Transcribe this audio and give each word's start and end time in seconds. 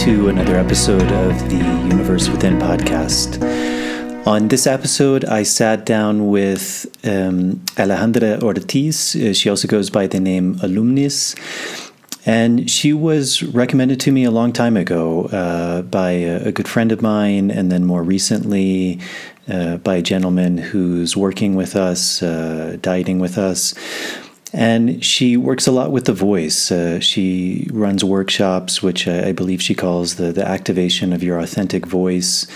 to 0.00 0.30
another 0.30 0.56
episode 0.56 1.12
of 1.12 1.50
the 1.50 1.56
Universe 1.56 2.30
Within 2.30 2.58
podcast. 2.58 3.36
On 4.26 4.48
this 4.48 4.66
episode, 4.66 5.26
I 5.26 5.42
sat 5.42 5.84
down 5.84 6.28
with 6.28 6.86
um, 7.04 7.56
Alejandra 7.76 8.42
Ortiz. 8.42 9.14
Uh, 9.14 9.34
she 9.34 9.50
also 9.50 9.68
goes 9.68 9.90
by 9.90 10.06
the 10.06 10.18
name 10.18 10.54
Alumnis. 10.60 11.36
And 12.24 12.70
she 12.70 12.94
was 12.94 13.42
recommended 13.42 14.00
to 14.00 14.10
me 14.10 14.24
a 14.24 14.30
long 14.30 14.54
time 14.54 14.78
ago 14.78 15.26
uh, 15.26 15.82
by 15.82 16.12
a, 16.12 16.46
a, 16.46 16.52
good 16.52 16.66
friend 16.66 16.92
of 16.92 17.02
mine, 17.02 17.50
and 17.50 17.70
then 17.70 17.84
more 17.84 18.02
recently 18.02 19.00
uh, 19.50 19.76
by 19.76 19.96
a 19.96 20.02
gentleman 20.02 20.56
who's 20.56 21.14
working 21.14 21.56
with 21.56 21.76
us, 21.76 22.22
uh, 22.22 22.78
dieting 22.80 23.18
with 23.18 23.36
us. 23.36 23.74
And 24.52 25.04
she 25.04 25.36
works 25.36 25.66
a 25.66 25.72
lot 25.72 25.92
with 25.92 26.06
the 26.06 26.12
voice. 26.12 26.72
Uh, 26.72 26.98
she 27.00 27.68
runs 27.72 28.04
workshops, 28.04 28.82
which 28.82 29.06
I, 29.06 29.28
I, 29.28 29.32
believe 29.32 29.62
she 29.62 29.74
calls 29.74 30.16
the, 30.16 30.32
the 30.32 30.46
activation 30.46 31.12
of 31.12 31.22
your 31.22 31.38
authentic 31.38 31.86
voice. 31.86 32.46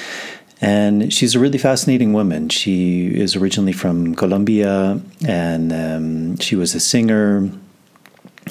And 0.61 1.13
she's 1.13 1.35
a 1.35 1.39
really 1.39 1.59
fascinating 1.59 2.13
woman. 2.13 2.49
She 2.49 3.07
is 3.07 3.37
originally 3.37 3.73
from 3.73 4.15
Colombia, 4.15 5.01
and 5.27 5.73
um, 5.73 6.37
she 6.39 6.57
was 6.57 6.75
a 6.75 6.81
singer, 6.81 7.51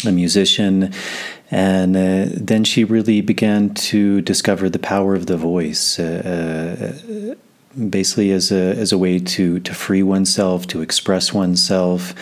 a 0.05 0.11
musician, 0.11 0.93
and 1.49 1.97
uh, 1.97 2.33
then 2.35 2.63
she 2.63 2.83
really 2.83 3.21
began 3.21 3.73
to 3.73 4.21
discover 4.21 4.69
the 4.69 4.79
power 4.79 5.15
of 5.15 5.25
the 5.25 5.37
voice. 5.37 5.99
Uh, 5.99 6.93
uh 7.33 7.35
basically 7.89 8.31
as 8.31 8.51
a 8.51 8.75
as 8.75 8.91
a 8.91 8.97
way 8.97 9.19
to 9.19 9.59
to 9.59 9.73
free 9.73 10.03
oneself, 10.03 10.67
to 10.67 10.81
express 10.81 11.33
oneself, 11.33 12.13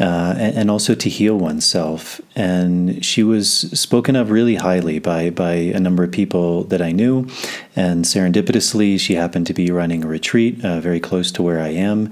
uh, 0.00 0.34
and, 0.38 0.56
and, 0.56 0.70
also 0.70 0.94
to 0.94 1.08
heal 1.08 1.36
oneself. 1.36 2.20
And 2.36 3.04
she 3.04 3.22
was 3.22 3.50
spoken 3.50 4.16
of 4.16 4.30
really 4.30 4.56
highly 4.56 4.98
by 4.98 5.30
by 5.30 5.54
a 5.54 5.80
number 5.80 6.04
of 6.04 6.10
people 6.10 6.64
that 6.64 6.82
I 6.82 6.92
knew. 6.92 7.26
And 7.74 8.04
serendipitously, 8.04 9.00
she 9.00 9.14
happened 9.14 9.46
to 9.46 9.54
be 9.54 9.70
running 9.70 10.04
a 10.04 10.06
retreat 10.06 10.64
uh, 10.64 10.80
very 10.80 11.00
close 11.00 11.30
to 11.32 11.42
where 11.42 11.60
I 11.60 11.68
am, 11.68 12.10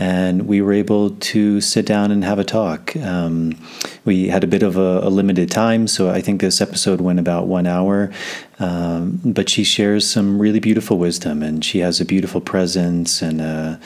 and 0.00 0.48
we 0.48 0.62
were 0.62 0.72
able 0.72 1.10
to 1.10 1.60
sit 1.60 1.84
down 1.84 2.10
and 2.10 2.24
have 2.24 2.38
a 2.38 2.44
talk. 2.44 2.96
Um, 2.96 3.54
we 4.06 4.28
had 4.28 4.42
a 4.42 4.46
bit 4.46 4.62
of 4.62 4.78
a, 4.78 5.00
a, 5.02 5.10
limited 5.10 5.50
time, 5.50 5.86
so 5.86 6.08
I 6.08 6.22
think 6.22 6.40
this 6.40 6.62
episode 6.62 7.02
went 7.02 7.18
about 7.18 7.48
one 7.48 7.66
hour. 7.66 8.10
Um, 8.58 9.20
but 9.22 9.50
she 9.50 9.62
shares 9.62 10.08
some 10.08 10.40
really 10.40 10.58
beautiful 10.58 10.96
wisdom, 10.96 11.42
and 11.42 11.62
she 11.62 11.80
has 11.80 12.00
a 12.00 12.06
beautiful 12.06 12.40
presence 12.40 13.20
and 13.20 13.42
a, 13.42 13.78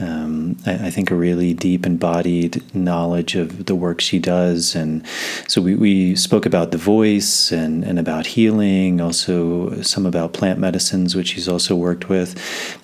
um, 0.00 0.56
I, 0.66 0.86
I, 0.86 0.90
think 0.90 1.10
a 1.10 1.14
really 1.14 1.52
deep 1.52 1.84
embodied 1.84 2.62
knowledge 2.74 3.34
of 3.34 3.66
the 3.66 3.74
work 3.74 4.00
she 4.00 4.18
does. 4.18 4.74
And 4.74 5.06
so 5.46 5.60
we, 5.60 5.74
we 5.74 6.16
spoke 6.16 6.46
about 6.46 6.70
the 6.70 6.78
voice 6.78 7.52
and, 7.52 7.84
and 7.84 7.98
about 7.98 8.26
healing, 8.26 9.00
also 9.00 9.80
some 9.82 10.06
about 10.06 10.32
plant 10.32 10.58
medicines, 10.58 11.14
which 11.14 11.28
she's 11.28 11.48
also 11.48 11.76
worked 11.76 12.08
with. 12.08 12.34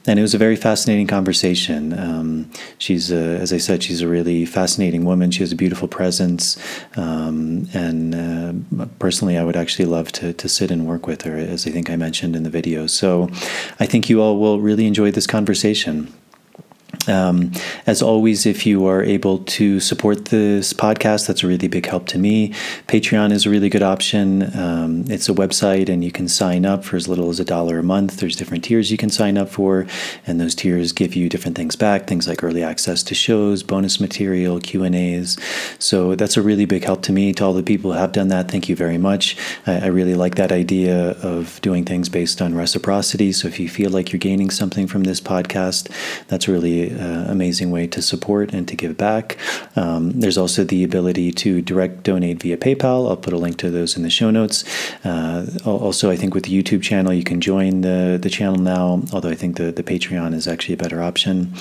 And 0.07 0.19
it 0.19 0.23
was 0.23 0.35
a 0.35 0.39
very 0.39 0.57
fascinating 0.57 1.07
conversation. 1.07 1.99
Um, 1.99 2.51
she's, 2.79 3.11
a, 3.11 3.39
as 3.39 3.53
I 3.53 3.59
said, 3.59 3.83
she's 3.83 4.03
a 4.03 4.09
really 4.09 4.45
fascinating 4.45 5.05
woman. 5.05 5.31
She 5.31 5.41
has 5.41 5.53
a 5.53 5.57
beautiful 5.57 5.89
presence. 5.89 6.57
Um, 6.97 7.69
and 7.73 8.15
uh, 8.15 8.87
personally, 8.99 9.39
I 9.39 9.45
would 9.45 9.57
actually 9.57 9.87
love 9.87 10.13
to, 10.13 10.33
to 10.35 10.49
sit 10.49 10.71
and 10.71 10.87
work 10.87 11.07
with 11.07 11.23
her, 11.23 11.37
as 11.37 11.67
I 11.67 11.71
think 11.71 11.91
I 11.91 11.97
mentioned 11.97 12.37
in 12.37 12.43
the 12.43 12.51
video. 12.51 12.87
So 12.87 13.31
I 13.81 13.87
think 13.87 14.11
you 14.11 14.21
all 14.21 14.39
will 14.39 14.61
really 14.61 14.87
enjoy 14.87 15.11
this 15.11 15.27
conversation. 15.27 16.13
Um, 17.09 17.53
as 17.87 18.03
always, 18.03 18.47
if 18.47 18.67
you 18.67 18.87
are 18.87 19.03
able 19.03 19.39
to 19.39 19.81
support 19.81 20.27
this 20.27 20.73
podcast, 20.73 21.27
that's 21.27 21.43
a 21.43 21.47
really 21.47 21.69
big 21.69 21.87
help 21.87 22.07
to 22.09 22.19
me. 22.19 22.51
Patreon 22.89 23.33
is 23.33 23.47
a 23.47 23.51
really 23.51 23.69
good 23.69 23.83
option. 23.83 24.57
Um, 24.57 25.05
it's 25.09 25.29
a 25.29 25.33
website, 25.33 25.89
and 25.89 26.05
you 26.05 26.13
can 26.13 26.29
sign 26.29 26.67
up 26.67 26.85
for 26.85 26.97
as 26.97 27.09
little 27.09 27.31
as 27.31 27.41
a 27.41 27.45
dollar 27.45 27.79
a 27.79 27.83
month. 27.83 28.19
There's 28.19 28.37
different 28.37 28.65
tiers 28.65 28.91
you 28.91 28.97
can 28.97 29.11
sign 29.11 29.39
up 29.39 29.49
for, 29.49 29.87
and 30.27 30.41
those 30.41 30.55
tiers 30.55 30.93
give 30.93 31.15
you 31.15 31.29
different 31.29 31.57
things 31.57 31.77
back, 31.77 32.07
things 32.07 32.27
like 32.27 32.43
early 32.43 32.63
access 32.63 33.03
to 33.05 33.15
shows, 33.15 33.63
bonus 33.63 34.01
material, 34.01 34.61
Q 34.61 34.83
and 34.83 34.95
A's. 34.95 35.39
So 35.79 36.15
that's 36.15 36.37
a 36.37 36.43
really 36.43 36.65
big 36.65 36.85
help 36.85 37.03
to 37.03 37.13
me. 37.13 37.33
To 37.35 37.45
all 37.45 37.53
the 37.53 37.63
people 37.63 37.93
who 37.93 37.99
have 37.99 38.13
done 38.13 38.29
that, 38.29 38.51
thank 38.51 38.69
you 38.69 38.77
very 38.77 38.99
much. 38.99 39.37
I, 39.67 39.81
I 39.81 39.87
really 39.87 40.15
like 40.15 40.35
that 40.37 40.53
idea 40.53 41.11
of 41.23 41.61
doing 41.61 41.85
things 41.85 42.09
based 42.09 42.43
on 42.43 42.55
reciprocity. 42.55 43.33
So 43.33 43.49
if 43.49 43.61
you 43.61 43.69
feel 43.69 43.91
like 43.91 44.13
you're 44.13 44.19
gaining 44.19 44.51
something 44.51 44.87
from 44.87 45.05
this 45.05 45.21
podcast, 45.21 45.91
that's 46.29 46.49
really 46.49 46.96
uh, 46.97 47.31
amazing 47.31 47.71
way 47.71 47.87
to 47.87 48.03
support 48.03 48.53
and 48.53 48.67
to 48.69 48.77
give 48.77 48.97
back. 48.97 49.37
Um, 49.77 50.21
there's 50.21 50.39
also 50.39 50.65
the 50.65 50.85
ability 50.85 51.33
to 51.33 51.63
direct 51.63 52.03
donate 52.03 52.43
via 52.43 52.57
PayPal. 52.57 53.09
I'll 53.09 53.17
put 53.17 53.33
a 53.33 53.39
link 53.39 53.57
to 53.59 53.71
those 53.71 53.97
in 53.97 54.03
the 54.03 54.11
show 54.11 54.31
notes. 54.31 54.65
Uh, 55.05 55.47
also, 55.65 56.11
I 56.11 56.17
think 56.17 56.35
with 56.35 56.45
the 56.45 56.63
YouTube 56.63 56.83
channel, 56.83 57.13
you 57.13 57.25
can 57.25 57.41
join 57.41 57.83
the, 57.83 58.19
the 58.21 58.31
channel 58.31 58.57
now, 58.59 59.03
although 59.13 59.31
I 59.31 59.35
think 59.35 59.57
the, 59.57 59.73
the 59.73 59.83
Patreon 59.83 60.35
is 60.35 60.49
actually 60.49 60.75
a 60.75 60.79
better 60.79 61.03
option. 61.03 61.53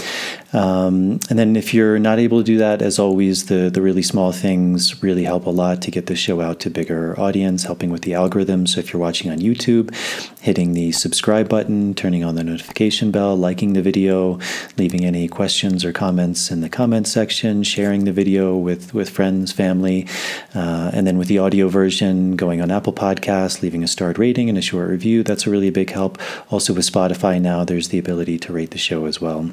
Um, 0.56 1.20
and 1.30 1.38
then 1.38 1.58
if 1.58 1.74
you're 1.74 2.00
not 2.00 2.18
able 2.18 2.38
to 2.38 2.44
do 2.46 2.58
that, 2.60 2.82
as 2.82 2.98
always, 2.98 3.48
the, 3.48 3.70
the 3.70 3.82
really 3.82 4.02
small 4.02 4.32
things 4.32 5.04
really 5.04 5.26
help 5.26 5.46
a 5.46 5.50
lot 5.50 5.82
to 5.82 5.92
get 5.92 6.06
the 6.06 6.16
show 6.16 6.40
out 6.40 6.62
to 6.62 6.70
bigger 6.70 7.20
audience, 7.20 7.64
helping 7.64 7.90
with 7.90 8.04
the 8.04 8.14
algorithm. 8.14 8.66
So 8.66 8.80
if 8.80 8.94
you're 8.94 9.02
watching 9.02 9.30
on 9.30 9.40
YouTube, 9.40 9.94
hitting 10.40 10.72
the 10.72 10.94
subscribe 10.94 11.50
button, 11.50 11.94
turning 11.94 12.24
on 12.24 12.36
the 12.36 12.44
notification 12.44 13.12
bell, 13.12 13.36
liking 13.36 13.74
the 13.74 13.82
video, 13.82 14.40
leaving 14.78 15.04
any 15.04 15.28
questions 15.28 15.84
or 15.84 15.92
comments 15.92 16.50
in 16.50 16.62
the 16.62 16.70
comments 16.70 17.12
section, 17.12 17.64
sharing 17.64 18.06
the 18.06 18.14
video 18.14 18.56
with, 18.56 18.94
with 18.94 19.10
friends, 19.10 19.52
family, 19.52 20.08
uh, 20.54 20.90
and 20.94 21.06
then 21.06 21.18
with 21.18 21.28
the 21.28 21.38
audio 21.38 21.68
version, 21.68 22.38
going 22.38 22.62
on 22.62 22.72
Apple 22.72 22.94
Podcasts, 22.94 23.62
leaving 23.62 23.84
a 23.84 23.90
starred 23.90 24.18
rating 24.18 24.48
and 24.48 24.58
a 24.58 24.62
short 24.62 24.88
review. 24.90 25.22
That's 25.22 25.46
a 25.46 25.50
really 25.50 25.70
big 25.70 25.90
help. 25.90 26.18
Also, 26.50 26.74
with 26.74 26.90
Spotify 26.90 27.42
now, 27.42 27.66
there's 27.66 27.90
the 27.90 28.00
ability 28.00 28.40
to 28.40 28.54
rate 28.54 28.72
the 28.72 28.78
show 28.78 29.06
as 29.06 29.20
well. 29.20 29.52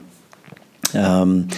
Um, 0.95 1.49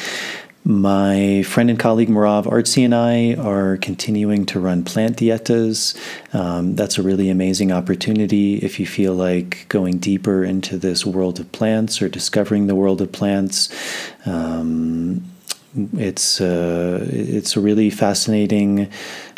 my 0.66 1.42
friend 1.42 1.68
and 1.68 1.78
colleague 1.78 2.08
Merav 2.08 2.46
Artzi 2.46 2.86
and 2.86 2.94
I 2.94 3.34
are 3.34 3.76
continuing 3.76 4.46
to 4.46 4.58
run 4.58 4.82
plant 4.82 5.18
dietas. 5.18 5.94
Um, 6.34 6.74
that's 6.74 6.96
a 6.96 7.02
really 7.02 7.28
amazing 7.28 7.70
opportunity 7.70 8.56
if 8.56 8.80
you 8.80 8.86
feel 8.86 9.12
like 9.12 9.66
going 9.68 9.98
deeper 9.98 10.42
into 10.42 10.78
this 10.78 11.04
world 11.04 11.38
of 11.38 11.52
plants 11.52 12.00
or 12.00 12.08
discovering 12.08 12.66
the 12.66 12.74
world 12.74 13.02
of 13.02 13.12
plants. 13.12 13.68
Um, 14.24 15.30
it's 15.98 16.40
uh, 16.40 17.06
it's 17.10 17.56
a 17.56 17.60
really 17.60 17.90
fascinating 17.90 18.90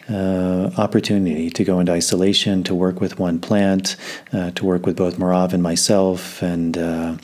uh, 0.08 0.70
opportunity 0.76 1.50
to 1.50 1.64
go 1.64 1.80
into 1.80 1.92
isolation, 1.92 2.62
to 2.64 2.74
work 2.74 3.00
with 3.00 3.18
one 3.18 3.40
plant, 3.40 3.96
uh, 4.32 4.50
to 4.52 4.64
work 4.64 4.86
with 4.86 4.96
both 4.96 5.16
Marav 5.16 5.52
and 5.52 5.62
myself, 5.62 6.42
and 6.42 6.78
uh, 6.78 7.16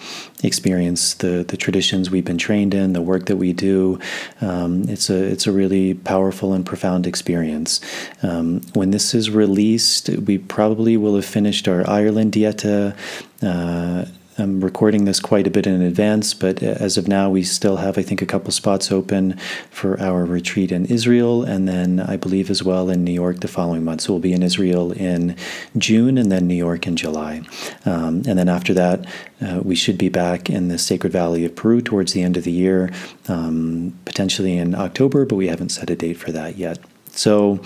experience 0.42 1.14
the 1.14 1.44
the 1.46 1.56
traditions 1.56 2.10
we've 2.10 2.24
been 2.24 2.38
trained 2.38 2.74
in, 2.74 2.92
the 2.92 3.02
work 3.02 3.26
that 3.26 3.36
we 3.36 3.52
do. 3.52 3.98
Um, 4.40 4.88
it's 4.88 5.10
a 5.10 5.22
it's 5.22 5.46
a 5.46 5.52
really 5.52 5.94
powerful 5.94 6.52
and 6.52 6.64
profound 6.64 7.06
experience. 7.06 7.80
Um, 8.22 8.60
when 8.74 8.90
this 8.90 9.14
is 9.14 9.30
released, 9.30 10.08
we 10.08 10.38
probably 10.38 10.96
will 10.96 11.14
have 11.14 11.24
finished 11.24 11.68
our 11.68 11.88
Ireland 11.88 12.32
dieta 12.32 12.96
uh, 13.42 14.06
I'm 14.38 14.64
recording 14.64 15.04
this 15.04 15.20
quite 15.20 15.46
a 15.46 15.50
bit 15.50 15.66
in 15.66 15.82
advance, 15.82 16.32
but 16.32 16.62
as 16.62 16.96
of 16.96 17.06
now, 17.06 17.28
we 17.28 17.42
still 17.42 17.76
have, 17.76 17.98
I 17.98 18.02
think, 18.02 18.22
a 18.22 18.26
couple 18.26 18.50
spots 18.50 18.90
open 18.90 19.36
for 19.70 20.00
our 20.00 20.24
retreat 20.24 20.72
in 20.72 20.86
Israel, 20.86 21.42
and 21.42 21.68
then 21.68 22.00
I 22.00 22.16
believe 22.16 22.48
as 22.48 22.62
well 22.62 22.88
in 22.88 23.04
New 23.04 23.12
York 23.12 23.40
the 23.40 23.48
following 23.48 23.84
month. 23.84 24.02
So 24.02 24.14
we'll 24.14 24.20
be 24.20 24.32
in 24.32 24.42
Israel 24.42 24.92
in 24.92 25.36
June, 25.76 26.16
and 26.16 26.32
then 26.32 26.46
New 26.46 26.54
York 26.54 26.86
in 26.86 26.96
July. 26.96 27.42
Um, 27.84 28.22
and 28.26 28.38
then 28.38 28.48
after 28.48 28.72
that, 28.72 29.06
uh, 29.42 29.60
we 29.62 29.74
should 29.74 29.98
be 29.98 30.08
back 30.08 30.48
in 30.48 30.68
the 30.68 30.78
Sacred 30.78 31.12
Valley 31.12 31.44
of 31.44 31.54
Peru 31.54 31.82
towards 31.82 32.14
the 32.14 32.22
end 32.22 32.38
of 32.38 32.44
the 32.44 32.52
year, 32.52 32.90
um, 33.28 33.98
potentially 34.06 34.56
in 34.56 34.74
October, 34.74 35.26
but 35.26 35.36
we 35.36 35.48
haven't 35.48 35.70
set 35.70 35.90
a 35.90 35.96
date 35.96 36.16
for 36.16 36.32
that 36.32 36.56
yet. 36.56 36.78
So 37.22 37.60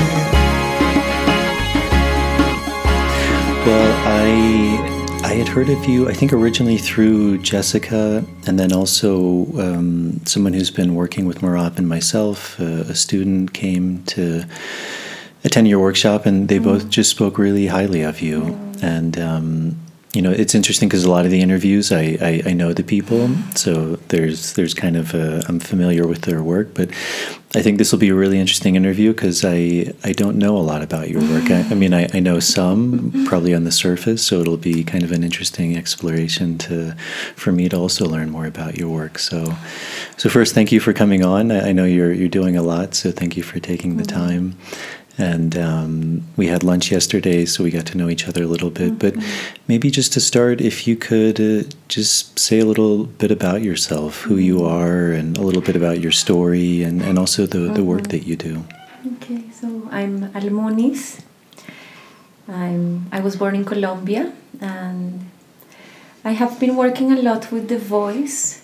Well, 3.65 3.93
I 4.05 5.21
I 5.23 5.33
had 5.33 5.47
heard 5.47 5.69
of 5.69 5.85
you, 5.85 6.07
I 6.07 6.13
think 6.13 6.31
originally 6.31 6.77
through 6.77 7.39
Jessica, 7.39 8.23
and 8.45 8.59
then 8.59 8.71
also 8.71 9.45
um, 9.59 10.21
someone 10.25 10.53
who's 10.53 10.69
been 10.69 10.93
working 10.93 11.25
with 11.25 11.39
Merav 11.39 11.79
and 11.79 11.89
myself. 11.89 12.59
Uh, 12.59 12.85
a 12.87 12.93
student 12.93 13.53
came 13.53 14.03
to 14.03 14.43
attend 15.43 15.67
your 15.67 15.79
workshop, 15.79 16.27
and 16.27 16.49
they 16.49 16.59
mm. 16.59 16.65
both 16.65 16.89
just 16.91 17.09
spoke 17.09 17.39
really 17.39 17.65
highly 17.65 18.03
of 18.03 18.21
you. 18.21 18.41
Mm. 18.41 18.83
And 18.83 19.17
um, 19.17 19.84
you 20.15 20.21
know, 20.21 20.31
it's 20.31 20.55
interesting 20.55 20.87
because 20.87 21.03
a 21.03 21.09
lot 21.09 21.25
of 21.25 21.31
the 21.31 21.41
interviews, 21.41 21.91
I, 21.91 22.17
I, 22.21 22.41
I, 22.47 22.53
know 22.53 22.71
the 22.71 22.83
people, 22.83 23.29
so 23.55 23.97
there's 24.07 24.53
there's 24.53 24.73
kind 24.73 24.95
of 24.95 25.13
a, 25.13 25.43
I'm 25.49 25.59
familiar 25.59 26.07
with 26.07 26.21
their 26.21 26.41
work, 26.41 26.73
but 26.73 26.89
I 27.53 27.61
think 27.61 27.77
this 27.77 27.91
will 27.91 27.99
be 27.99 28.09
a 28.09 28.15
really 28.15 28.39
interesting 28.39 28.75
interview 28.75 29.13
because 29.13 29.43
I 29.43 29.93
I 30.05 30.13
don't 30.13 30.37
know 30.37 30.55
a 30.55 30.59
lot 30.59 30.81
about 30.81 31.09
your 31.09 31.21
work. 31.21 31.51
I, 31.51 31.61
I 31.69 31.73
mean, 31.73 31.93
I, 31.93 32.07
I 32.13 32.21
know 32.21 32.39
some 32.39 33.25
probably 33.27 33.53
on 33.53 33.65
the 33.65 33.71
surface, 33.71 34.25
so 34.25 34.39
it'll 34.39 34.55
be 34.55 34.85
kind 34.85 35.03
of 35.03 35.11
an 35.11 35.23
interesting 35.23 35.75
exploration 35.75 36.57
to 36.59 36.95
for 37.35 37.51
me 37.51 37.67
to 37.67 37.75
also 37.77 38.05
learn 38.05 38.29
more 38.29 38.45
about 38.45 38.77
your 38.77 38.89
work. 38.89 39.19
So, 39.19 39.53
so 40.15 40.29
first, 40.29 40.55
thank 40.55 40.71
you 40.71 40.79
for 40.79 40.93
coming 40.93 41.25
on. 41.25 41.51
I, 41.51 41.69
I 41.69 41.71
know 41.73 41.85
you're 41.85 42.13
you're 42.13 42.29
doing 42.29 42.55
a 42.55 42.63
lot, 42.63 42.95
so 42.95 43.11
thank 43.11 43.35
you 43.35 43.43
for 43.43 43.59
taking 43.59 43.97
the 43.97 44.03
mm-hmm. 44.03 44.17
time 44.17 44.57
and 45.17 45.57
um, 45.57 46.23
we 46.35 46.47
had 46.47 46.63
lunch 46.63 46.91
yesterday, 46.91 47.45
so 47.45 47.63
we 47.63 47.71
got 47.71 47.85
to 47.87 47.97
know 47.97 48.09
each 48.09 48.27
other 48.27 48.43
a 48.43 48.47
little 48.47 48.69
bit. 48.69 48.97
Mm-hmm. 48.97 48.97
But 48.97 49.15
maybe 49.67 49.89
just 49.89 50.11
to 50.13 50.19
start, 50.19 50.59
if 50.59 50.87
you 50.87 50.95
could 50.95 51.39
uh, 51.39 51.63
just 51.87 52.37
say 52.37 52.59
a 52.59 52.65
little 52.65 53.05
bit 53.05 53.31
about 53.31 53.61
yourself, 53.61 54.21
who 54.21 54.35
you 54.35 54.57
mm-hmm. 54.57 54.75
are, 54.75 55.11
and 55.11 55.37
a 55.37 55.41
little 55.41 55.61
bit 55.61 55.75
about 55.75 56.01
your 56.01 56.11
story, 56.11 56.83
and, 56.83 57.01
and 57.01 57.17
also 57.17 57.45
the, 57.45 57.59
the 57.73 57.83
work 57.83 58.01
mm-hmm. 58.01 58.11
that 58.11 58.27
you 58.27 58.35
do. 58.35 58.65
Okay, 59.15 59.43
so 59.51 59.87
I'm 59.91 60.31
Almunis. 60.33 61.21
I'm, 62.47 63.07
I 63.11 63.21
was 63.21 63.35
born 63.37 63.55
in 63.55 63.65
Colombia, 63.65 64.33
and 64.59 65.29
I 66.23 66.31
have 66.31 66.59
been 66.59 66.75
working 66.75 67.11
a 67.11 67.21
lot 67.21 67.51
with 67.51 67.69
the 67.69 67.77
voice 67.77 68.63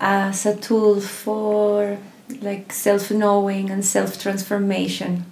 as 0.00 0.46
a 0.46 0.56
tool 0.56 1.00
for 1.00 1.98
like 2.40 2.72
self-knowing 2.72 3.70
and 3.70 3.84
self-transformation 3.84 5.24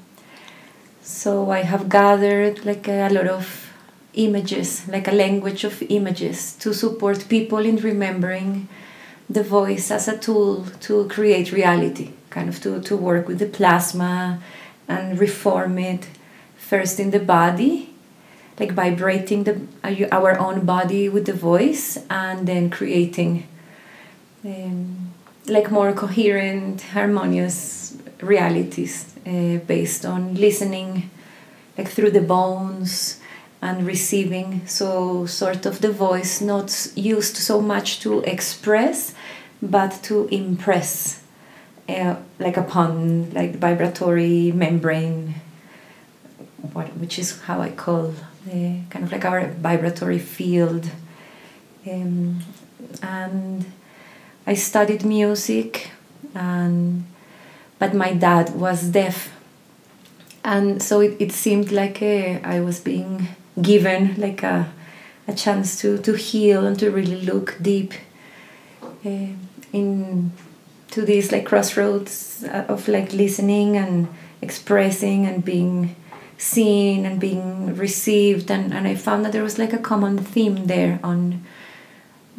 so 1.09 1.51
I 1.51 1.63
have 1.63 1.89
gathered 1.89 2.67
like 2.67 2.87
a 2.87 3.09
lot 3.09 3.27
of 3.29 3.73
images, 4.13 4.87
like 4.89 5.09
a 5.09 5.13
language 5.13 5.65
of 5.65 5.83
images 5.89 6.53
to 6.57 6.75
support 6.75 7.31
people 7.31 7.65
in 7.65 7.77
remembering 7.77 8.69
the 9.31 9.43
voice 9.43 9.91
as 9.91 10.07
a 10.07 10.19
tool 10.19 10.67
to 10.81 11.09
create 11.09 11.51
reality, 11.51 12.13
kind 12.29 12.51
of 12.51 12.61
to, 12.61 12.83
to 12.83 12.95
work 12.95 13.27
with 13.27 13.39
the 13.39 13.47
plasma 13.47 14.39
and 14.87 15.19
reform 15.19 15.79
it 15.79 16.09
first 16.59 17.01
in 17.01 17.11
the 17.11 17.21
body, 17.21 17.95
like 18.61 18.73
vibrating 18.73 19.45
the, 19.45 19.63
our 20.13 20.39
own 20.39 20.67
body 20.67 21.09
with 21.09 21.25
the 21.25 21.33
voice, 21.33 21.97
and 22.11 22.47
then 22.47 22.69
creating 22.69 23.49
um, 24.45 25.15
like 25.47 25.71
more 25.71 25.95
coherent, 25.95 26.83
harmonious 26.83 27.88
realities 28.21 29.15
uh, 29.27 29.59
based 29.67 30.05
on 30.05 30.35
listening 30.35 31.11
like 31.77 31.89
through 31.89 32.11
the 32.11 32.21
bones 32.21 33.21
and 33.61 33.87
receiving. 33.87 34.67
So 34.67 35.27
sort 35.27 35.67
of 35.67 35.81
the 35.81 35.93
voice 35.93 36.41
not 36.41 36.93
used 36.95 37.37
so 37.37 37.61
much 37.61 38.01
to 38.01 38.21
express 38.23 39.15
but 39.61 40.01
to 40.05 40.27
impress 40.29 41.23
uh, 41.89 42.17
like 42.39 42.57
upon 42.57 43.31
like 43.33 43.57
vibratory 43.57 44.53
membrane 44.53 45.35
what, 46.73 46.89
which 46.99 47.19
is 47.19 47.41
how 47.43 47.61
i 47.61 47.71
call 47.71 48.15
the 48.47 48.81
kind 48.91 49.05
of 49.05 49.13
like 49.13 49.25
our 49.25 49.47
vibratory 49.47 50.19
field. 50.19 50.91
Um, 51.91 52.41
and 53.03 53.65
i 54.47 54.55
studied 54.55 55.05
music 55.05 55.91
and 56.35 57.05
but 57.79 57.95
my 57.95 58.13
dad 58.13 58.55
was 58.55 58.83
deaf. 58.89 59.35
And 60.45 60.83
so 60.83 61.01
it, 61.01 61.17
it 61.19 61.33
seemed 61.33 61.73
like 61.73 62.01
a, 62.03 62.41
I 62.43 62.61
was 62.61 62.81
being 62.81 63.29
given 63.61 64.15
like 64.17 64.43
a, 64.43 64.71
a 65.27 65.35
chance 65.35 65.81
to, 65.81 65.99
to 65.99 66.15
heal 66.15 66.67
and 66.67 66.79
to 66.79 66.91
really 66.91 67.21
look 67.23 67.57
deep 67.61 67.95
uh, 69.05 69.29
in 69.73 70.33
to 70.91 71.03
these 71.03 71.31
like 71.31 71.45
crossroads 71.45 72.45
of 72.45 72.89
like 72.89 73.13
listening 73.13 73.77
and 73.77 74.09
expressing 74.41 75.27
and 75.27 75.45
being 75.45 75.95
seen 76.39 77.05
and 77.05 77.21
being 77.21 77.77
received. 77.77 78.51
And, 78.51 78.73
and 78.73 78.89
I 78.89 78.95
found 78.95 79.25
that 79.25 79.33
there 79.33 79.43
was 79.43 79.59
like 79.59 79.73
a 79.73 79.79
common 79.79 80.19
theme 80.19 80.67
there 80.67 80.99
on 81.03 81.45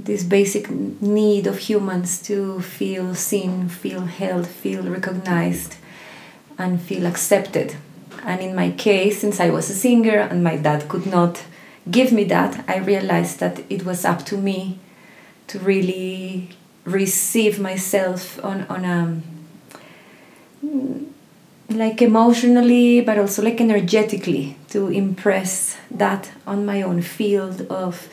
this 0.03 0.23
basic 0.23 0.69
need 0.69 1.45
of 1.45 1.57
humans 1.57 2.21
to 2.23 2.61
feel 2.61 3.13
seen, 3.15 3.67
feel 3.67 4.01
held, 4.01 4.47
feel 4.47 4.83
recognized, 4.83 5.75
and 6.57 6.81
feel 6.81 7.05
accepted. 7.05 7.75
And 8.23 8.41
in 8.41 8.55
my 8.55 8.71
case, 8.71 9.19
since 9.19 9.39
I 9.39 9.49
was 9.49 9.69
a 9.69 9.73
singer 9.73 10.17
and 10.17 10.43
my 10.43 10.57
dad 10.57 10.87
could 10.87 11.05
not 11.05 11.43
give 11.89 12.11
me 12.11 12.23
that, 12.25 12.63
I 12.67 12.77
realized 12.77 13.39
that 13.39 13.61
it 13.69 13.85
was 13.85 14.05
up 14.05 14.25
to 14.27 14.37
me 14.37 14.79
to 15.47 15.59
really 15.59 16.49
receive 16.85 17.59
myself 17.59 18.43
on, 18.43 18.65
on 18.67 18.85
a 18.85 19.21
like 21.69 22.01
emotionally 22.01 22.99
but 23.01 23.19
also 23.19 23.43
like 23.43 23.61
energetically 23.61 24.57
to 24.69 24.87
impress 24.87 25.77
that 25.91 26.31
on 26.47 26.65
my 26.65 26.81
own 26.81 27.01
field 27.01 27.61
of 27.69 28.09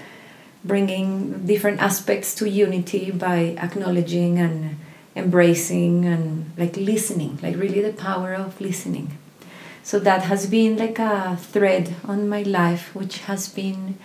bringing 0.67 1.47
different 1.47 1.81
aspects 1.81 2.35
to 2.37 2.49
unity 2.49 3.11
by 3.11 3.57
acknowledging 3.59 4.39
and 4.39 4.77
embracing 5.15 6.05
and 6.05 6.53
like 6.57 6.77
listening, 6.77 7.39
like 7.43 7.57
really 7.57 7.81
the 7.81 7.93
power 7.93 8.35
of 8.35 8.61
listening. 8.61 9.17
So 9.83 9.99
that 10.01 10.23
has 10.23 10.47
been 10.47 10.77
like 10.77 10.99
a 10.99 11.37
thread 11.37 11.95
on 12.05 12.29
my 12.29 12.43
life, 12.43 12.95
which 12.95 13.19
has 13.21 13.49
been 13.49 13.97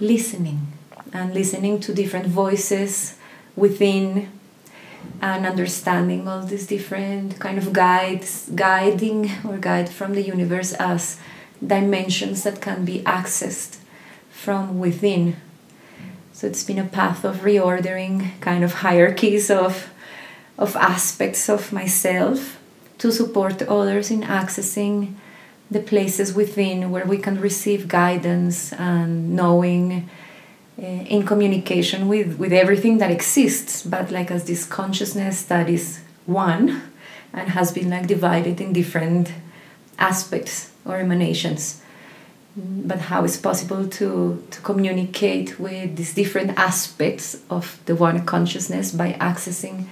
listening 0.00 0.72
and 1.12 1.32
listening 1.32 1.80
to 1.80 1.94
different 1.94 2.26
voices 2.26 3.16
within 3.54 4.28
and 5.22 5.46
understanding 5.46 6.26
all 6.26 6.42
these 6.42 6.66
different 6.66 7.38
kind 7.38 7.58
of 7.58 7.72
guides, 7.72 8.50
guiding 8.54 9.30
or 9.48 9.56
guide 9.56 9.88
from 9.88 10.14
the 10.14 10.22
universe 10.22 10.72
as 10.74 11.18
dimensions 11.64 12.42
that 12.42 12.60
can 12.60 12.84
be 12.84 12.98
accessed 13.04 13.78
from 14.30 14.78
within 14.78 15.36
so 16.36 16.46
it's 16.46 16.64
been 16.64 16.78
a 16.78 16.84
path 16.84 17.24
of 17.24 17.36
reordering 17.38 18.38
kind 18.42 18.62
of 18.62 18.74
hierarchies 18.74 19.50
of, 19.50 19.88
of 20.58 20.76
aspects 20.76 21.48
of 21.48 21.72
myself 21.72 22.58
to 22.98 23.10
support 23.10 23.62
others 23.62 24.10
in 24.10 24.20
accessing 24.20 25.14
the 25.70 25.80
places 25.80 26.34
within 26.34 26.90
where 26.90 27.06
we 27.06 27.16
can 27.16 27.40
receive 27.40 27.88
guidance 27.88 28.74
and 28.74 29.34
knowing 29.34 30.10
uh, 30.78 30.82
in 30.84 31.24
communication 31.24 32.06
with, 32.06 32.36
with 32.36 32.52
everything 32.52 32.98
that 32.98 33.10
exists, 33.10 33.82
but 33.82 34.10
like 34.10 34.30
as 34.30 34.44
this 34.44 34.66
consciousness 34.66 35.42
that 35.44 35.70
is 35.70 36.00
one 36.26 36.82
and 37.32 37.48
has 37.48 37.72
been 37.72 37.88
like 37.88 38.06
divided 38.06 38.60
in 38.60 38.74
different 38.74 39.32
aspects 39.98 40.70
or 40.84 40.98
emanations 40.98 41.80
but 42.56 42.98
how 42.98 43.24
it's 43.24 43.36
possible 43.36 43.86
to, 43.86 44.42
to 44.50 44.60
communicate 44.62 45.60
with 45.60 45.96
these 45.96 46.14
different 46.14 46.58
aspects 46.58 47.38
of 47.50 47.78
the 47.84 47.94
one 47.94 48.24
consciousness 48.24 48.92
by 48.92 49.12
accessing 49.14 49.86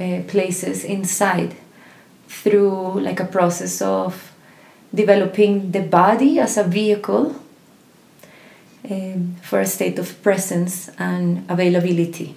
uh, 0.00 0.22
places 0.26 0.82
inside 0.84 1.54
through 2.26 3.00
like 3.00 3.20
a 3.20 3.24
process 3.24 3.80
of 3.80 4.32
developing 4.92 5.70
the 5.70 5.82
body 5.82 6.40
as 6.40 6.56
a 6.56 6.64
vehicle 6.64 7.36
um, 8.90 9.36
for 9.42 9.60
a 9.60 9.66
state 9.66 9.98
of 9.98 10.20
presence 10.22 10.90
and 10.98 11.48
availability 11.48 12.34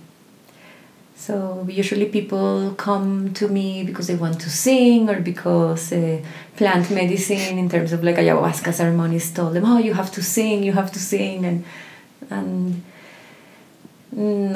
so 1.25 1.65
usually 1.69 2.07
people 2.07 2.73
come 2.75 3.33
to 3.35 3.47
me 3.47 3.85
because 3.85 4.07
they 4.07 4.15
want 4.15 4.41
to 4.41 4.49
sing 4.49 5.09
or 5.09 5.21
because 5.21 5.93
uh, 5.93 6.21
plant 6.57 6.91
medicine 6.91 7.57
in 7.57 7.69
terms 7.69 7.93
of 7.93 8.03
like 8.03 8.17
ayahuasca 8.17 8.73
ceremonies 8.73 9.31
told 9.31 9.53
them, 9.53 9.63
oh, 9.63 9.77
you 9.77 9.93
have 9.93 10.11
to 10.11 10.21
sing, 10.21 10.63
you 10.63 10.73
have 10.73 10.91
to 10.91 10.99
sing, 10.99 11.45
and 11.45 11.63
and 12.29 12.83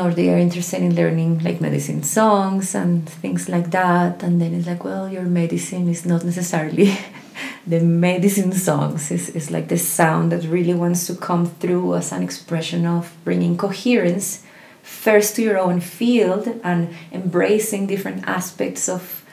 or 0.02 0.12
they 0.14 0.30
are 0.30 0.38
interested 0.38 0.82
in 0.82 0.94
learning 0.94 1.40
like 1.40 1.62
medicine 1.62 2.04
songs 2.04 2.76
and 2.76 3.10
things 3.10 3.48
like 3.48 3.72
that. 3.72 4.22
And 4.22 4.42
then 4.42 4.54
it's 4.54 4.68
like, 4.68 4.84
well, 4.84 5.08
your 5.08 5.24
medicine 5.24 5.88
is 5.88 6.06
not 6.06 6.26
necessarily 6.26 6.98
the 7.66 7.80
medicine 7.80 8.52
songs. 8.52 9.10
It's, 9.10 9.30
it's 9.30 9.52
like 9.52 9.70
the 9.70 9.78
sound 9.78 10.34
that 10.34 10.44
really 10.44 10.74
wants 10.74 11.08
to 11.08 11.16
come 11.16 11.46
through 11.46 11.96
as 11.96 12.12
an 12.12 12.24
expression 12.24 12.86
of 12.86 13.16
bringing 13.24 13.56
coherence 13.56 14.44
first 14.88 15.36
to 15.36 15.42
your 15.42 15.58
own 15.58 15.80
field 15.80 16.48
and 16.64 16.90
embracing 17.12 17.88
different 17.88 18.28
aspects 18.28 18.88
of 18.90 19.24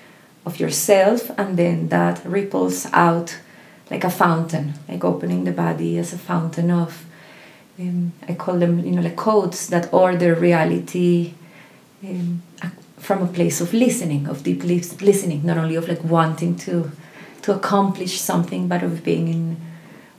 of 0.44 0.60
yourself 0.60 1.30
and 1.38 1.56
then 1.56 1.88
that 1.88 2.22
ripples 2.26 2.86
out 2.92 3.38
like 3.90 4.04
a 4.04 4.10
fountain 4.10 4.74
like 4.88 5.02
opening 5.02 5.44
the 5.44 5.52
body 5.52 5.96
as 5.96 6.12
a 6.12 6.18
fountain 6.18 6.70
of 6.70 7.06
um, 7.78 8.12
I 8.28 8.34
call 8.34 8.58
them, 8.58 8.84
you 8.84 8.92
know, 8.92 9.02
like 9.02 9.16
codes 9.16 9.68
that 9.68 9.92
order 9.92 10.34
reality 10.34 11.34
um, 12.04 12.42
from 12.98 13.22
a 13.22 13.26
place 13.26 13.60
of 13.60 13.74
listening, 13.74 14.28
of 14.28 14.42
deep 14.42 14.62
listening, 14.62 15.44
not 15.44 15.58
only 15.58 15.74
of 15.74 15.88
like 15.88 16.04
wanting 16.04 16.56
to 16.56 16.92
to 17.42 17.54
accomplish 17.54 18.20
something, 18.20 18.68
but 18.68 18.82
of 18.82 19.04
being 19.04 19.28
in 19.28 19.56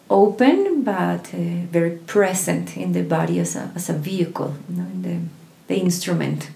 open, 0.10 0.84
but 0.84 1.34
uh, 1.34 1.66
very 1.72 1.92
present 1.92 2.78
in 2.78 2.94
the 2.94 3.04
body 3.04 3.40
as 3.40 3.56
a 3.56 3.72
as 3.76 3.90
a 3.90 3.94
vehicle, 3.94 4.56
you 4.70 4.78
know, 4.78 4.88
in 4.94 5.02
the 5.02 5.20
the 5.68 5.82
instrument 5.82 6.50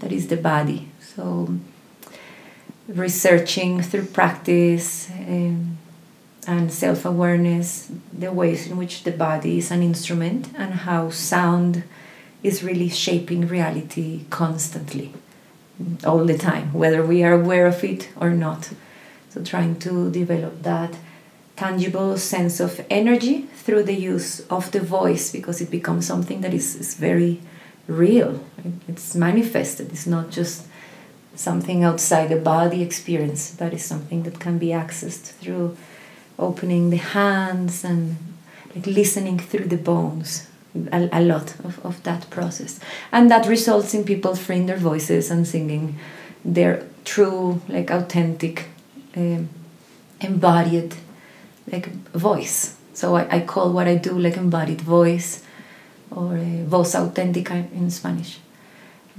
that 0.00 0.12
is 0.12 0.28
the 0.28 0.36
body. 0.36 0.88
So 1.00 1.56
researching 2.88 3.82
through 3.82 4.06
practice. 4.06 5.10
Um, 5.10 5.78
and 6.46 6.72
self 6.72 7.04
awareness, 7.04 7.90
the 8.12 8.30
ways 8.32 8.66
in 8.66 8.76
which 8.76 9.04
the 9.04 9.10
body 9.10 9.58
is 9.58 9.70
an 9.70 9.82
instrument, 9.82 10.48
and 10.56 10.74
how 10.74 11.10
sound 11.10 11.84
is 12.42 12.62
really 12.62 12.88
shaping 12.88 13.48
reality 13.48 14.24
constantly, 14.30 15.14
all 16.04 16.24
the 16.24 16.36
time, 16.36 16.72
whether 16.72 17.04
we 17.04 17.22
are 17.22 17.32
aware 17.32 17.66
of 17.66 17.82
it 17.82 18.10
or 18.20 18.30
not. 18.30 18.70
So, 19.30 19.42
trying 19.42 19.78
to 19.80 20.10
develop 20.10 20.62
that 20.62 20.96
tangible 21.56 22.16
sense 22.18 22.60
of 22.60 22.84
energy 22.90 23.42
through 23.54 23.84
the 23.84 23.94
use 23.94 24.40
of 24.48 24.70
the 24.72 24.80
voice 24.80 25.30
because 25.30 25.60
it 25.60 25.70
becomes 25.70 26.06
something 26.06 26.40
that 26.40 26.52
is, 26.52 26.74
is 26.74 26.94
very 26.94 27.40
real. 27.86 28.44
It's 28.88 29.14
manifested, 29.14 29.90
it's 29.92 30.06
not 30.06 30.30
just 30.30 30.66
something 31.34 31.84
outside 31.84 32.28
the 32.28 32.36
body 32.36 32.82
experience, 32.82 33.54
but 33.58 33.72
it's 33.72 33.84
something 33.84 34.22
that 34.24 34.38
can 34.40 34.58
be 34.58 34.68
accessed 34.68 35.32
through 35.32 35.76
opening 36.38 36.90
the 36.90 36.96
hands 36.96 37.84
and 37.84 38.16
like 38.74 38.86
listening 38.86 39.38
through 39.38 39.66
the 39.66 39.76
bones 39.76 40.48
a, 40.92 41.08
a 41.12 41.22
lot 41.22 41.54
of, 41.60 41.84
of 41.84 42.02
that 42.02 42.28
process. 42.30 42.80
And 43.12 43.30
that 43.30 43.46
results 43.46 43.94
in 43.94 44.04
people 44.04 44.34
freeing 44.34 44.66
their 44.66 44.76
voices 44.76 45.30
and 45.30 45.46
singing 45.46 45.98
their 46.44 46.84
true 47.04 47.60
like 47.68 47.90
authentic 47.90 48.66
um, 49.16 49.48
embodied 50.20 50.94
like 51.70 51.90
voice 52.12 52.76
so 52.92 53.16
I, 53.16 53.36
I 53.36 53.40
call 53.40 53.72
what 53.72 53.86
i 53.86 53.96
do 53.96 54.18
like 54.18 54.36
embodied 54.36 54.80
voice 54.80 55.42
or 56.10 56.36
uh, 56.36 56.64
voz 56.66 56.94
auténtica 56.94 57.54
in 57.72 57.90
spanish 57.90 58.38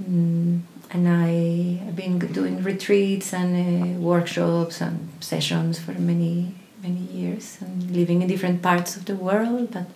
mm, 0.02 0.60
and 0.90 1.08
I, 1.08 1.84
have 1.84 1.96
been 1.96 2.18
doing 2.18 2.62
retreats 2.62 3.32
and 3.32 3.50
uh, 3.56 4.00
workshops 4.00 4.80
and 4.80 5.08
sessions 5.20 5.78
for 5.78 5.92
many 5.92 6.54
many 6.82 7.00
years 7.00 7.58
and 7.60 7.90
living 7.90 8.22
in 8.22 8.28
different 8.28 8.62
parts 8.62 8.96
of 8.96 9.06
the 9.06 9.16
world, 9.16 9.72
but 9.72 9.86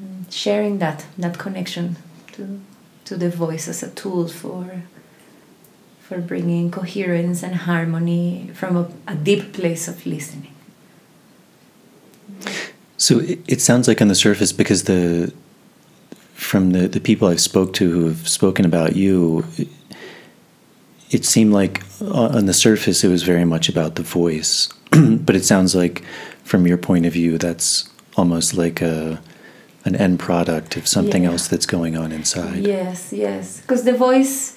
mm, 0.00 0.30
sharing 0.30 0.78
that 0.78 1.06
that 1.18 1.38
connection 1.38 1.96
to 2.32 2.60
to 3.04 3.16
the 3.16 3.30
voice 3.30 3.68
as 3.68 3.82
a 3.82 3.90
tool 3.90 4.28
for 4.28 4.82
for 6.00 6.18
bringing 6.18 6.70
coherence 6.70 7.42
and 7.42 7.54
harmony 7.56 8.50
from 8.54 8.76
a, 8.76 8.88
a 9.08 9.14
deep 9.16 9.52
place 9.52 9.88
of 9.88 10.06
listening. 10.06 10.55
So 12.96 13.20
it, 13.20 13.40
it 13.46 13.60
sounds 13.60 13.88
like 13.88 14.00
on 14.00 14.08
the 14.08 14.14
surface, 14.14 14.52
because 14.52 14.84
the 14.84 15.32
from 16.36 16.72
the, 16.72 16.86
the 16.86 17.00
people 17.00 17.28
I've 17.28 17.40
spoke 17.40 17.72
to 17.74 17.90
who 17.90 18.06
have 18.08 18.28
spoken 18.28 18.64
about 18.66 18.94
you, 18.94 19.44
it 21.10 21.24
seemed 21.24 21.52
like 21.52 21.82
on 22.00 22.46
the 22.46 22.52
surface 22.52 23.02
it 23.02 23.08
was 23.08 23.22
very 23.22 23.44
much 23.44 23.68
about 23.68 23.94
the 23.94 24.02
voice. 24.02 24.68
But 25.26 25.34
it 25.34 25.44
sounds 25.44 25.74
like 25.74 26.04
from 26.44 26.66
your 26.66 26.78
point 26.78 27.06
of 27.06 27.12
view 27.12 27.38
that's 27.38 27.88
almost 28.16 28.54
like 28.54 28.80
a 28.80 29.20
an 29.84 29.96
end 29.96 30.18
product 30.18 30.76
of 30.76 30.86
something 30.86 31.22
yeah. 31.22 31.30
else 31.30 31.48
that's 31.48 31.66
going 31.66 31.96
on 31.96 32.12
inside. 32.12 32.66
Yes 32.66 33.12
yes. 33.12 33.60
Because 33.60 33.84
the 33.84 33.94
voice 33.94 34.56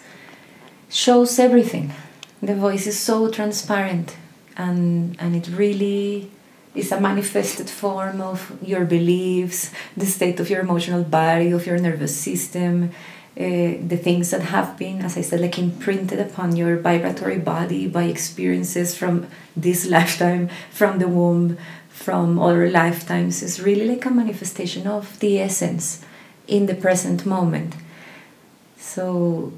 shows 0.90 1.40
everything. 1.40 1.94
The 2.42 2.56
voice 2.56 2.88
is 2.88 3.00
so 3.00 3.30
transparent 3.30 4.18
and 4.58 5.16
and 5.20 5.36
it 5.36 5.48
really 5.50 6.30
is 6.76 6.92
a 6.92 7.02
manifested 7.02 7.70
form 7.70 8.22
of 8.22 8.52
your 8.62 8.86
beliefs 8.86 9.72
the 9.98 10.06
state 10.06 10.40
of 10.40 10.50
your 10.50 10.62
emotional 10.62 11.04
body 11.04 11.52
of 11.52 11.66
your 11.66 11.80
nervous 11.80 12.16
system 12.16 12.92
uh, 13.40 13.80
the 13.88 13.96
things 13.96 14.32
that 14.32 14.42
have 14.42 14.78
been, 14.78 15.02
as 15.02 15.16
I 15.16 15.22
said, 15.22 15.40
like 15.40 15.58
imprinted 15.58 16.20
upon 16.20 16.58
your 16.58 16.76
vibratory 16.76 17.38
body 17.38 17.88
by 17.88 18.04
experiences 18.04 18.98
from 18.98 19.28
this 19.56 19.86
lifetime, 19.96 20.50
from 20.72 21.00
the 21.00 21.08
womb, 21.08 21.58
from 21.88 22.38
other 22.38 22.70
lifetimes, 22.70 23.42
It's 23.42 23.60
really 23.60 23.88
like 23.88 24.06
a 24.06 24.10
manifestation 24.10 24.88
of 24.88 25.20
the 25.20 25.40
essence 25.40 26.04
in 26.48 26.66
the 26.66 26.76
present 26.76 27.26
moment. 27.26 27.76
So 28.78 29.54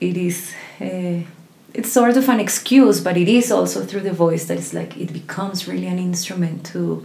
it 0.00 0.18
is. 0.18 0.52
Uh, 0.80 1.20
it's 1.74 1.90
sort 1.90 2.16
of 2.16 2.28
an 2.28 2.38
excuse, 2.38 3.00
but 3.00 3.16
it 3.16 3.28
is 3.28 3.50
also 3.50 3.84
through 3.84 4.02
the 4.02 4.12
voice 4.12 4.46
that 4.46 4.56
it's 4.56 4.72
like 4.72 4.96
it 4.96 5.12
becomes 5.12 5.68
really 5.68 5.88
an 5.88 5.98
instrument 5.98 6.64
to 6.66 7.04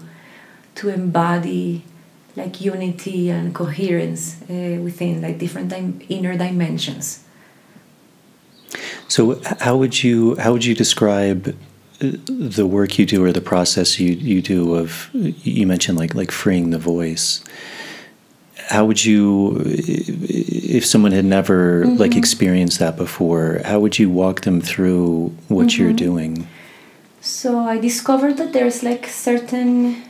to 0.76 0.90
embody 0.90 1.84
like 2.36 2.62
unity 2.62 3.30
and 3.30 3.54
coherence 3.54 4.42
uh, 4.44 4.80
within 4.82 5.22
like 5.22 5.40
different 5.40 5.70
dim- 5.70 6.00
inner 6.08 6.38
dimensions. 6.38 7.24
So 9.08 9.42
how 9.60 9.76
would 9.78 10.04
you 10.04 10.36
how 10.36 10.54
would 10.54 10.64
you 10.64 10.76
describe 10.76 11.50
uh, 11.50 12.12
the 12.28 12.68
work 12.68 13.00
you 13.00 13.08
do 13.08 13.26
or 13.26 13.32
the 13.32 13.42
process 13.42 14.00
you, 14.00 14.14
you 14.14 14.42
do 14.42 14.76
of 14.76 15.10
you 15.14 15.66
mentioned 15.66 15.98
like 15.98 16.14
like 16.14 16.32
freeing 16.32 16.70
the 16.70 16.78
voice 16.78 17.44
how 18.70 18.86
would 18.86 19.04
you 19.04 19.62
if 19.66 20.86
someone 20.86 21.12
had 21.12 21.26
never 21.26 21.84
mm-hmm. 21.84 21.98
like 21.98 22.16
experienced 22.16 22.80
that 22.80 22.96
before 22.96 23.62
how 23.66 23.80
would 23.80 23.98
you 23.98 24.10
walk 24.10 24.42
them 24.42 24.62
through 24.62 25.34
what 25.48 25.68
mm-hmm. 25.68 25.84
you're 25.84 25.94
doing 25.94 26.48
so 27.20 27.60
i 27.60 27.78
discovered 27.78 28.38
that 28.38 28.54
there's 28.54 28.84
like 28.84 29.08
certain 29.08 30.04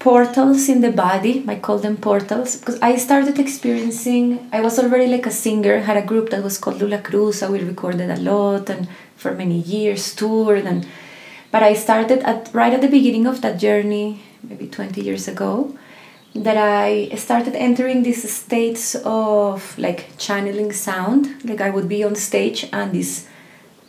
portals 0.00 0.68
in 0.68 0.80
the 0.80 0.90
body 0.90 1.44
i 1.48 1.54
call 1.54 1.78
them 1.78 1.96
portals 1.96 2.56
because 2.56 2.78
i 2.82 2.96
started 2.96 3.38
experiencing 3.38 4.50
i 4.52 4.60
was 4.60 4.78
already 4.78 5.06
like 5.06 5.24
a 5.24 5.30
singer 5.30 5.80
had 5.80 5.96
a 5.96 6.04
group 6.04 6.30
that 6.30 6.42
was 6.42 6.58
called 6.58 6.78
Lulacruza 6.80 7.48
we 7.48 7.60
recorded 7.60 8.10
a 8.10 8.16
lot 8.16 8.68
and 8.68 8.88
for 9.16 9.32
many 9.32 9.60
years 9.60 10.14
toured 10.14 10.66
and 10.66 10.86
but 11.52 11.62
i 11.62 11.72
started 11.72 12.18
at 12.24 12.50
right 12.52 12.74
at 12.74 12.82
the 12.82 12.88
beginning 12.98 13.26
of 13.26 13.40
that 13.40 13.56
journey 13.56 14.20
maybe 14.42 14.66
20 14.66 15.00
years 15.00 15.26
ago 15.28 15.74
that 16.34 16.56
i 16.56 17.08
started 17.14 17.54
entering 17.54 18.02
these 18.02 18.28
states 18.30 18.96
of 19.04 19.78
like 19.78 20.08
channeling 20.18 20.72
sound. 20.72 21.44
Like 21.44 21.60
i 21.60 21.70
would 21.70 21.88
be 21.88 22.02
on 22.02 22.16
stage 22.16 22.68
and 22.72 22.92
this 22.92 23.28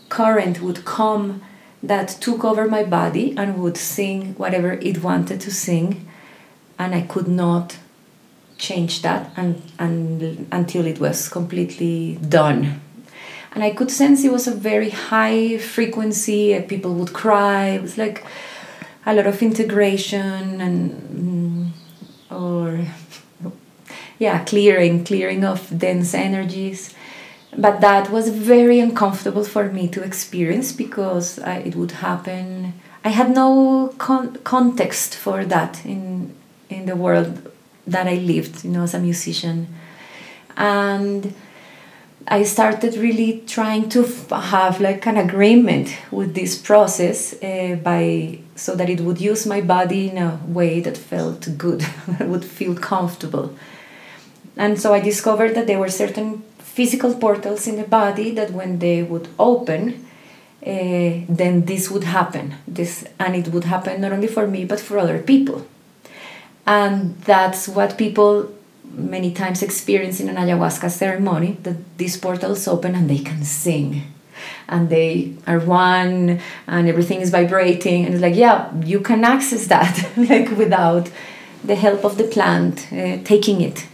current 0.09 0.61
would 0.61 0.85
come 0.85 1.41
that 1.81 2.09
took 2.09 2.43
over 2.43 2.67
my 2.67 2.83
body 2.83 3.35
and 3.37 3.61
would 3.61 3.77
sing 3.77 4.35
whatever 4.35 4.73
it 4.73 5.01
wanted 5.03 5.41
to 5.41 5.51
sing 5.51 6.07
and 6.77 6.93
i 6.93 7.01
could 7.01 7.27
not 7.27 7.77
change 8.57 9.01
that 9.01 9.31
and, 9.35 9.61
and 9.77 10.47
until 10.51 10.85
it 10.85 10.99
was 10.99 11.27
completely 11.27 12.15
done. 12.29 12.81
And 13.53 13.63
i 13.63 13.71
could 13.71 13.89
sense 13.89 14.23
it 14.23 14.31
was 14.31 14.47
a 14.47 14.51
very 14.51 14.91
high 14.91 15.57
frequency 15.57 16.59
people 16.61 16.93
would 16.95 17.13
cry. 17.13 17.69
It 17.69 17.81
was 17.81 17.97
like 17.97 18.23
a 19.05 19.13
lot 19.13 19.27
of 19.27 19.41
integration 19.41 20.61
and 20.61 20.91
mm, 20.91 21.44
or 22.35 22.85
yeah 24.19 24.43
clearing 24.45 25.03
clearing 25.05 25.43
of 25.43 25.59
dense 25.77 26.13
energies. 26.13 26.93
But 27.57 27.79
that 27.79 28.11
was 28.11 28.27
very 28.29 28.79
uncomfortable 28.81 29.45
for 29.45 29.71
me 29.71 29.87
to 29.89 30.03
experience 30.03 30.73
because 30.73 31.39
I, 31.39 31.57
it 31.69 31.75
would 31.75 31.91
happen 31.91 32.73
i 33.05 33.09
had 33.09 33.29
no 33.35 33.93
con- 33.99 34.35
context 34.43 35.15
for 35.15 35.45
that 35.45 35.85
in 35.85 36.33
in 36.69 36.87
the 36.87 36.95
world 36.95 37.33
that 37.87 38.07
i 38.07 38.15
lived 38.15 38.65
you 38.65 38.71
know 38.71 38.83
as 38.83 38.93
a 38.93 38.99
musician. 38.99 39.67
And 40.57 41.33
i 42.27 42.43
started 42.43 42.95
really 42.97 43.43
trying 43.45 43.87
to 43.89 44.03
f- 44.03 44.29
have 44.55 44.81
like 44.81 45.05
an 45.05 45.17
agreement 45.17 45.87
with 46.11 46.33
this 46.33 46.57
process 46.57 47.35
uh, 47.43 47.75
by 47.83 48.39
so 48.55 48.75
that 48.75 48.89
it 48.89 49.01
would 49.01 49.19
use 49.19 49.45
my 49.45 49.61
body 49.61 50.09
in 50.09 50.17
a 50.17 50.39
way 50.47 50.79
that 50.79 50.97
felt 50.97 51.57
good 51.57 51.81
that 52.07 52.27
would 52.27 52.45
feel 52.45 52.75
comfortable 52.75 53.53
and 54.55 54.79
so 54.79 54.93
i 54.93 54.99
discovered 54.99 55.53
that 55.55 55.67
there 55.67 55.79
were 55.79 55.89
certain 55.89 56.43
physical 56.75 57.13
portals 57.15 57.67
in 57.67 57.77
the 57.77 57.87
body 57.87 58.31
that 58.31 58.51
when 58.51 58.79
they 58.79 59.01
would 59.01 59.29
open, 59.39 60.05
uh, 60.67 61.11
then 61.29 61.63
this 61.65 61.89
would 61.89 62.03
happen. 62.03 62.55
This 62.67 63.05
and 63.17 63.33
it 63.33 63.47
would 63.53 63.63
happen 63.63 64.01
not 64.01 64.11
only 64.11 64.27
for 64.27 64.45
me 64.45 64.65
but 64.65 64.81
for 64.81 64.97
other 64.97 65.19
people. 65.19 65.65
And 66.67 67.15
that's 67.21 67.69
what 67.69 67.97
people 67.97 68.51
many 68.91 69.31
times 69.31 69.63
experience 69.63 70.19
in 70.19 70.27
an 70.27 70.35
ayahuasca 70.35 70.89
ceremony 70.89 71.57
that 71.63 71.77
these 71.97 72.17
portals 72.17 72.67
open 72.67 72.93
and 72.93 73.09
they 73.09 73.19
can 73.19 73.43
sing 73.43 74.01
and 74.67 74.89
they 74.89 75.33
are 75.47 75.59
one 75.59 76.39
and 76.67 76.87
everything 76.87 77.21
is 77.21 77.29
vibrating 77.29 78.05
and 78.05 78.13
it's 78.13 78.21
like 78.21 78.35
yeah 78.35 78.73
you 78.83 78.99
can 78.99 79.23
access 79.23 79.67
that 79.67 80.09
like 80.17 80.49
without 80.57 81.09
the 81.67 81.75
help 81.75 82.03
of 82.03 82.17
the 82.17 82.23
plant, 82.23 82.87
uh, 82.91 83.17
taking 83.23 83.61
it. 83.61 83.87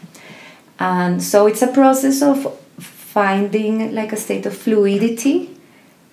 And 0.80 1.22
so 1.22 1.48
it's 1.48 1.62
a 1.62 1.68
process 1.68 2.22
of 2.22 2.58
finding 2.80 3.94
like 3.94 4.12
a 4.14 4.18
state 4.18 4.46
of 4.46 4.56
fluidity 4.56 5.58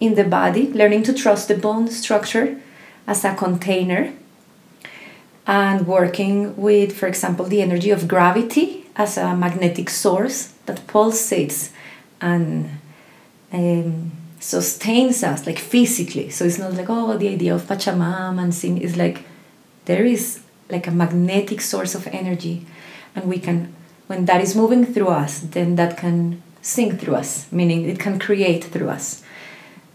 in 0.01 0.15
the 0.15 0.25
body, 0.25 0.73
learning 0.73 1.03
to 1.05 1.13
trust 1.13 1.49
the 1.49 1.57
bone 1.57 1.89
structure 1.89 2.61
as 3.07 3.25
a 3.25 3.35
container, 3.35 4.13
and 5.47 5.87
working 5.87 6.57
with, 6.57 6.97
for 6.97 7.07
example, 7.07 7.47
the 7.47 7.63
energy 7.63 7.91
of 7.91 8.07
gravity 8.07 8.87
as 8.97 9.17
a 9.17 9.35
magnetic 9.35 9.89
source 9.89 10.53
that 10.67 10.87
pulsates 10.87 11.71
and 12.21 12.69
um, 13.53 14.13
sustains 14.41 15.23
us 15.23 15.47
like 15.47 15.59
physically. 15.59 16.31
So 16.31 16.45
it's 16.45 16.59
not 16.59 16.75
like, 16.75 16.89
oh, 16.89 17.17
the 17.17 17.29
idea 17.29 17.55
of 17.55 17.63
Pachamama 17.63 18.43
and 18.43 18.55
sing 18.55 18.79
is 18.79 18.97
like 18.97 19.25
there 19.85 20.05
is 20.05 20.41
like 20.71 20.87
a 20.87 20.91
magnetic 20.91 21.61
source 21.61 21.95
of 21.95 22.07
energy, 22.09 22.67
and 23.15 23.25
we 23.25 23.39
can, 23.39 23.75
when 24.07 24.27
that 24.27 24.43
is 24.43 24.55
moving 24.55 24.85
through 24.85 25.09
us, 25.09 25.41
then 25.41 25.77
that 25.77 25.97
can 25.97 26.43
sing 26.61 26.99
through 26.99 27.15
us, 27.15 27.51
meaning 27.51 27.89
it 27.89 27.99
can 27.99 28.19
create 28.19 28.65
through 28.65 28.91
us. 28.91 29.23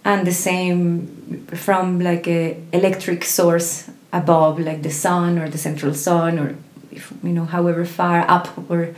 And 0.04 0.26
the 0.26 0.34
same 0.34 1.46
from 1.54 2.00
like 2.00 2.28
a 2.28 2.58
electric 2.74 3.24
source 3.24 3.90
above, 4.12 4.60
like 4.60 4.82
the 4.82 4.92
sun 4.92 5.38
or 5.38 5.48
the 5.48 5.58
central 5.58 5.94
sun, 5.94 6.40
or 6.40 6.56
if, 6.92 7.14
you 7.24 7.30
know, 7.30 7.46
however 7.46 7.86
far 7.86 8.22
up 8.30 8.70
or 8.70 8.94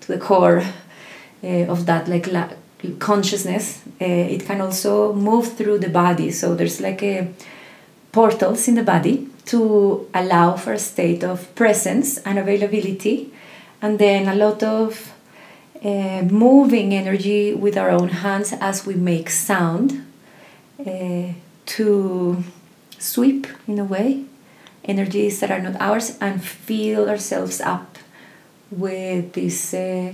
to 0.00 0.08
the 0.08 0.18
core 0.18 0.62
uh, 1.42 1.46
of 1.46 1.86
that 1.86 2.06
like 2.06 2.30
la- 2.30 2.50
consciousness, 2.98 3.82
uh, 4.00 4.04
it 4.04 4.44
can 4.46 4.60
also 4.60 5.12
move 5.12 5.56
through 5.56 5.78
the 5.78 5.88
body. 5.88 6.30
So 6.30 6.54
there's 6.54 6.80
like 6.80 7.02
a 7.02 7.32
portals 8.12 8.68
in 8.68 8.76
the 8.76 8.82
body 8.82 9.28
to 9.46 10.08
allow 10.14 10.56
for 10.56 10.72
a 10.72 10.78
state 10.78 11.24
of 11.24 11.54
presence 11.54 12.18
and 12.18 12.38
availability, 12.38 13.32
and 13.82 13.98
then 13.98 14.28
a 14.28 14.34
lot 14.34 14.62
of 14.62 15.12
uh, 15.84 16.22
moving 16.22 16.94
energy 16.94 17.52
with 17.54 17.76
our 17.76 17.90
own 17.90 18.08
hands 18.08 18.54
as 18.60 18.86
we 18.86 18.94
make 18.94 19.28
sound 19.28 20.06
uh, 20.80 21.28
to 21.66 22.42
sweep 22.98 23.46
in 23.66 23.78
a 23.78 23.84
way 23.84 24.24
energies 24.84 25.40
that 25.40 25.50
are 25.50 25.60
not 25.60 25.80
ours 25.80 26.16
and 26.20 26.42
fill 26.42 27.08
ourselves 27.08 27.60
up 27.60 27.98
with 28.70 29.32
this 29.32 29.74
uh, 29.74 30.12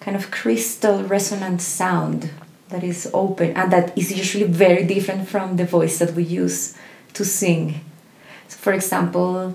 kind 0.00 0.16
of 0.16 0.30
crystal 0.30 1.02
resonant 1.04 1.60
sound 1.60 2.30
that 2.68 2.84
is 2.84 3.10
open 3.14 3.56
and 3.56 3.72
that 3.72 3.96
is 3.96 4.12
usually 4.12 4.44
very 4.44 4.84
different 4.84 5.28
from 5.28 5.56
the 5.56 5.64
voice 5.64 5.98
that 5.98 6.14
we 6.14 6.22
use 6.22 6.76
to 7.14 7.24
sing. 7.24 7.80
So, 8.48 8.56
for 8.58 8.72
example, 8.72 9.54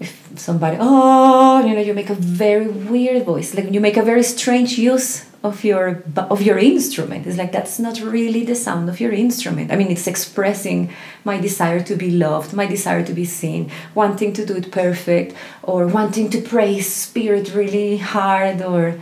if 0.00 0.28
somebody, 0.36 0.76
oh, 0.80 1.64
you 1.66 1.74
know, 1.74 1.80
you 1.80 1.94
make 1.94 2.10
a 2.10 2.14
very 2.14 2.68
weird 2.68 3.24
voice, 3.24 3.54
like 3.54 3.70
you 3.72 3.80
make 3.80 3.96
a 3.96 4.02
very 4.02 4.22
strange 4.22 4.78
use 4.78 5.27
of 5.42 5.62
your 5.62 6.02
of 6.16 6.42
your 6.42 6.58
instrument. 6.58 7.26
It's 7.26 7.36
like 7.38 7.52
that's 7.52 7.78
not 7.78 8.00
really 8.00 8.44
the 8.44 8.54
sound 8.54 8.88
of 8.88 9.00
your 9.00 9.12
instrument. 9.12 9.72
I 9.72 9.76
mean, 9.76 9.90
it's 9.90 10.06
expressing 10.06 10.90
my 11.24 11.38
desire 11.40 11.80
to 11.80 11.94
be 11.94 12.10
loved, 12.10 12.52
my 12.52 12.66
desire 12.66 13.04
to 13.04 13.12
be 13.12 13.24
seen, 13.24 13.70
wanting 13.94 14.32
to 14.32 14.44
do 14.44 14.56
it 14.56 14.72
perfect, 14.72 15.34
or 15.62 15.86
wanting 15.86 16.30
to 16.30 16.40
praise 16.40 16.92
spirit 16.92 17.54
really 17.54 17.98
hard, 17.98 18.62
or 18.62 18.98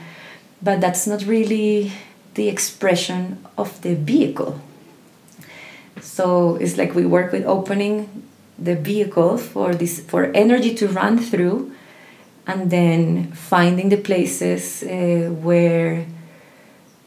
but 0.62 0.80
that's 0.80 1.06
not 1.06 1.24
really 1.24 1.92
the 2.34 2.48
expression 2.48 3.38
of 3.56 3.80
the 3.80 3.94
vehicle. 3.94 4.60
So 6.00 6.56
it's 6.56 6.76
like 6.76 6.94
we 6.94 7.06
work 7.06 7.32
with 7.32 7.44
opening 7.46 8.22
the 8.58 8.76
vehicle 8.76 9.38
for 9.38 9.74
this 9.74 10.00
for 10.00 10.30
energy 10.34 10.74
to 10.74 10.88
run 10.88 11.18
through, 11.18 11.72
and 12.46 12.70
then 12.70 13.32
finding 13.32 13.88
the 13.88 13.96
places 13.96 14.82
uh, 14.82 15.30
where 15.42 16.04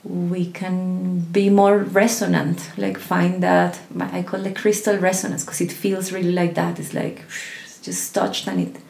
we 0.09 0.51
can 0.51 1.19
be 1.19 1.51
more 1.51 1.77
resonant 1.77 2.71
like 2.77 2.97
find 2.97 3.43
that 3.43 3.79
i 4.11 4.23
call 4.23 4.43
it 4.43 4.55
crystal 4.55 4.97
resonance 4.97 5.45
because 5.45 5.61
it 5.61 5.71
feels 5.71 6.11
really 6.11 6.31
like 6.31 6.55
that. 6.55 6.79
It's 6.79 6.95
like 6.95 7.23
it's 7.63 7.79
just 7.79 8.15
touched 8.15 8.47
and 8.47 8.59
it 8.59 8.81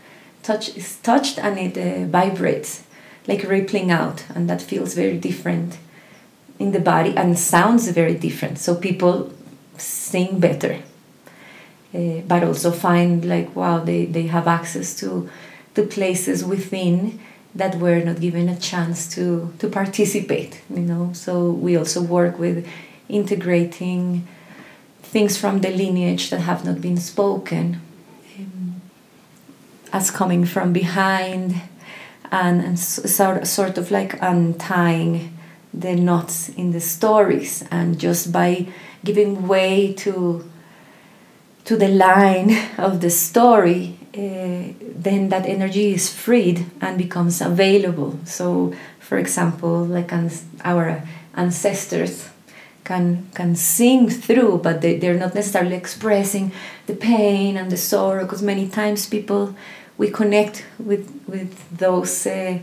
touch 0.43 0.77
is 0.77 0.95
touched 0.97 1.37
and 1.37 1.59
it 1.59 1.77
uh, 1.77 2.05
vibrates 2.05 2.83
like 3.27 3.43
rippling 3.43 3.91
out 3.91 4.23
and 4.33 4.49
that 4.49 4.61
feels 4.61 4.93
very 4.93 5.17
different 5.17 5.77
in 6.57 6.71
the 6.71 6.79
body 6.79 7.15
and 7.17 7.37
sounds 7.37 7.89
very 7.89 8.15
different. 8.15 8.57
So 8.57 8.75
people 8.75 9.33
sing 9.77 10.39
better 10.39 10.79
uh, 11.93 12.21
but 12.27 12.43
also 12.43 12.71
find 12.71 13.25
like 13.25 13.53
wow 13.55 13.79
they, 13.79 14.05
they 14.05 14.27
have 14.27 14.47
access 14.47 14.95
to 14.95 15.29
the 15.73 15.83
places 15.83 16.45
within 16.45 17.19
that 17.55 17.75
were 17.75 17.99
not 17.99 18.19
given 18.19 18.47
a 18.49 18.55
chance 18.57 19.07
to 19.15 19.53
to 19.59 19.67
participate 19.67 20.61
you 20.69 20.81
know? 20.81 21.11
So 21.13 21.51
we 21.51 21.75
also 21.75 22.01
work 22.01 22.39
with 22.39 22.67
integrating 23.07 24.27
things 25.01 25.37
from 25.37 25.61
the 25.61 25.71
lineage 25.71 26.29
that 26.29 26.41
have 26.41 26.63
not 26.63 26.81
been 26.81 26.97
spoken 26.97 27.81
um, 28.37 28.81
as 29.91 30.11
coming 30.11 30.45
from 30.45 30.71
behind 30.71 31.61
and, 32.31 32.61
and 32.61 32.79
sort, 32.79 33.47
sort 33.47 33.77
of 33.77 33.89
like 33.89 34.21
untying 34.21 35.35
the 35.73 35.95
knots 35.95 36.49
in 36.49 36.71
the 36.71 36.79
stories 36.79 37.63
and 37.71 37.99
just 37.99 38.31
by 38.31 38.67
giving 39.03 39.47
way 39.47 39.93
to 39.93 40.49
to 41.65 41.75
the 41.77 41.87
line 41.87 42.51
of 42.77 43.01
the 43.01 43.09
story 43.09 43.98
uh, 44.17 44.73
then 44.81 45.29
that 45.29 45.45
energy 45.45 45.93
is 45.93 46.11
freed 46.11 46.65
and 46.81 46.97
becomes 46.97 47.41
available. 47.41 48.19
So, 48.25 48.73
for 48.99 49.17
example, 49.17 49.85
like 49.85 50.11
our 50.63 51.03
ancestors 51.35 52.29
can 52.83 53.27
can 53.35 53.55
sing 53.55 54.09
through, 54.09 54.59
but 54.63 54.81
they, 54.81 54.97
they're 54.97 55.19
not 55.19 55.35
necessarily 55.35 55.75
expressing 55.75 56.51
the 56.87 56.95
pain 56.95 57.55
and 57.55 57.71
the 57.71 57.77
sorrow. 57.77 58.23
Because 58.23 58.41
many 58.41 58.67
times 58.67 59.05
people 59.05 59.55
we 59.97 60.09
connect 60.09 60.65
with 60.79 61.07
with 61.27 61.53
those 61.77 62.25
uh, 62.25 62.57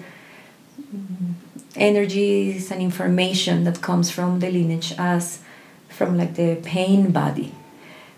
energies 1.77 2.73
and 2.73 2.83
information 2.83 3.65
that 3.65 3.81
comes 3.81 4.11
from 4.11 4.41
the 4.41 4.51
lineage 4.51 4.95
as 4.99 5.41
from 5.89 6.19
like 6.19 6.35
the 6.35 6.57
pain 6.65 7.13
body 7.13 7.55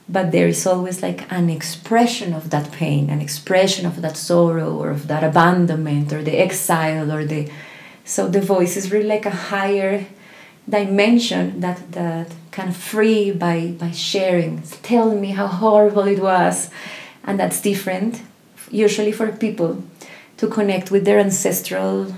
but 0.09 0.33
there 0.33 0.49
is 0.49 0.67
always 0.67 1.03
like 1.03 1.31
an 1.31 1.51
expression 1.51 2.33
of 2.33 2.51
that 2.51 2.73
pain 2.73 3.11
an 3.11 3.21
expression 3.21 3.85
of 3.87 4.01
that 4.03 4.17
sorrow 4.17 4.75
or 4.75 4.91
of 4.91 5.07
that 5.09 5.23
abandonment 5.23 6.13
or 6.13 6.23
the 6.23 6.39
exile 6.39 7.13
or 7.13 7.25
the 7.25 7.51
so 8.05 8.27
the 8.27 8.41
voice 8.41 8.77
is 8.77 8.91
really 8.91 9.07
like 9.07 9.27
a 9.27 9.31
higher 9.51 10.07
dimension 10.69 11.61
that 11.61 11.93
that 11.93 12.33
can 12.51 12.73
free 12.73 13.31
by 13.31 13.75
by 13.79 13.91
sharing. 13.91 14.63
Tell 14.83 15.15
me 15.15 15.31
how 15.33 15.47
horrible 15.47 16.07
it 16.09 16.19
was. 16.19 16.71
And 17.25 17.39
that's 17.39 17.61
different 17.61 18.23
usually 18.71 19.13
for 19.13 19.31
people 19.33 19.83
to 20.39 20.47
connect 20.47 20.91
with 20.91 21.05
their 21.05 21.19
ancestral 21.19 22.15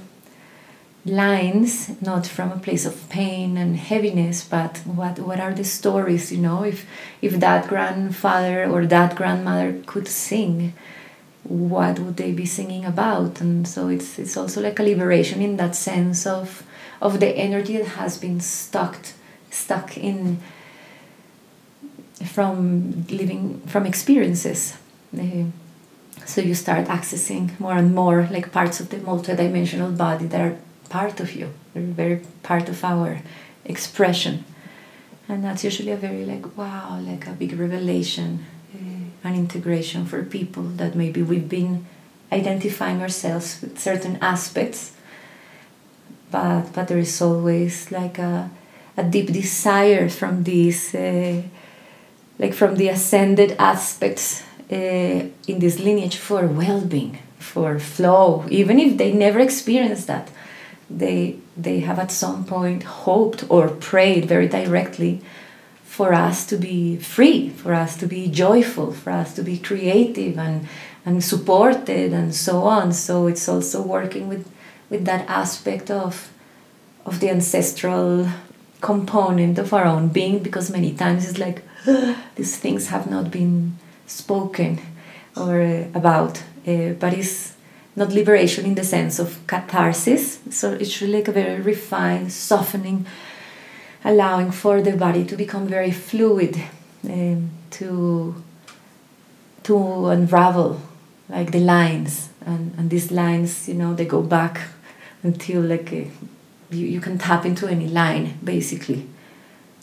lines 1.05 1.91
not 2.03 2.27
from 2.27 2.53
a 2.53 2.59
place 2.59 2.85
of 2.85 3.09
pain 3.09 3.57
and 3.57 3.77
heaviness 3.77 4.45
but 4.45 4.79
what 4.85 5.19
what 5.19 5.41
are 5.41 5.55
the 5.55 5.65
stories 5.65 6.31
you 6.31 6.39
know? 6.39 6.63
If 6.63 6.87
if 7.23 7.41
that 7.41 7.69
grandfather 7.69 8.69
or 8.71 8.87
that 8.87 9.17
grandmother 9.17 9.81
could 9.87 10.09
sing 10.09 10.75
what 11.43 11.99
would 11.99 12.17
they 12.17 12.33
be 12.33 12.47
singing 12.47 12.85
about? 12.85 13.41
And 13.41 13.67
so 13.67 13.89
it's 13.89 14.19
it's 14.19 14.37
also 14.37 14.61
like 14.61 14.79
a 14.79 14.83
liberation 14.83 15.41
in 15.41 15.57
that 15.57 15.75
sense 15.75 16.27
of 16.27 16.63
of 17.01 17.19
the 17.19 17.29
energy 17.29 17.79
that 17.79 17.89
has 17.89 18.19
been 18.19 18.41
stuck 18.41 18.99
stuck 19.51 19.97
in 19.97 20.39
from 22.25 23.07
living 23.09 23.61
from 23.67 23.87
experiences. 23.87 24.77
Uh, 25.19 25.45
so 26.27 26.41
you 26.41 26.55
start 26.55 26.87
accessing 26.87 27.59
more 27.59 27.73
and 27.73 27.95
more 27.95 28.29
like 28.31 28.53
parts 28.53 28.79
of 28.79 28.91
the 28.91 28.99
multidimensional 28.99 29.97
body 29.97 30.27
that 30.27 30.41
are 30.41 30.57
part 30.91 31.21
of 31.21 31.35
you 31.35 31.49
very 31.75 32.21
part 32.43 32.69
of 32.69 32.85
our 32.85 33.23
expression. 33.65 34.45
And 35.29 35.45
that's 35.45 35.65
usually 35.65 35.93
a 35.93 35.97
very 35.97 36.25
like 36.27 36.57
wow 36.57 36.99
like 37.01 37.27
a 37.27 37.31
big 37.33 37.59
revelation 37.59 38.45
uh, 38.75 39.29
an 39.29 39.35
integration 39.35 40.05
for 40.05 40.23
people 40.25 40.65
that 40.81 40.95
maybe 40.95 41.23
we've 41.23 41.49
been 41.49 41.87
identifying 42.33 43.01
ourselves 43.01 43.59
with 43.63 43.79
certain 43.79 44.19
aspects. 44.21 44.93
But 46.31 46.73
but 46.73 46.89
there 46.89 46.99
is 46.99 47.23
always 47.23 47.91
like 47.93 48.19
a, 48.19 48.51
a 48.97 49.05
deep 49.05 49.33
desire 49.33 50.09
from 50.09 50.45
these 50.45 50.95
uh, 50.95 51.43
like 52.39 52.55
from 52.55 52.77
the 52.77 52.89
ascended 52.89 53.55
aspects 53.59 54.43
uh, 54.73 54.77
in 55.47 55.59
this 55.59 55.79
lineage 55.79 56.17
for 56.17 56.47
well-being 56.47 57.19
for 57.39 57.79
flow 57.79 58.45
even 58.51 58.79
if 58.79 58.97
they 58.97 59.13
never 59.13 59.41
experienced 59.41 60.07
that 60.07 60.31
they 60.91 61.37
they 61.57 61.81
have 61.81 61.99
at 61.99 62.11
some 62.11 62.45
point 62.45 62.83
hoped 62.83 63.45
or 63.49 63.69
prayed 63.69 64.25
very 64.25 64.49
directly 64.49 65.21
for 65.85 66.13
us 66.13 66.47
to 66.47 66.57
be 66.57 66.97
free, 66.97 67.51
for 67.51 67.75
us 67.75 67.97
to 67.97 68.07
be 68.07 68.29
joyful, 68.29 68.93
for 68.93 69.11
us 69.11 69.35
to 69.35 69.43
be 69.43 69.59
creative 69.59 70.39
and 70.39 70.67
and 71.05 71.23
supported 71.23 72.13
and 72.13 72.35
so 72.35 72.63
on. 72.65 72.93
So 72.93 73.27
it's 73.27 73.49
also 73.49 73.83
working 73.83 74.29
with 74.29 74.51
with 74.89 75.05
that 75.05 75.29
aspect 75.29 75.91
of 75.91 76.31
of 77.07 77.21
the 77.21 77.31
ancestral 77.31 78.29
component 78.81 79.59
of 79.59 79.73
our 79.73 79.85
own 79.85 80.09
being 80.09 80.39
because 80.39 80.71
many 80.71 80.93
times 80.93 81.29
it's 81.29 81.39
like 81.39 81.63
these 82.37 82.57
things 82.57 82.89
have 82.89 83.11
not 83.11 83.31
been 83.31 83.77
spoken 84.07 84.81
or 85.37 85.61
uh, 85.61 85.85
about 85.95 86.43
uh, 86.67 86.91
but 86.99 87.13
it's 87.13 87.55
not 87.97 88.13
liberation 88.13 88.65
in 88.65 88.75
the 88.75 88.85
sense 88.85 89.19
of 89.19 89.39
catharsis. 89.47 90.39
So 90.51 90.73
it's 90.73 91.01
really 91.01 91.15
like 91.15 91.29
a 91.29 91.33
very 91.33 91.61
refined 91.61 92.33
softening 92.33 93.07
allowing 94.05 94.51
for 94.51 94.81
the 94.81 94.97
body 94.97 95.25
to 95.25 95.37
become 95.37 95.67
very 95.67 95.91
fluid 95.91 96.57
um, 97.05 97.51
to 97.71 98.43
to 99.63 100.07
unravel 100.09 100.81
like 101.29 101.53
the 101.53 101.61
lines. 101.61 102.31
And, 102.47 102.75
and 102.79 102.89
these 102.89 103.11
lines 103.11 103.69
you 103.69 103.75
know 103.75 103.95
they 103.95 104.07
go 104.07 104.23
back 104.23 104.61
until 105.23 105.61
like 105.63 105.93
a, 105.93 106.11
you, 106.71 106.87
you 106.87 107.01
can 107.01 107.19
tap 107.19 107.45
into 107.45 107.67
any 107.67 107.89
line 107.89 108.39
basically. 108.43 109.07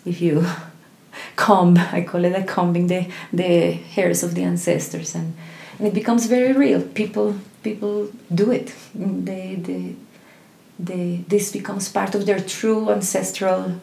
If 0.05 0.21
you 0.21 0.45
comb 1.35 1.77
i 1.91 2.01
call 2.01 2.23
it 2.25 2.31
like 2.31 2.47
combing 2.47 2.87
the, 2.87 3.07
the 3.33 3.71
hairs 3.71 4.21
of 4.21 4.35
the 4.35 4.43
ancestors 4.43 5.15
and, 5.15 5.35
and 5.77 5.87
it 5.87 5.93
becomes 5.93 6.25
very 6.25 6.53
real. 6.53 6.81
People 6.81 7.35
people 7.63 8.09
do 8.33 8.51
it. 8.51 8.73
They, 8.95 9.55
they, 9.55 9.95
they, 10.79 11.23
this 11.27 11.51
becomes 11.51 11.89
part 11.89 12.15
of 12.15 12.25
their 12.25 12.39
true 12.39 12.89
ancestral 12.89 13.81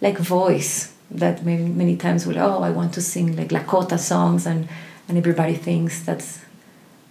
like 0.00 0.18
voice 0.18 0.94
that 1.10 1.44
many, 1.44 1.64
many 1.64 1.96
times 1.96 2.24
will 2.24 2.38
oh 2.38 2.62
i 2.62 2.70
want 2.70 2.94
to 2.94 3.02
sing 3.02 3.36
like 3.36 3.48
lakota 3.48 3.98
songs 3.98 4.46
and 4.46 4.68
and 5.08 5.18
everybody 5.18 5.54
thinks 5.54 6.02
that's 6.02 6.40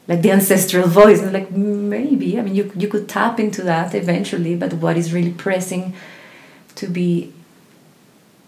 like 0.08 0.24
the 0.24 0.32
ancestral 0.32 0.88
voice. 0.88 1.22
And 1.22 1.34
like 1.34 1.52
maybe. 1.52 2.40
I 2.40 2.42
mean 2.42 2.56
you, 2.56 2.72
you 2.76 2.88
could 2.88 3.08
tap 3.08 3.40
into 3.40 3.62
that 3.64 3.94
eventually 3.94 4.56
but 4.56 4.74
what 4.74 4.98
is 4.98 5.14
really 5.14 5.32
pressing 5.32 5.94
to 6.76 6.88
be 6.88 7.32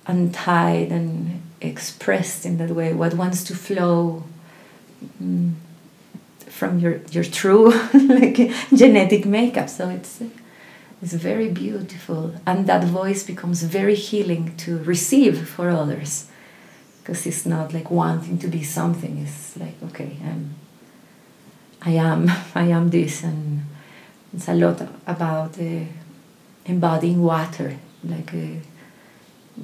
untied 0.08 0.92
and 0.92 1.42
expressed 1.62 2.46
in 2.46 2.58
that 2.58 2.72
way 2.72 2.94
what 2.94 3.14
wants 3.14 3.44
to 3.44 3.56
flow 3.56 4.24
mm, 5.22 5.54
from 6.48 6.80
your 6.80 7.02
your 7.12 7.24
true 7.24 7.70
like 7.94 8.38
genetic 8.74 9.26
makeup. 9.26 9.70
So 9.70 9.90
it's 9.90 10.22
it's 11.02 11.14
very 11.14 11.50
beautiful. 11.50 12.36
And 12.46 12.68
that 12.68 12.84
voice 12.84 13.24
becomes 13.24 13.64
very 13.64 13.96
healing 13.96 14.56
to 14.58 14.78
receive 14.84 15.50
for 15.50 15.70
others. 15.70 16.28
Because 17.00 17.26
it's 17.26 17.46
not 17.46 17.74
like 17.74 17.90
wanting 17.90 18.38
to 18.40 18.48
be 18.48 18.64
something. 18.64 19.18
It's 19.18 19.58
like 19.58 19.76
okay 19.90 20.18
i'm 20.24 20.56
i 21.82 21.92
am 21.92 22.32
i 22.56 22.66
am 22.66 22.90
this. 22.90 23.24
And 23.24 23.62
it's 24.34 24.48
a 24.48 24.54
lot 24.54 24.82
about 25.08 25.60
uh, 25.60 25.86
embodying 26.66 27.24
water. 27.24 27.78
Like 28.04 28.34
uh, 28.34 28.60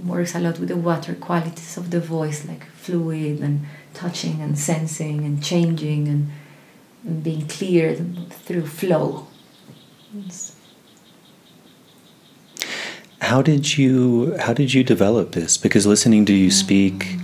works 0.05 0.35
a 0.35 0.39
lot 0.39 0.59
with 0.59 0.69
the 0.69 0.77
water 0.77 1.13
qualities 1.15 1.77
of 1.77 1.89
the 1.91 1.99
voice 1.99 2.45
like 2.45 2.65
fluid 2.71 3.39
and 3.39 3.65
touching 3.97 4.41
and 4.41 4.57
sensing 4.57 5.25
and 5.25 5.43
changing 5.43 6.07
and, 6.07 6.29
and 7.03 7.23
being 7.23 7.47
clear 7.47 7.95
through 8.45 8.67
flow. 8.67 9.27
It's 10.17 10.55
how 13.21 13.41
did 13.41 13.77
you 13.77 14.37
how 14.39 14.53
did 14.53 14.73
you 14.73 14.83
develop 14.83 15.31
this? 15.31 15.57
Because 15.57 15.85
listening 15.85 16.25
to 16.25 16.33
you 16.33 16.51
speak 16.51 17.17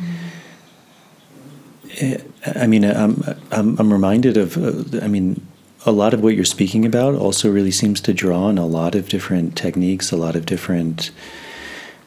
eh, 2.00 2.18
i 2.56 2.68
mean 2.68 2.84
i'm 2.84 3.24
i'm, 3.52 3.78
I'm 3.80 3.92
reminded 3.92 4.38
of 4.38 4.58
uh, 4.58 5.00
i 5.02 5.08
mean 5.08 5.46
a 5.86 5.92
lot 5.92 6.14
of 6.14 6.22
what 6.22 6.36
you're 6.36 6.46
speaking 6.46 6.86
about 6.86 7.16
also 7.16 7.52
really 7.52 7.72
seems 7.72 8.00
to 8.02 8.14
draw 8.14 8.46
on 8.46 8.58
a 8.58 8.66
lot 8.66 8.96
of 8.96 9.10
different 9.10 9.56
techniques 9.56 10.12
a 10.12 10.18
lot 10.18 10.36
of 10.36 10.46
different 10.46 11.12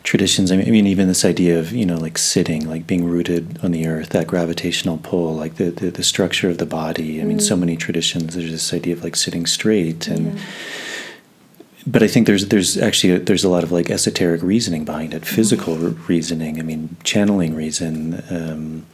traditions 0.06 0.52
i 0.52 0.56
mean 0.56 0.86
even 0.86 1.08
this 1.08 1.24
idea 1.24 1.58
of 1.58 1.72
you 1.72 1.84
know 1.84 1.98
like 1.98 2.16
sitting 2.16 2.66
like 2.68 2.86
being 2.86 3.04
rooted 3.04 3.58
on 3.62 3.72
the 3.72 3.86
earth 3.86 4.10
that 4.10 4.26
gravitational 4.26 4.98
pull 4.98 5.34
like 5.34 5.56
the 5.56 5.70
the, 5.70 5.90
the 5.90 6.04
structure 6.04 6.48
of 6.48 6.58
the 6.58 6.64
body 6.64 7.20
i 7.20 7.24
mean 7.24 7.40
so 7.40 7.56
mm. 7.56 7.60
many 7.60 7.76
traditions 7.76 8.34
there's 8.34 8.52
this 8.52 8.72
idea 8.72 8.94
of 8.94 9.02
like 9.02 9.16
sitting 9.16 9.44
straight 9.44 10.06
and 10.06 10.38
yeah 10.38 10.44
but 11.86 12.02
I 12.02 12.08
think 12.08 12.26
there's 12.26 12.48
there's 12.48 12.76
actually 12.76 13.14
a, 13.14 13.18
there's 13.20 13.44
a 13.44 13.48
lot 13.48 13.62
of 13.62 13.70
like 13.70 13.90
esoteric 13.90 14.42
reasoning 14.42 14.84
behind 14.84 15.14
it, 15.14 15.24
physical 15.24 15.76
mm-hmm. 15.76 16.04
reasoning. 16.06 16.58
I 16.58 16.62
mean, 16.62 16.96
channeling 17.04 17.54
reason. 17.54 18.24
Um, 18.28 18.86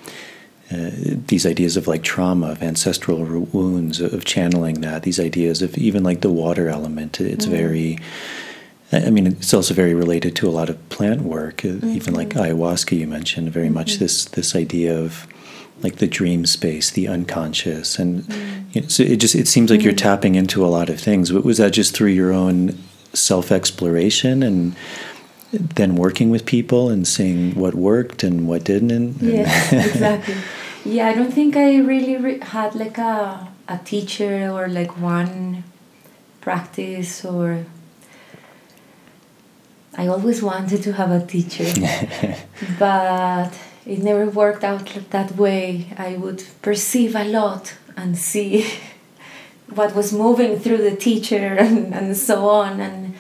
uh, 0.71 0.91
these 1.27 1.45
ideas 1.45 1.77
of 1.77 1.87
like 1.87 2.03
trauma, 2.03 2.51
of 2.51 2.63
ancestral 2.63 3.19
wounds, 3.25 4.01
of 4.01 4.25
channeling 4.25 4.81
that. 4.83 5.03
These 5.03 5.21
ideas 5.21 5.61
of 5.63 5.77
even 5.77 6.03
like 6.03 6.21
the 6.21 6.31
water 6.31 6.69
element. 6.69 7.21
It's 7.21 7.47
mm-hmm. 7.47 7.57
very. 7.57 7.99
I 8.93 9.11
mean, 9.11 9.27
it's 9.27 9.55
also 9.55 9.73
very 9.73 9.95
related 9.95 10.37
to 10.37 10.49
a 10.49 10.51
lot 10.51 10.69
of 10.69 10.89
plant 10.91 11.23
work. 11.23 11.59
Mm-hmm. 11.59 11.89
Even 11.91 12.15
like 12.15 12.31
mm-hmm. 12.31 12.41
ayahuasca, 12.41 12.97
you 12.97 13.07
mentioned 13.07 13.51
very 13.51 13.71
much 13.71 13.93
mm-hmm. 13.93 14.05
this 14.05 14.25
this 14.27 14.55
idea 14.55 14.99
of 14.99 15.27
like 15.83 15.97
the 15.97 16.07
dream 16.07 16.47
space, 16.47 16.91
the 16.91 17.09
unconscious, 17.09 17.99
and 17.99 18.23
mm. 18.23 18.75
you 18.75 18.83
know, 18.83 18.89
so 18.89 19.03
it 19.03 19.17
just 19.17 19.35
it 19.35 19.49
seems 19.49 19.71
like 19.71 19.81
mm. 19.81 19.85
you're 19.85 19.95
tapping 19.95 20.35
into 20.35 20.65
a 20.65 20.69
lot 20.69 20.91
of 20.91 21.01
things. 21.01 21.33
Was 21.33 21.59
that 21.59 21.73
just 21.73 21.95
through 21.95 22.11
your 22.11 22.33
own 22.33 22.79
self 23.15 23.51
exploration 23.51 24.43
and 24.43 24.77
then 25.53 25.97
working 25.97 26.31
with 26.31 26.47
people 26.47 26.89
and 26.89 27.07
seeing 27.07 27.55
what 27.55 27.75
worked 27.75 28.23
and 28.23 28.47
what 28.47 28.65
didn't? 28.65 29.21
Yes, 29.21 29.73
exactly. 29.91 30.35
Yeah, 30.85 31.09
I 31.09 31.15
don't 31.15 31.33
think 31.33 31.57
I 31.57 31.79
really 31.79 32.17
re- 32.17 32.41
had 32.41 32.75
like 32.75 32.99
a 32.99 33.49
a 33.69 33.79
teacher 33.79 34.51
or 34.51 34.69
like 34.69 35.01
one 35.01 35.65
practice 36.41 37.25
or 37.25 37.65
I 39.95 40.07
always 40.07 40.43
wanted 40.43 40.83
to 40.85 40.93
have 40.95 41.11
a 41.11 41.25
teacher, 41.25 41.67
but 42.79 43.53
it 43.85 43.99
never 43.99 44.27
worked 44.27 44.65
out 44.65 44.87
that 45.11 45.37
way. 45.37 45.93
I 45.99 46.17
would 46.17 46.45
perceive 46.63 47.15
a 47.15 47.25
lot 47.25 47.75
and 47.97 48.17
see 48.17 48.67
what 49.75 49.95
was 49.95 50.13
moving 50.13 50.59
through 50.59 50.79
the 50.79 50.97
teacher 50.97 51.57
and, 51.59 51.95
and 51.95 52.17
so 52.17 52.49
on. 52.49 52.81
And, 52.81 53.15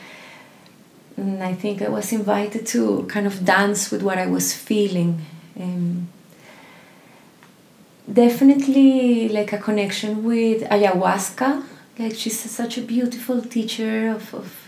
and 1.16 1.42
I 1.42 1.52
think 1.52 1.82
I 1.82 1.88
was 1.88 2.12
invited 2.12 2.66
to 2.68 3.04
kind 3.08 3.26
of 3.26 3.44
dance 3.44 3.90
with 3.90 4.02
what 4.02 4.18
I 4.18 4.26
was 4.26 4.54
feeling. 4.54 5.20
Um, 5.60 6.08
definitely 8.10 9.28
like 9.28 9.52
a 9.52 9.58
connection 9.58 10.24
with 10.24 10.62
ayahuasca. 10.62 11.64
Like 11.98 12.14
she's 12.14 12.40
such 12.40 12.78
a 12.78 12.80
beautiful 12.80 13.42
teacher 13.42 14.08
of, 14.08 14.34
of 14.34 14.61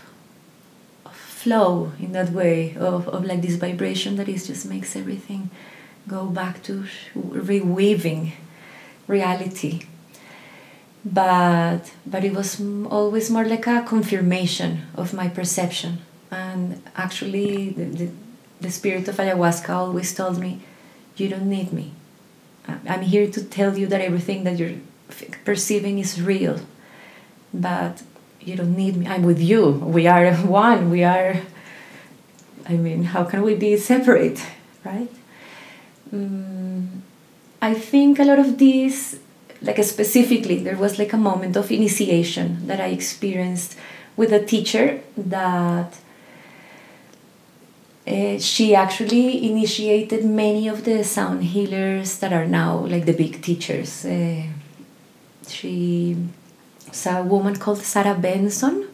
flow 1.45 1.91
in 1.99 2.11
that 2.13 2.31
way 2.31 2.75
of, 2.75 3.07
of 3.07 3.23
like 3.23 3.41
this 3.43 3.55
vibration 3.55 4.15
that 4.15 4.27
is 4.27 4.47
just 4.47 4.65
makes 4.65 4.95
everything 4.95 5.51
go 6.07 6.25
back 6.25 6.63
to 6.63 6.85
reweaving 7.15 8.31
reality. 9.07 9.75
But 11.05 11.83
but 12.13 12.23
it 12.23 12.33
was 12.33 12.59
always 12.89 13.29
more 13.29 13.45
like 13.53 13.67
a 13.67 13.83
confirmation 13.93 14.71
of 14.95 15.13
my 15.13 15.27
perception. 15.39 15.93
And 16.31 16.81
actually 16.95 17.69
the, 17.77 17.85
the, 17.99 18.07
the 18.61 18.71
spirit 18.71 19.07
of 19.07 19.17
ayahuasca 19.17 19.69
always 19.69 20.15
told 20.15 20.39
me 20.39 20.51
you 21.17 21.27
don't 21.29 21.49
need 21.57 21.71
me. 21.71 21.87
I'm 22.93 23.03
here 23.13 23.27
to 23.35 23.41
tell 23.57 23.77
you 23.77 23.85
that 23.91 24.01
everything 24.01 24.45
that 24.45 24.57
you're 24.57 24.79
perceiving 25.49 25.99
is 25.99 26.19
real. 26.19 26.57
But 27.53 28.01
you 28.45 28.55
don't 28.55 28.75
need 28.75 28.95
me. 28.97 29.07
I'm 29.07 29.23
with 29.23 29.41
you. 29.41 29.71
We 29.71 30.07
are 30.07 30.33
one. 30.65 30.89
We 30.89 31.03
are 31.03 31.41
i 32.67 32.73
mean 32.73 33.03
how 33.03 33.23
can 33.23 33.43
we 33.43 33.53
be 33.53 33.77
separate 33.77 34.43
right? 34.85 35.09
Um, 36.13 37.03
I 37.61 37.73
think 37.73 38.19
a 38.19 38.23
lot 38.23 38.39
of 38.39 38.57
these, 38.57 39.19
like 39.61 39.83
specifically, 39.83 40.59
there 40.63 40.77
was 40.77 40.99
like 40.99 41.11
a 41.13 41.17
moment 41.17 41.57
of 41.57 41.71
initiation 41.71 42.67
that 42.67 42.79
I 42.79 42.87
experienced 42.87 43.75
with 44.15 44.31
a 44.31 44.45
teacher 44.45 45.01
that 45.17 45.97
uh, 48.07 48.37
she 48.37 48.75
actually 48.75 49.49
initiated 49.49 50.23
many 50.23 50.67
of 50.67 50.85
the 50.85 51.03
sound 51.03 51.43
healers 51.43 52.19
that 52.19 52.31
are 52.31 52.45
now 52.45 52.77
like 52.85 53.05
the 53.05 53.13
big 53.13 53.41
teachers. 53.41 54.05
Uh, 54.05 54.43
she 55.47 56.15
was 56.95 57.05
a 57.05 57.23
woman 57.23 57.55
called 57.57 57.79
Sarah 57.79 58.15
Benson, 58.15 58.87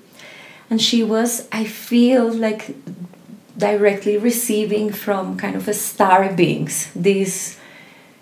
and 0.69 0.81
she 0.81 1.03
was, 1.03 1.47
I 1.51 1.65
feel 1.65 2.31
like 2.31 2.75
directly 3.57 4.17
receiving 4.17 4.91
from 4.91 5.37
kind 5.37 5.55
of 5.55 5.67
a 5.67 5.73
star 5.73 6.31
beings 6.33 6.89
this 6.95 7.57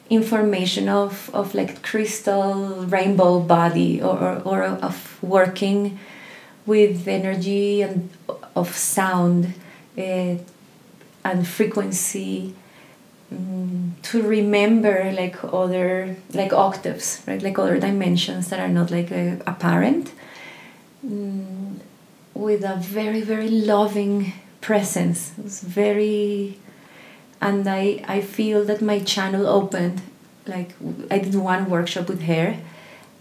information 0.10 0.90
of, 0.90 1.30
of 1.34 1.54
like 1.54 1.82
crystal 1.84 2.86
rainbow 2.88 3.40
body 3.40 4.02
or, 4.02 4.18
or, 4.18 4.42
or 4.44 4.64
of 4.64 5.22
working 5.22 6.00
with 6.66 7.08
energy 7.08 7.82
and 7.82 8.10
of 8.56 8.76
sound 8.76 9.54
uh, 9.98 10.36
and 11.24 11.48
frequency 11.48 12.56
to 13.32 14.22
remember 14.24 15.12
like 15.12 15.38
other 15.44 16.16
like 16.34 16.52
octaves 16.54 17.22
right? 17.28 17.42
Like 17.42 17.60
other 17.60 17.80
dimensions 17.80 18.50
that 18.50 18.60
are 18.60 18.68
not 18.70 18.92
like 18.92 19.12
uh, 19.12 19.36
apparent 19.46 20.12
mm, 21.06 21.76
with 22.34 22.64
a 22.64 22.76
very 22.78 23.22
very 23.22 23.50
loving 23.50 24.34
presence. 24.62 25.34
It 25.38 25.44
was 25.44 25.62
very 25.62 26.58
and 27.42 27.68
i 27.68 28.04
i 28.08 28.22
feel 28.22 28.64
that 28.66 28.82
my 28.82 29.00
channel 29.00 29.48
opened 29.48 30.02
like 30.46 30.72
i 31.10 31.18
did 31.20 31.36
one 31.36 31.70
workshop 31.70 32.10
with 32.10 32.24
her 32.24 32.58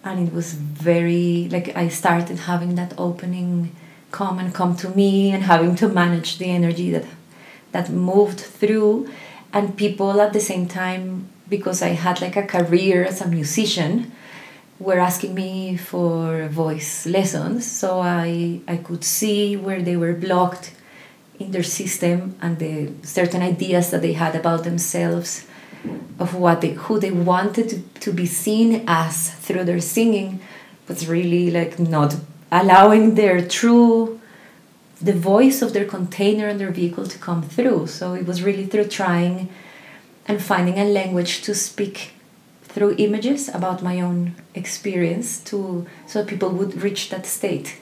and 0.04 0.26
it 0.26 0.32
was 0.32 0.54
very 0.54 1.48
like 1.50 1.74
i 1.76 1.88
started 1.88 2.38
having 2.40 2.74
that 2.74 2.92
opening 2.98 3.74
come 4.10 4.38
and 4.38 4.54
come 4.54 4.74
to 4.76 4.88
me 4.90 5.30
and 5.30 5.42
having 5.44 5.74
to 5.76 5.88
manage 5.88 6.38
the 6.38 6.46
energy 6.46 6.90
that 6.90 7.04
that 7.72 7.90
moved 7.90 8.40
through 8.40 9.08
and 9.52 9.76
people 9.76 10.20
at 10.20 10.32
the 10.32 10.40
same 10.40 10.66
time 10.66 11.28
because 11.48 11.82
i 11.82 11.88
had 11.88 12.20
like 12.20 12.36
a 12.36 12.42
career 12.42 13.04
as 13.04 13.20
a 13.20 13.28
musician 13.28 14.12
were 14.78 14.98
asking 15.00 15.34
me 15.34 15.76
for 15.76 16.46
voice 16.48 17.06
lessons. 17.06 17.66
So 17.66 18.00
i 18.00 18.60
i 18.68 18.76
could 18.76 19.04
see 19.04 19.56
where 19.56 19.82
they 19.82 19.96
were 19.96 20.14
blocked 20.14 20.72
in 21.38 21.50
their 21.52 21.62
system 21.62 22.36
and 22.40 22.58
the 22.58 22.90
certain 23.02 23.42
ideas 23.42 23.90
that 23.90 24.02
they 24.02 24.12
had 24.12 24.34
about 24.34 24.64
themselves 24.64 25.46
of 26.18 26.34
what 26.34 26.60
they 26.60 26.72
who 26.72 26.98
they 26.98 27.10
wanted 27.10 27.68
to, 27.68 27.78
to 28.00 28.12
be 28.12 28.26
seen 28.26 28.84
as 28.86 29.30
through 29.30 29.64
their 29.64 29.80
singing 29.80 30.40
was 30.88 31.06
really 31.06 31.50
like 31.50 31.78
not 31.78 32.16
allowing 32.50 33.14
their 33.14 33.46
true 33.46 34.17
the 35.00 35.12
voice 35.12 35.62
of 35.62 35.72
their 35.72 35.84
container 35.84 36.48
and 36.48 36.58
their 36.58 36.70
vehicle 36.70 37.06
to 37.06 37.18
come 37.18 37.42
through. 37.42 37.86
So 37.86 38.14
it 38.14 38.26
was 38.26 38.42
really 38.42 38.66
through 38.66 38.88
trying 38.88 39.48
and 40.26 40.42
finding 40.42 40.78
a 40.78 40.84
language 40.84 41.42
to 41.42 41.54
speak 41.54 42.12
through 42.62 42.96
images 42.98 43.48
about 43.48 43.82
my 43.82 44.00
own 44.00 44.34
experience 44.54 45.40
to 45.40 45.86
so 46.06 46.24
people 46.24 46.50
would 46.50 46.82
reach 46.82 47.10
that 47.10 47.26
state. 47.26 47.78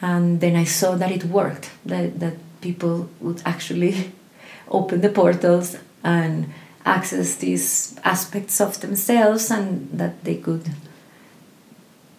And 0.00 0.40
then 0.40 0.54
I 0.56 0.64
saw 0.64 0.94
that 0.96 1.10
it 1.10 1.24
worked, 1.24 1.70
that, 1.86 2.20
that 2.20 2.34
people 2.60 3.08
would 3.20 3.42
actually 3.44 4.12
open 4.68 5.00
the 5.00 5.08
portals 5.08 5.76
and 6.04 6.52
access 6.84 7.36
these 7.36 7.98
aspects 8.04 8.60
of 8.60 8.80
themselves 8.80 9.50
and 9.50 9.88
that 9.92 10.24
they 10.24 10.36
could 10.36 10.70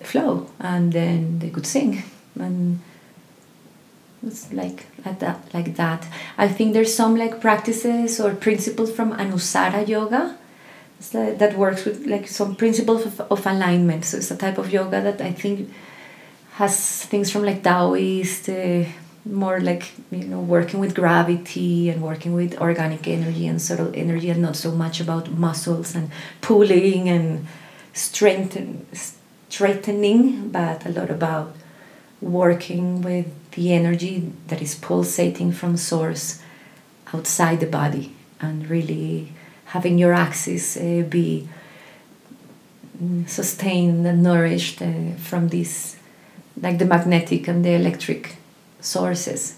flow 0.01 0.49
and 0.59 0.93
then 0.93 1.39
they 1.39 1.49
could 1.49 1.65
sing 1.65 2.03
and 2.39 2.79
it's 4.25 4.51
like 4.51 4.86
like 5.05 5.19
that 5.19 5.39
like 5.53 5.75
that. 5.75 6.08
I 6.38 6.47
think 6.47 6.73
there's 6.73 6.93
some 6.93 7.15
like 7.15 7.39
practices 7.41 8.19
or 8.19 8.34
principles 8.34 8.91
from 8.91 9.13
anusara 9.13 9.88
yoga. 9.88 10.38
That, 11.13 11.39
that 11.39 11.58
works 11.58 11.86
with 11.86 12.05
like 12.08 12.27
some 12.27 12.58
principles 12.58 13.05
of, 13.05 13.21
of 13.21 13.47
alignment. 13.47 14.03
So 14.03 14.17
it's 14.17 14.32
a 14.32 14.36
type 14.36 14.58
of 14.58 14.69
yoga 14.69 14.99
that 15.01 15.21
i 15.21 15.32
think 15.32 15.69
has 16.60 17.05
things 17.05 17.32
from 17.32 17.43
like 17.43 17.63
taoist 17.63 18.49
uh, 18.49 18.84
more 19.25 19.60
like 19.62 19.91
you 20.12 20.25
know 20.25 20.41
working 20.41 20.79
with 20.79 20.93
gravity 20.95 21.89
and 21.89 22.01
working 22.01 22.34
with 22.34 22.60
organic 22.60 23.08
energy 23.08 23.47
and 23.47 23.62
subtle 23.62 23.91
energy 23.93 24.29
and 24.29 24.41
not 24.41 24.55
so 24.55 24.71
much 24.71 24.99
about 24.99 25.32
muscles 25.32 25.95
and 25.95 26.12
pulling 26.41 27.08
and 27.10 27.47
strengthen, 27.93 28.86
straightening 29.49 30.49
but 30.49 30.86
a 30.86 30.89
lot 30.89 31.10
about 31.10 31.55
working 32.21 33.01
with 33.01 33.27
the 33.53 33.73
energy 33.73 34.31
that 34.47 34.62
is 34.62 34.75
pulsating 34.75 35.51
from 35.51 35.77
source 35.77 36.41
outside 37.13 37.59
the 37.59 37.65
body 37.65 38.15
and 38.39 38.69
really 38.69 39.33
having 39.65 39.97
your 39.97 40.13
axis 40.13 40.77
uh, 40.77 41.03
be 41.09 41.47
sustained 43.27 44.05
and 44.05 44.21
nourished 44.23 44.81
uh, 44.81 45.13
from 45.17 45.49
these 45.49 45.95
like 46.62 46.77
the 46.77 46.85
magnetic 46.85 47.47
and 47.47 47.63
the 47.63 47.71
electric 47.71 48.35
sources. 48.81 49.55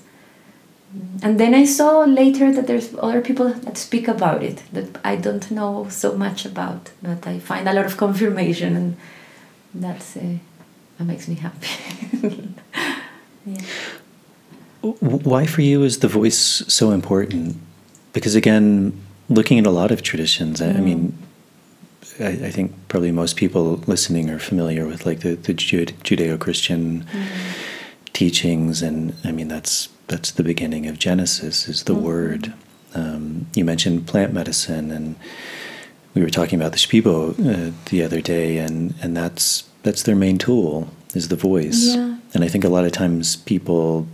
And 1.24 1.40
then 1.40 1.56
i 1.56 1.64
saw 1.64 2.04
later 2.04 2.52
that 2.52 2.68
there's 2.68 2.94
other 3.00 3.22
people 3.22 3.54
that 3.54 3.78
speak 3.78 4.10
about 4.10 4.44
it 4.44 4.62
that 4.74 4.90
i 5.06 5.16
don't 5.16 5.50
know 5.50 5.88
so 5.90 6.18
much 6.18 6.46
about 6.46 6.92
but 7.02 7.26
i 7.26 7.40
find 7.40 7.66
a 7.70 7.74
lot 7.74 7.86
of 7.86 7.96
confirmation 7.96 8.76
and 8.76 8.98
that's 9.74 10.18
uh, 10.18 10.38
that 10.98 11.06
makes 11.06 11.30
me 11.30 11.36
happy 11.36 11.70
yeah. 13.46 13.62
Why 14.82 15.46
for 15.46 15.62
you 15.62 15.84
is 15.84 16.00
the 16.00 16.08
voice 16.08 16.38
so 16.68 16.92
important? 16.92 17.58
Because 18.14 18.36
again, 18.36 19.00
looking 19.30 19.60
at 19.60 19.66
a 19.66 19.72
lot 19.72 19.92
of 19.92 20.02
traditions, 20.02 20.60
mm. 20.60 20.66
I, 20.66 20.70
I, 20.70 20.74
mm. 20.74 20.84
mean, 20.84 21.18
I, 22.20 22.48
I, 22.48 22.52
think 22.52 22.74
probably 22.88 23.12
most 23.12 23.36
people 23.36 23.78
listening 23.88 24.30
are 24.30 24.40
familiar 24.40 24.88
with 24.88 25.06
like 25.06 25.20
the, 25.20 25.36
the 25.36 25.54
Judeo-Christian 25.54 27.04
mm. 27.04 27.28
teachings, 28.14 28.82
and 28.82 29.16
I 29.24 29.32
mean 29.32 29.48
that's 29.48 29.90
that's 30.08 30.32
the 30.32 30.44
beginning 30.44 30.88
of 30.88 31.00
Genesis 31.00 31.68
is 31.68 31.84
the 31.84 31.96
mm. 31.96 32.02
word. 32.02 32.54
Um, 32.94 33.48
you 33.54 33.64
mentioned 33.64 34.08
plant 34.08 34.34
medicine, 34.34 34.92
and 34.92 35.16
we 36.14 36.22
were 36.22 36.30
talking 36.30 36.60
about 36.60 36.74
the 36.74 36.78
Shipibo 36.78 37.32
uh, 37.40 37.72
the 37.90 38.04
other 38.04 38.20
day, 38.22 38.58
and 38.58 38.96
and 39.02 39.16
that's 39.16 39.64
that's 39.84 40.04
their 40.04 40.16
main 40.16 40.38
tool 40.38 40.90
is 41.14 41.28
the 41.28 41.36
voice. 41.36 41.96
Yeah. 41.96 42.18
And 42.34 42.44
I 42.44 42.48
think 42.48 42.64
a 42.64 42.70
lot 42.70 42.86
of 42.86 42.92
times 42.92 43.36
people, 43.36 44.08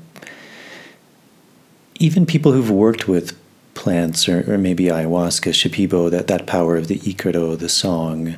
even 1.99 2.25
people 2.25 2.51
who've 2.51 2.71
worked 2.71 3.07
with 3.07 3.37
plants 3.73 4.27
or, 4.27 4.51
or 4.51 4.57
maybe 4.57 4.85
ayahuasca, 4.85 5.51
shipibo, 5.51 6.09
that, 6.09 6.27
that 6.27 6.47
power 6.47 6.75
of 6.75 6.87
the 6.87 6.99
ikaro, 6.99 7.57
the 7.57 7.69
song, 7.69 8.35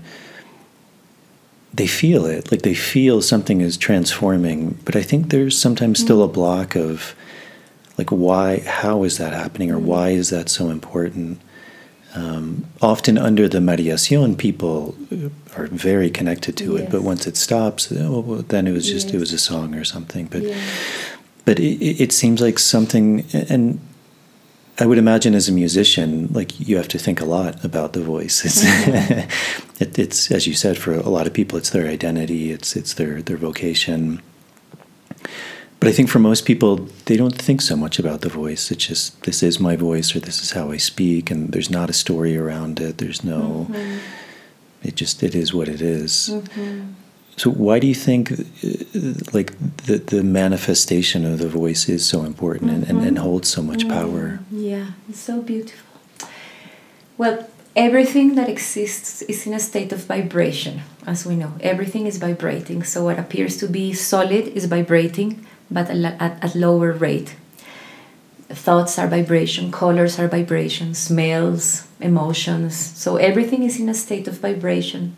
they 1.73 1.87
feel 1.87 2.25
it. 2.25 2.51
Like 2.51 2.63
they 2.63 2.73
feel 2.73 3.21
something 3.21 3.61
is 3.61 3.77
transforming. 3.77 4.77
But 4.83 4.95
I 4.95 5.01
think 5.01 5.29
there's 5.29 5.57
sometimes 5.57 5.99
mm 5.99 6.03
still 6.03 6.23
a 6.23 6.27
block 6.27 6.75
of 6.75 7.15
like 7.97 8.09
why, 8.09 8.59
how 8.59 9.03
is 9.03 9.17
that 9.17 9.33
happening 9.33 9.69
or 9.69 9.77
why 9.77 10.09
is 10.09 10.29
that 10.29 10.49
so 10.49 10.69
important? 10.69 11.39
Um, 12.15 12.65
often 12.81 13.17
under 13.17 13.47
the 13.47 13.59
mareación, 13.59 14.37
people 14.37 14.95
are 15.55 15.67
very 15.67 16.09
connected 16.09 16.57
to 16.57 16.73
yes. 16.73 16.81
it, 16.83 16.91
but 16.91 17.03
once 17.03 17.27
it 17.27 17.37
stops, 17.37 17.91
oh, 17.91 18.21
well, 18.21 18.41
then 18.41 18.65
it 18.65 18.71
was 18.71 18.87
just 18.87 19.07
yes. 19.07 19.15
it 19.15 19.19
was 19.19 19.33
a 19.33 19.37
song 19.37 19.75
or 19.75 19.83
something. 19.83 20.25
But 20.25 20.41
yeah. 20.41 20.59
but 21.45 21.59
it, 21.59 22.01
it 22.01 22.11
seems 22.11 22.41
like 22.41 22.57
something, 22.57 23.25
and 23.33 23.79
I 24.79 24.85
would 24.85 24.97
imagine 24.97 25.35
as 25.35 25.49
a 25.49 25.51
musician, 25.51 26.29
like 26.31 26.59
you 26.59 26.77
have 26.77 26.87
to 26.89 26.97
think 26.97 27.21
a 27.21 27.25
lot 27.25 27.63
about 27.63 27.93
the 27.93 28.01
voice. 28.01 28.43
It's, 28.45 28.63
mm-hmm. 28.63 29.79
it, 29.83 29.99
it's 29.99 30.31
as 30.31 30.47
you 30.47 30.53
said, 30.53 30.77
for 30.77 30.93
a 30.93 31.09
lot 31.09 31.27
of 31.27 31.33
people, 31.33 31.57
it's 31.57 31.69
their 31.69 31.87
identity, 31.87 32.51
it's 32.51 32.75
it's 32.75 32.95
their 32.95 33.21
their 33.21 33.37
vocation. 33.37 34.21
But 35.79 35.87
I 35.87 35.91
think 35.93 36.09
for 36.09 36.19
most 36.19 36.45
people, 36.45 36.87
they 37.05 37.15
don't 37.15 37.41
think 37.41 37.61
so 37.61 37.75
much 37.77 37.99
about 37.99 38.21
the 38.21 38.29
voice. 38.29 38.69
It's 38.69 38.85
just 38.85 39.23
this 39.23 39.41
is 39.41 39.59
my 39.59 39.77
voice, 39.77 40.13
or 40.13 40.19
this 40.19 40.41
is 40.41 40.51
how 40.51 40.71
I 40.71 40.77
speak, 40.77 41.31
and 41.31 41.53
there's 41.53 41.69
not 41.69 41.89
a 41.89 41.93
story 41.93 42.37
around 42.37 42.79
it. 42.81 42.97
There's 42.97 43.23
no. 43.23 43.67
Mm-hmm. 43.69 43.97
It 44.83 44.95
just 44.95 45.23
it 45.23 45.35
is 45.35 45.53
what 45.53 45.69
it 45.69 45.81
is. 45.81 46.29
Mm-hmm. 46.31 46.93
So 47.37 47.49
why 47.51 47.79
do 47.79 47.87
you 47.87 47.95
think, 47.95 48.31
uh, 48.33 48.35
like 49.31 49.53
the 49.85 50.03
the 50.05 50.21
manifestation 50.21 51.25
of 51.25 51.39
the 51.39 51.47
voice 51.47 51.87
is 51.87 52.05
so 52.05 52.23
important 52.23 52.71
mm-hmm. 52.71 52.83
and, 52.83 52.89
and, 52.89 53.07
and, 53.07 53.17
mm-hmm. 53.17 53.25
holds 53.25 53.47
so 53.47 53.61
much 53.61 53.87
power? 53.87 54.39
Yeah, 54.51 54.87
it's 55.07 55.19
so 55.19 55.41
beautiful. 55.41 55.87
Well, 57.17 57.47
everything 57.75 58.35
that 58.35 58.49
exists 58.49 59.21
is 59.21 59.47
in 59.47 59.53
a 59.53 59.59
state 59.59 59.93
of 59.93 60.03
vibration, 60.03 60.81
as 61.07 61.25
we 61.25 61.35
know. 61.35 61.53
Everything 61.61 62.05
is 62.05 62.17
vibrating. 62.17 62.83
So 62.83 63.05
what 63.05 63.17
appears 63.17 63.55
to 63.57 63.67
be 63.67 63.93
solid 63.93 64.47
is 64.57 64.65
vibrating 64.65 65.45
but 65.71 65.89
at, 65.89 66.43
at 66.43 66.55
lower 66.55 66.91
rate. 66.91 67.35
Thoughts 68.49 68.97
are 68.97 69.07
vibration, 69.07 69.71
colors 69.71 70.17
are 70.17 70.27
vibration, 70.27 70.93
smells, 70.95 71.87
emotions. 71.99 72.75
So 72.75 73.17
everything 73.17 73.63
is 73.63 73.79
in 73.79 73.89
a 73.89 73.93
state 73.93 74.27
of 74.27 74.39
vibration. 74.39 75.15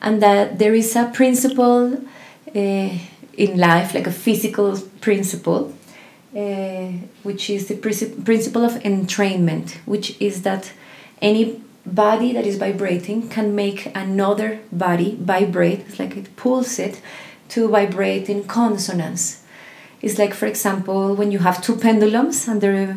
And 0.00 0.20
that 0.22 0.58
there 0.58 0.74
is 0.74 0.96
a 0.96 1.10
principle 1.14 1.94
uh, 2.54 2.90
in 3.38 3.56
life, 3.56 3.94
like 3.94 4.06
a 4.06 4.12
physical 4.12 4.78
principle, 5.00 5.72
uh, 6.36 6.92
which 7.22 7.48
is 7.48 7.68
the 7.68 7.76
principle 7.76 8.64
of 8.64 8.72
entrainment, 8.82 9.76
which 9.86 10.20
is 10.20 10.42
that 10.42 10.72
any 11.22 11.62
body 11.86 12.32
that 12.32 12.46
is 12.46 12.58
vibrating 12.58 13.28
can 13.28 13.54
make 13.54 13.94
another 13.94 14.60
body 14.70 15.16
vibrate. 15.20 15.80
It's 15.80 15.98
like 15.98 16.16
it 16.16 16.34
pulls 16.36 16.78
it 16.78 17.00
to 17.50 17.68
vibrate 17.68 18.28
in 18.28 18.44
consonance 18.44 19.42
is 20.00 20.18
like, 20.18 20.34
for 20.34 20.46
example, 20.46 21.14
when 21.14 21.32
you 21.32 21.40
have 21.40 21.62
two 21.62 21.76
pendulums 21.76 22.46
and 22.46 22.60
they're 22.60 22.96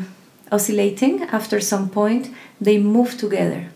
oscillating, 0.51 1.23
after 1.23 1.59
some 1.59 1.89
point, 1.89 2.33
they 2.59 2.77
move 2.77 3.17
together. 3.17 3.67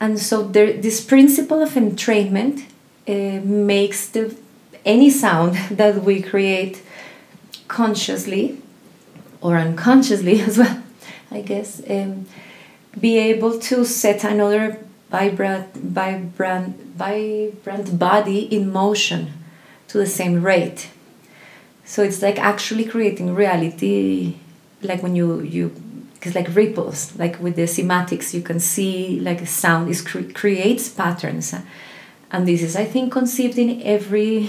And 0.00 0.18
so 0.18 0.42
there, 0.42 0.72
this 0.72 1.04
principle 1.04 1.62
of 1.62 1.70
entrainment 1.70 2.64
uh, 3.06 3.40
makes 3.44 4.08
the, 4.08 4.34
any 4.84 5.10
sound 5.10 5.54
that 5.70 6.02
we 6.02 6.22
create 6.22 6.82
consciously 7.68 8.60
or 9.40 9.56
unconsciously 9.56 10.40
as 10.48 10.58
well, 10.58 10.82
I 11.30 11.42
guess, 11.42 11.82
um, 11.88 12.26
be 12.98 13.18
able 13.18 13.58
to 13.58 13.84
set 13.84 14.24
another 14.24 14.78
vibrant, 15.10 15.74
vibrant, 15.74 16.76
vibrant 16.96 17.98
body 17.98 18.40
in 18.40 18.72
motion 18.72 19.32
to 19.88 19.98
the 19.98 20.06
same 20.06 20.42
rate. 20.42 20.88
So 21.92 22.02
it's 22.02 22.22
like 22.22 22.38
actually 22.38 22.86
creating 22.86 23.34
reality, 23.34 24.36
like 24.80 25.02
when 25.02 25.14
you 25.14 25.42
you 25.42 25.68
because 26.14 26.34
like 26.34 26.48
ripples, 26.56 27.14
like 27.18 27.38
with 27.38 27.54
the 27.56 27.64
cymatics, 27.64 28.32
you 28.32 28.40
can 28.40 28.60
see 28.60 29.20
like 29.20 29.46
sound 29.46 29.90
is 29.90 30.00
cre- 30.00 30.32
creates 30.32 30.88
patterns, 30.88 31.54
and 32.30 32.48
this 32.48 32.62
is 32.62 32.76
I 32.76 32.86
think 32.86 33.12
conceived 33.12 33.58
in 33.58 33.82
every. 33.82 34.48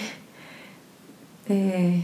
Uh, 1.49 2.03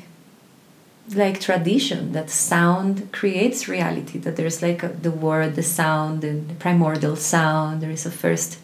like 1.15 1.39
tradition 1.39 2.11
that 2.11 2.29
sound 2.29 3.09
creates 3.13 3.69
reality 3.69 4.19
that 4.19 4.35
there's 4.35 4.61
like 4.61 4.83
a, 4.83 4.89
the 4.89 5.09
word 5.09 5.55
the 5.55 5.63
sound 5.63 6.21
the 6.21 6.55
primordial 6.59 7.15
sound 7.15 7.81
there 7.81 7.89
is 7.89 8.05
a 8.05 8.11
first 8.11 8.59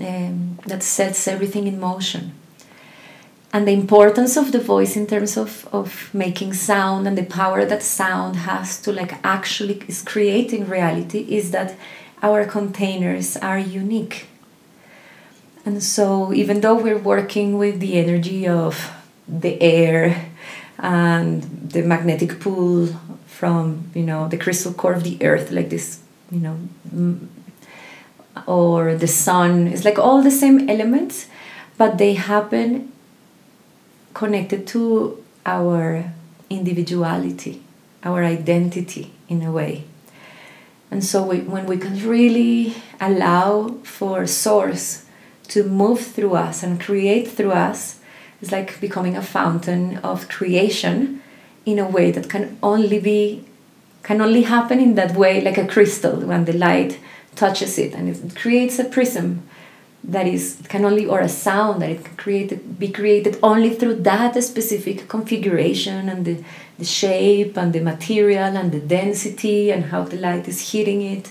um, 0.00 0.58
that 0.66 0.82
sets 0.82 1.28
everything 1.28 1.68
in 1.68 1.78
motion 1.78 2.32
and 3.52 3.66
the 3.66 3.72
importance 3.72 4.36
of 4.36 4.52
the 4.52 4.58
voice 4.58 4.96
in 4.96 5.06
terms 5.06 5.36
of, 5.36 5.66
of 5.72 6.12
making 6.12 6.52
sound 6.52 7.06
and 7.06 7.16
the 7.16 7.24
power 7.24 7.64
that 7.64 7.82
sound 7.82 8.36
has 8.36 8.80
to 8.82 8.92
like 8.92 9.14
actually 9.24 9.82
is 9.88 10.02
creating 10.02 10.68
reality 10.68 11.20
is 11.28 11.50
that 11.52 11.74
our 12.22 12.44
containers 12.44 13.36
are 13.38 13.58
unique. 13.58 14.26
And 15.64 15.82
so 15.82 16.32
even 16.32 16.60
though 16.60 16.76
we're 16.76 16.98
working 16.98 17.58
with 17.58 17.80
the 17.80 17.98
energy 17.98 18.46
of 18.46 18.92
the 19.26 19.60
air 19.62 20.30
and 20.78 21.42
the 21.70 21.82
magnetic 21.82 22.40
pull 22.40 22.88
from 23.26 23.90
you 23.94 24.02
know 24.02 24.28
the 24.28 24.36
crystal 24.36 24.72
core 24.72 24.94
of 24.94 25.04
the 25.04 25.22
earth 25.22 25.50
like 25.50 25.70
this 25.70 26.00
you 26.30 26.40
know 26.40 26.56
mm, 26.94 27.26
or 28.46 28.94
the 28.94 29.06
sun 29.06 29.66
it's 29.68 29.84
like 29.84 29.98
all 29.98 30.22
the 30.22 30.30
same 30.30 30.68
elements 30.68 31.26
but 31.76 31.98
they 31.98 32.14
happen 32.14 32.90
connected 34.14 34.66
to 34.68 35.22
our 35.44 36.12
individuality 36.50 37.62
our 38.04 38.24
identity 38.24 39.12
in 39.28 39.42
a 39.42 39.52
way. 39.52 39.84
And 40.90 41.04
so 41.04 41.22
we, 41.22 41.40
when 41.40 41.66
we 41.66 41.76
can 41.76 42.08
really 42.08 42.74
allow 43.00 43.76
for 43.82 44.26
source 44.26 45.04
to 45.48 45.64
move 45.64 46.00
through 46.00 46.34
us 46.34 46.62
and 46.62 46.80
create 46.80 47.28
through 47.28 47.52
us 47.52 48.00
it's 48.40 48.52
like 48.52 48.80
becoming 48.80 49.16
a 49.16 49.22
fountain 49.22 49.96
of 49.98 50.28
creation 50.28 51.20
in 51.66 51.78
a 51.78 51.88
way 51.88 52.12
that 52.12 52.30
can 52.30 52.56
only 52.62 53.00
be 53.00 53.44
can 54.02 54.20
only 54.20 54.42
happen 54.42 54.78
in 54.78 54.94
that 54.94 55.16
way 55.16 55.40
like 55.40 55.58
a 55.58 55.66
crystal 55.66 56.20
when 56.20 56.44
the 56.44 56.52
light 56.52 57.00
touches 57.34 57.78
it 57.78 57.94
and 57.94 58.08
it 58.08 58.36
creates 58.36 58.78
a 58.78 58.84
prism 58.84 59.42
that 60.04 60.26
is 60.26 60.58
can 60.68 60.84
only 60.84 61.06
or 61.06 61.20
a 61.20 61.28
sound 61.28 61.82
that 61.82 61.90
it 61.90 62.04
can 62.04 62.16
create 62.16 62.78
be 62.78 62.88
created 62.88 63.38
only 63.42 63.70
through 63.70 63.94
that 63.94 64.42
specific 64.42 65.08
configuration 65.08 66.08
and 66.08 66.24
the, 66.24 66.42
the 66.78 66.84
shape 66.84 67.56
and 67.56 67.72
the 67.72 67.80
material 67.80 68.56
and 68.56 68.72
the 68.72 68.80
density 68.80 69.70
and 69.70 69.86
how 69.86 70.02
the 70.04 70.16
light 70.16 70.46
is 70.48 70.72
hitting 70.72 71.02
it 71.02 71.30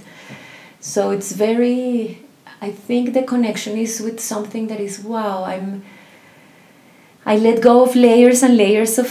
so 0.80 1.12
it's 1.12 1.32
very 1.32 2.22
i 2.62 2.70
think 2.70 3.14
the 3.14 3.24
connection 3.24 3.78
is 3.78 4.02
with 4.02 4.20
something 4.20 4.68
that 4.68 4.80
is 4.80 5.00
wow 5.04 5.44
i'm 5.44 5.84
I 7.28 7.36
let 7.36 7.62
go 7.62 7.84
of 7.84 7.94
layers 7.94 8.42
and 8.42 8.56
layers 8.56 8.98
of 8.98 9.10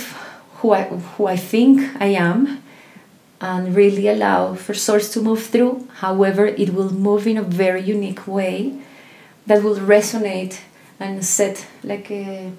who 0.58 0.72
I, 0.72 0.84
who 0.84 1.26
I 1.26 1.36
think 1.36 2.00
I 2.00 2.06
am 2.06 2.62
and 3.42 3.76
really 3.76 4.08
allow 4.08 4.54
for 4.54 4.72
source 4.72 5.12
to 5.12 5.20
move 5.20 5.44
through. 5.44 5.86
However, 5.96 6.46
it 6.46 6.72
will 6.72 6.90
move 6.90 7.26
in 7.26 7.36
a 7.36 7.42
very 7.42 7.82
unique 7.82 8.26
way 8.26 8.78
that 9.46 9.62
will 9.62 9.76
resonate 9.76 10.60
and 10.98 11.24
set 11.24 11.66
like 11.84 12.10
a 12.10 12.52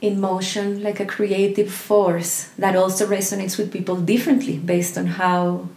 in 0.00 0.20
motion 0.20 0.82
like 0.82 1.00
a 1.00 1.06
creative 1.06 1.72
force 1.72 2.50
that 2.58 2.76
also 2.76 3.06
resonates 3.06 3.56
with 3.58 3.72
people 3.72 3.96
differently 3.96 4.58
based 4.58 4.98
on 4.98 5.06
how 5.06 5.68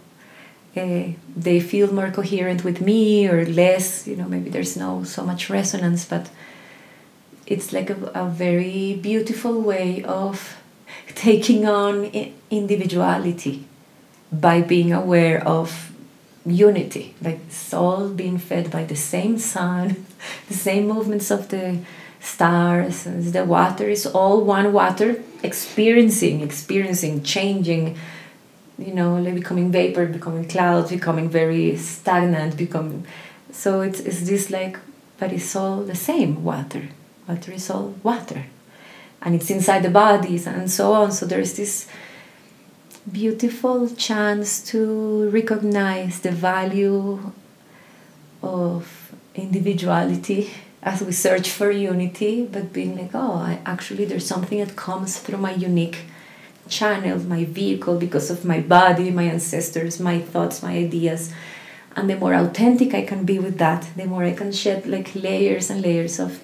uh, 0.76 1.04
they 1.36 1.58
feel 1.58 1.92
more 1.92 2.10
coherent 2.10 2.62
with 2.62 2.80
me 2.80 3.26
or 3.26 3.46
less 3.46 4.06
you 4.06 4.14
know 4.14 4.28
maybe 4.28 4.50
there's 4.50 4.76
no 4.76 5.02
so 5.04 5.24
much 5.24 5.48
resonance 5.48 6.04
but 6.04 6.28
it's 7.46 7.72
like 7.72 7.90
a, 7.90 7.96
a 8.14 8.26
very 8.26 8.94
beautiful 8.94 9.60
way 9.60 10.02
of 10.04 10.56
taking 11.14 11.66
on 11.66 12.04
individuality 12.50 13.64
by 14.30 14.60
being 14.60 14.92
aware 14.92 15.46
of 15.46 15.90
unity 16.46 17.14
like 17.20 17.38
it's 17.46 17.74
all 17.74 18.08
being 18.08 18.38
fed 18.38 18.70
by 18.70 18.84
the 18.84 18.96
same 18.96 19.38
sun 19.38 20.06
the 20.48 20.54
same 20.54 20.86
movements 20.88 21.30
of 21.30 21.48
the 21.48 21.78
stars 22.20 23.04
the 23.04 23.44
water 23.44 23.88
is 23.88 24.06
all 24.06 24.42
one 24.44 24.72
water 24.72 25.22
experiencing 25.42 26.40
experiencing 26.40 27.22
changing 27.22 27.96
you 28.78 28.92
know 28.92 29.16
like 29.16 29.34
becoming 29.34 29.70
vapor 29.70 30.06
becoming 30.06 30.46
clouds 30.46 30.90
becoming 30.90 31.28
very 31.28 31.76
stagnant 31.76 32.56
becoming 32.56 33.06
so 33.52 33.80
it's, 33.82 34.00
it's 34.00 34.22
this 34.28 34.50
like 34.50 34.78
but 35.18 35.32
it's 35.32 35.54
all 35.54 35.82
the 35.82 35.94
same 35.94 36.42
water 36.42 36.88
water 37.28 37.52
is 37.52 37.70
all 37.70 37.94
water 38.02 38.46
and 39.22 39.34
it's 39.34 39.50
inside 39.50 39.82
the 39.82 39.90
bodies 39.90 40.46
and 40.46 40.70
so 40.70 40.92
on 40.92 41.12
so 41.12 41.26
there's 41.26 41.54
this 41.54 41.86
beautiful 43.12 43.88
chance 43.88 44.62
to 44.70 45.28
recognize 45.30 46.20
the 46.20 46.30
value 46.30 47.32
of 48.42 49.12
individuality 49.34 50.50
as 50.82 51.02
we 51.02 51.12
search 51.12 51.50
for 51.50 51.70
unity 51.70 52.46
but 52.46 52.72
being 52.72 52.96
like 52.96 53.10
oh 53.14 53.34
I, 53.34 53.60
actually 53.66 54.04
there's 54.04 54.26
something 54.26 54.58
that 54.58 54.76
comes 54.76 55.18
through 55.18 55.38
my 55.38 55.52
unique 55.52 56.04
channel 56.68 57.18
my 57.18 57.44
vehicle 57.44 57.98
because 57.98 58.30
of 58.30 58.44
my 58.44 58.60
body 58.60 59.10
my 59.10 59.24
ancestors 59.24 60.00
my 60.00 60.20
thoughts 60.20 60.62
my 60.62 60.72
ideas. 60.72 61.32
And 61.96 62.08
the 62.08 62.16
more 62.16 62.34
authentic 62.34 62.94
i 62.94 63.04
can 63.04 63.24
be 63.24 63.38
with 63.38 63.58
that 63.58 63.88
the 63.96 64.06
more 64.06 64.24
i 64.24 64.32
can 64.32 64.52
shed 64.52 64.86
like 64.86 65.14
layers 65.14 65.68
and 65.70 65.82
layers 65.82 66.18
of 66.20 66.40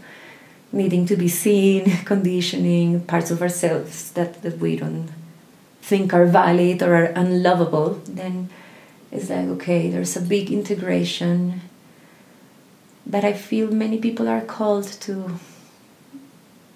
needing 0.73 1.07
to 1.07 1.17
be 1.17 1.29
seen, 1.29 1.85
conditioning, 2.05 3.01
parts 3.03 3.31
of 3.31 3.43
ourselves 3.43 4.11
that, 4.13 4.43
that 4.43 4.59
we 4.59 4.77
don't 4.77 5.09
think 5.89 6.13
are 6.13 6.27
valid 6.27 6.83
or 6.83 6.95
are 6.97 7.13
unlovable, 7.15 8.01
then 8.09 8.51
it's 9.13 9.31
like, 9.31 9.47
okay, 9.57 9.89
there's 9.89 10.17
a 10.17 10.21
big 10.21 10.51
integration 10.51 11.61
that 13.07 13.25
I 13.25 13.33
feel 13.33 13.71
many 13.71 13.99
people 13.99 14.29
are 14.29 14.41
called 14.41 14.89
to 15.07 15.39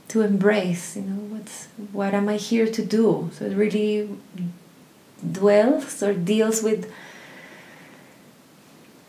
to 0.09 0.23
embrace, 0.23 0.97
you 0.97 1.03
know, 1.03 1.23
what's 1.33 1.69
what 1.93 2.15
am 2.15 2.29
I 2.29 2.37
here 2.37 2.67
to 2.67 2.83
do? 2.85 3.31
So 3.35 3.47
it 3.47 3.55
really 3.57 4.09
dwells 5.41 6.03
or 6.03 6.15
deals 6.15 6.63
with 6.63 6.91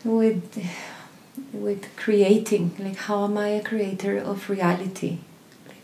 with 0.04 0.68
with 1.52 1.96
creating 1.96 2.74
like 2.78 2.96
how 2.96 3.24
am 3.24 3.38
i 3.38 3.48
a 3.48 3.62
creator 3.62 4.18
of 4.18 4.50
reality 4.50 5.18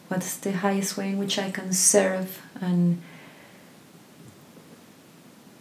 what's 0.08 0.36
the 0.36 0.52
highest 0.52 0.96
way 0.96 1.08
in 1.10 1.18
which 1.18 1.38
i 1.38 1.50
can 1.50 1.72
serve 1.72 2.42
and 2.60 3.00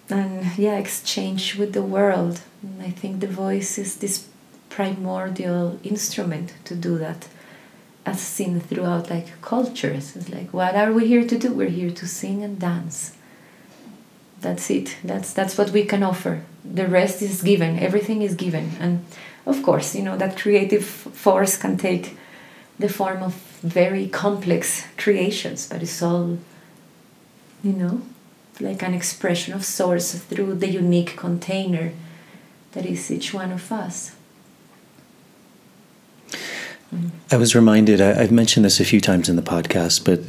and 0.10 0.58
yeah 0.58 0.78
exchange 0.78 1.56
with 1.56 1.74
the 1.74 1.84
world. 1.84 2.41
And 2.63 2.82
i 2.82 2.89
think 2.89 3.20
the 3.20 3.28
voice 3.28 3.78
is 3.78 3.98
this 3.98 4.28
primordial 4.70 5.80
instrument 5.84 6.54
to 6.65 6.76
do 6.76 6.98
that 6.98 7.28
as 8.06 8.22
seen 8.22 8.60
throughout 8.60 9.10
like 9.10 9.41
cultures. 9.41 10.15
It's 10.15 10.30
like 10.30 10.54
what 10.54 10.76
are 10.76 10.94
we 10.94 11.08
here 11.08 11.25
to 11.27 11.38
do? 11.38 11.54
We're 11.54 11.69
here 11.69 11.92
to 11.92 12.08
sing 12.08 12.44
and 12.44 12.60
dance. 12.60 13.13
That's 14.40 14.69
it. 14.69 14.98
That's 15.04 15.34
that's 15.34 15.58
what 15.58 15.71
we 15.71 15.84
can 15.86 16.04
offer. 16.04 16.44
The 16.63 16.88
rest 16.88 17.21
is 17.21 17.42
given. 17.42 17.79
Everything 17.79 18.21
is 18.21 18.36
given. 18.36 18.71
And 18.79 19.06
of 19.46 19.63
course, 19.63 19.96
you 19.96 20.04
know, 20.04 20.17
that 20.17 20.38
creative 20.38 20.86
force 20.86 21.58
can 21.58 21.77
take 21.77 22.17
the 22.79 22.90
form 22.90 23.23
of 23.23 23.34
very 23.63 24.08
complex 24.08 24.86
creations, 24.98 25.67
but 25.67 25.81
it's 25.81 26.02
all, 26.02 26.38
you 27.63 27.73
know, 27.73 28.02
like 28.60 28.81
an 28.81 28.93
expression 28.93 29.53
of 29.53 29.63
source 29.63 30.13
through 30.15 30.55
the 30.55 30.69
unique 30.69 31.15
container 31.15 31.93
that 32.71 32.85
is 32.85 33.12
each 33.12 33.33
one 33.33 33.51
of 33.51 33.71
us. 33.71 34.15
I 37.31 37.35
was 37.35 37.53
reminded, 37.53 37.99
I, 37.99 38.13
have 38.13 38.31
mentioned 38.31 38.65
this 38.65 38.79
a 38.79 38.85
few 38.85 39.01
times 39.01 39.27
in 39.27 39.35
the 39.35 39.41
podcast, 39.41 40.05
but 40.05 40.25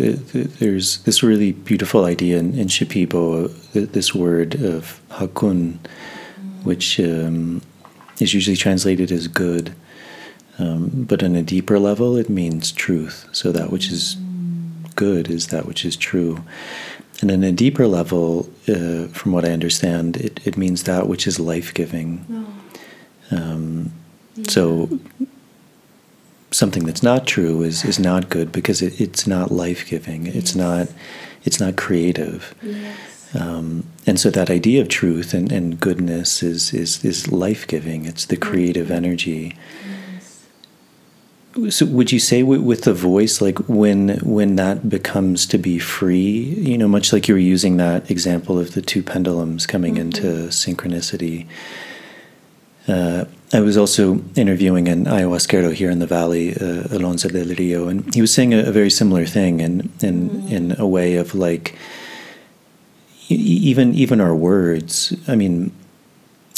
there's 0.58 0.98
this 1.04 1.22
really 1.22 1.52
beautiful 1.52 2.04
idea 2.04 2.38
in, 2.38 2.58
in 2.58 2.66
Shipibo, 2.66 3.52
this 3.72 4.12
word 4.12 4.56
of 4.56 5.00
hakun, 5.10 5.78
which 6.64 6.98
um, 6.98 7.62
is 8.18 8.34
usually 8.34 8.56
translated 8.56 9.12
as 9.12 9.28
good. 9.28 9.72
Um, 10.58 11.06
but 11.08 11.22
on 11.22 11.36
a 11.36 11.42
deeper 11.42 11.78
level, 11.78 12.16
it 12.16 12.28
means 12.28 12.72
truth. 12.72 13.28
So 13.30 13.52
that 13.52 13.70
which 13.70 13.92
is 13.92 14.16
good 14.96 15.30
is 15.30 15.48
that 15.48 15.64
which 15.64 15.84
is 15.84 15.96
true. 15.96 16.42
And 17.20 17.30
in 17.30 17.44
a 17.44 17.52
deeper 17.52 17.86
level, 17.86 18.48
uh, 18.68 19.08
from 19.08 19.32
what 19.32 19.44
I 19.44 19.50
understand, 19.50 20.16
it, 20.16 20.40
it 20.46 20.56
means 20.56 20.84
that 20.84 21.08
which 21.08 21.26
is 21.26 21.40
life 21.40 21.72
giving. 21.74 22.24
Oh. 23.32 23.36
Um, 23.36 23.92
So 24.46 24.88
something 26.50 26.86
that's 26.86 27.02
not 27.02 27.26
true 27.26 27.62
is, 27.62 27.84
is 27.84 27.98
not 27.98 28.28
good 28.28 28.52
because 28.52 28.82
it, 28.82 29.00
it's 29.00 29.26
not 29.26 29.50
life 29.50 29.88
giving. 29.88 30.26
It's 30.26 30.54
not 30.54 30.88
it's 31.44 31.60
not 31.60 31.76
creative. 31.76 32.54
Yes. 32.62 33.34
Um, 33.34 33.84
and 34.06 34.18
so 34.18 34.30
that 34.30 34.50
idea 34.50 34.80
of 34.80 34.88
truth 34.88 35.34
and, 35.34 35.52
and 35.52 35.78
goodness 35.80 36.42
is 36.42 36.72
is, 36.72 37.04
is 37.04 37.30
life 37.32 37.66
giving. 37.66 38.06
It's 38.06 38.26
the 38.26 38.36
creative 38.36 38.90
energy. 38.90 39.56
So 41.70 41.86
would 41.86 42.12
you 42.12 42.18
say 42.18 42.42
with, 42.42 42.60
with 42.60 42.82
the 42.82 42.94
voice, 42.94 43.40
like 43.40 43.58
when 43.68 44.18
when 44.18 44.56
that 44.56 44.88
becomes 44.88 45.46
to 45.46 45.58
be 45.58 45.78
free, 45.78 46.54
you 46.70 46.76
know, 46.76 46.86
much 46.86 47.12
like 47.12 47.26
you 47.26 47.34
were 47.34 47.40
using 47.40 47.78
that 47.78 48.10
example 48.10 48.58
of 48.58 48.74
the 48.74 48.82
two 48.82 49.02
pendulums 49.02 49.66
coming 49.66 49.96
into 49.96 50.48
synchronicity. 50.48 51.46
Uh, 52.86 53.24
I 53.52 53.60
was 53.60 53.76
also 53.76 54.22
interviewing 54.36 54.88
an 54.88 55.06
ayahuasquero 55.06 55.74
here 55.74 55.90
in 55.90 55.98
the 55.98 56.06
valley, 56.06 56.54
uh, 56.54 56.84
Alonso 56.90 57.28
del 57.28 57.54
Rio, 57.54 57.88
and 57.88 58.14
he 58.14 58.20
was 58.20 58.32
saying 58.32 58.54
a, 58.54 58.60
a 58.60 58.72
very 58.72 58.90
similar 58.90 59.24
thing, 59.24 59.60
in 59.60 59.90
in 60.00 60.46
in 60.48 60.76
a 60.78 60.86
way 60.86 61.16
of 61.16 61.34
like 61.34 61.74
e- 63.30 63.34
even 63.34 63.94
even 63.94 64.20
our 64.20 64.34
words. 64.34 65.16
I 65.26 65.34
mean, 65.34 65.72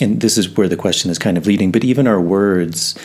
and 0.00 0.20
this 0.20 0.36
is 0.36 0.56
where 0.56 0.68
the 0.68 0.76
question 0.76 1.10
is 1.10 1.18
kind 1.18 1.38
of 1.38 1.46
leading, 1.46 1.70
but 1.72 1.84
even 1.84 2.06
our 2.06 2.20
words 2.20 2.96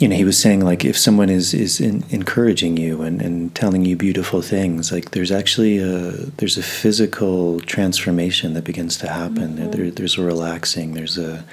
you 0.00 0.08
know, 0.08 0.16
he 0.16 0.24
was 0.24 0.38
saying 0.38 0.64
like 0.64 0.82
if 0.82 0.96
someone 0.96 1.28
is 1.28 1.52
is 1.52 1.78
in, 1.78 2.04
encouraging 2.08 2.78
you 2.78 3.02
and, 3.02 3.20
and 3.20 3.54
telling 3.54 3.84
you 3.84 3.96
beautiful 3.96 4.40
things, 4.40 4.90
like 4.90 5.10
there's 5.10 5.30
actually 5.30 5.76
a 5.76 6.12
there's 6.38 6.56
a 6.56 6.62
physical 6.62 7.60
transformation 7.60 8.54
that 8.54 8.64
begins 8.64 8.96
to 8.96 9.08
happen. 9.08 9.58
Mm-hmm. 9.58 9.70
There, 9.70 9.90
there's 9.90 10.16
a 10.16 10.22
relaxing. 10.22 10.94
There's 10.94 11.18
a 11.18 11.44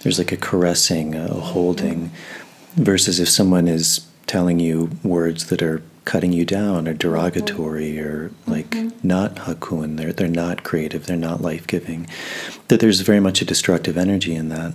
there's 0.00 0.18
like 0.18 0.30
a 0.30 0.36
caressing, 0.36 1.16
a 1.16 1.26
holding, 1.26 2.10
mm-hmm. 2.10 2.84
versus 2.84 3.18
if 3.18 3.28
someone 3.28 3.66
is 3.66 4.06
telling 4.28 4.60
you 4.60 4.90
words 5.02 5.46
that 5.46 5.60
are 5.60 5.82
cutting 6.04 6.32
you 6.32 6.44
down 6.44 6.86
or 6.86 6.94
derogatory 6.94 7.94
mm-hmm. 7.94 8.06
or 8.06 8.30
like 8.46 8.76
not 9.02 9.34
hakun. 9.34 9.96
They're 9.96 10.12
they're 10.12 10.28
not 10.28 10.62
creative. 10.62 11.06
They're 11.06 11.16
not 11.16 11.40
life 11.40 11.66
giving. 11.66 12.06
That 12.68 12.78
there's 12.78 13.00
very 13.00 13.20
much 13.20 13.42
a 13.42 13.44
destructive 13.44 13.98
energy 13.98 14.36
in 14.36 14.48
that. 14.50 14.74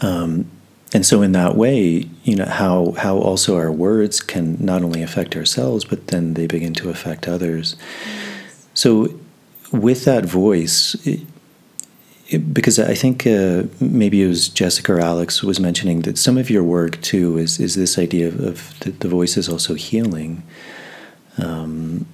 Um, 0.00 0.50
and 0.92 1.04
so 1.04 1.22
in 1.22 1.32
that 1.32 1.56
way 1.56 2.08
you 2.24 2.36
know 2.36 2.44
how 2.44 2.92
how 2.92 3.16
also 3.16 3.56
our 3.56 3.72
words 3.72 4.20
can 4.20 4.56
not 4.60 4.82
only 4.82 5.02
affect 5.02 5.36
ourselves 5.36 5.84
but 5.84 6.08
then 6.08 6.34
they 6.34 6.46
begin 6.46 6.74
to 6.74 6.90
affect 6.90 7.26
others 7.28 7.76
so 8.74 9.08
with 9.72 10.04
that 10.04 10.24
voice 10.24 10.94
it, 11.06 11.20
it, 12.28 12.52
because 12.52 12.78
I 12.78 12.94
think 12.94 13.26
uh, 13.26 13.64
maybe 13.80 14.22
it 14.22 14.26
was 14.26 14.48
Jessica 14.48 14.94
or 14.94 15.00
Alex 15.00 15.42
was 15.42 15.60
mentioning 15.60 16.02
that 16.02 16.18
some 16.18 16.36
of 16.36 16.50
your 16.50 16.64
work 16.64 17.00
too 17.00 17.38
is 17.38 17.60
is 17.60 17.76
this 17.76 17.98
idea 17.98 18.28
of, 18.28 18.40
of 18.40 18.80
the, 18.80 18.90
the 18.90 19.08
voice 19.08 19.36
is 19.36 19.48
also 19.48 19.74
healing. 19.74 20.42
Um, 21.38 22.06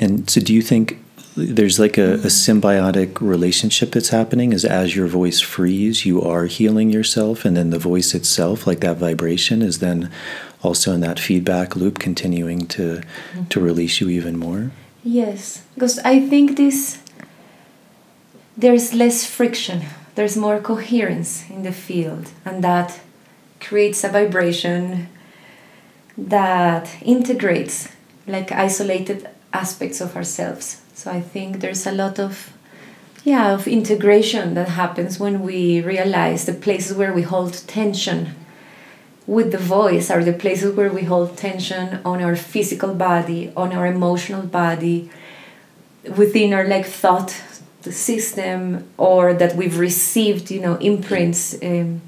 and 0.00 0.28
so, 0.28 0.40
do 0.40 0.54
you 0.54 0.62
think 0.62 0.99
there's 1.36 1.78
like 1.78 1.98
a, 1.98 2.14
a 2.14 2.30
symbiotic 2.30 3.20
relationship 3.20 3.92
that's 3.92 4.10
happening? 4.10 4.52
Is 4.52 4.64
as 4.64 4.96
your 4.96 5.06
voice 5.06 5.40
frees, 5.40 6.04
you 6.04 6.22
are 6.22 6.46
healing 6.46 6.90
yourself, 6.90 7.44
and 7.44 7.56
then 7.56 7.70
the 7.70 7.78
voice 7.78 8.14
itself, 8.14 8.66
like 8.66 8.80
that 8.80 8.96
vibration, 8.96 9.62
is 9.62 9.78
then 9.78 10.10
also 10.62 10.92
in 10.92 11.00
that 11.00 11.18
feedback 11.18 11.76
loop, 11.76 11.98
continuing 11.98 12.66
to 12.68 13.00
to 13.00 13.04
mm-hmm. 13.40 13.64
release 13.64 14.00
you 14.00 14.08
even 14.08 14.36
more. 14.36 14.70
Yes, 15.02 15.62
because 15.74 15.98
I 16.00 16.20
think 16.20 16.56
this 16.56 17.00
there's 18.56 18.92
less 18.92 19.24
friction, 19.24 19.82
there's 20.16 20.36
more 20.36 20.60
coherence 20.60 21.48
in 21.48 21.62
the 21.62 21.72
field, 21.72 22.30
and 22.44 22.62
that 22.62 23.00
creates 23.60 24.04
a 24.04 24.08
vibration 24.08 25.08
that 26.18 26.90
integrates 27.02 27.88
like 28.26 28.52
isolated 28.52 29.28
aspects 29.52 30.00
of 30.00 30.16
ourselves. 30.16 30.79
So 31.00 31.10
I 31.10 31.22
think 31.22 31.60
there's 31.60 31.86
a 31.86 31.92
lot 31.92 32.18
of 32.18 32.52
yeah, 33.24 33.54
of 33.54 33.66
integration 33.66 34.52
that 34.52 34.68
happens 34.68 35.18
when 35.18 35.40
we 35.40 35.80
realize 35.80 36.44
the 36.44 36.52
places 36.52 36.94
where 36.94 37.14
we 37.14 37.22
hold 37.22 37.54
tension 37.66 38.34
with 39.26 39.50
the 39.50 39.56
voice 39.56 40.10
are 40.10 40.22
the 40.22 40.34
places 40.34 40.76
where 40.76 40.92
we 40.92 41.04
hold 41.04 41.38
tension 41.38 42.00
on 42.04 42.22
our 42.22 42.36
physical 42.36 42.92
body, 42.92 43.50
on 43.56 43.72
our 43.72 43.86
emotional 43.86 44.42
body, 44.42 45.08
within 46.18 46.52
our 46.52 46.68
like 46.68 46.84
thought 46.84 47.34
system 47.80 48.86
or 48.98 49.32
that 49.32 49.56
we've 49.56 49.78
received 49.78 50.50
you 50.50 50.60
know 50.60 50.76
imprints 50.76 51.56
um, 51.62 52.02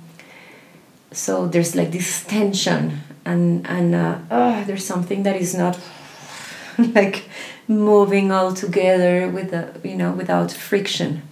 so 1.12 1.48
there's 1.48 1.74
like 1.74 1.92
this 1.92 2.24
tension 2.24 3.00
and 3.24 3.66
and 3.66 3.94
uh, 3.94 4.18
oh, 4.30 4.64
there's 4.66 4.84
something 4.84 5.22
that 5.22 5.36
is 5.36 5.54
not 5.54 5.80
like 6.94 7.24
moving 7.68 8.30
all 8.30 8.52
together 8.52 9.28
with 9.28 9.50
the 9.50 9.88
you 9.88 9.96
know 9.96 10.12
without 10.12 10.50
friction. 10.52 11.22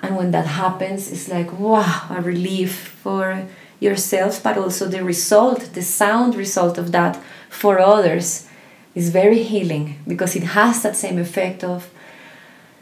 And 0.00 0.16
when 0.16 0.32
that 0.32 0.46
happens 0.46 1.10
it's 1.10 1.28
like 1.28 1.58
wow 1.58 2.06
a 2.10 2.20
relief 2.20 2.74
for 3.02 3.46
yourself 3.80 4.42
but 4.42 4.58
also 4.58 4.86
the 4.86 5.04
result 5.04 5.74
the 5.74 5.82
sound 5.82 6.34
result 6.34 6.78
of 6.78 6.92
that 6.92 7.20
for 7.48 7.78
others 7.78 8.48
is 8.94 9.10
very 9.10 9.42
healing 9.42 9.98
because 10.06 10.36
it 10.36 10.42
has 10.42 10.82
that 10.82 10.96
same 10.96 11.18
effect 11.18 11.64
of 11.64 11.90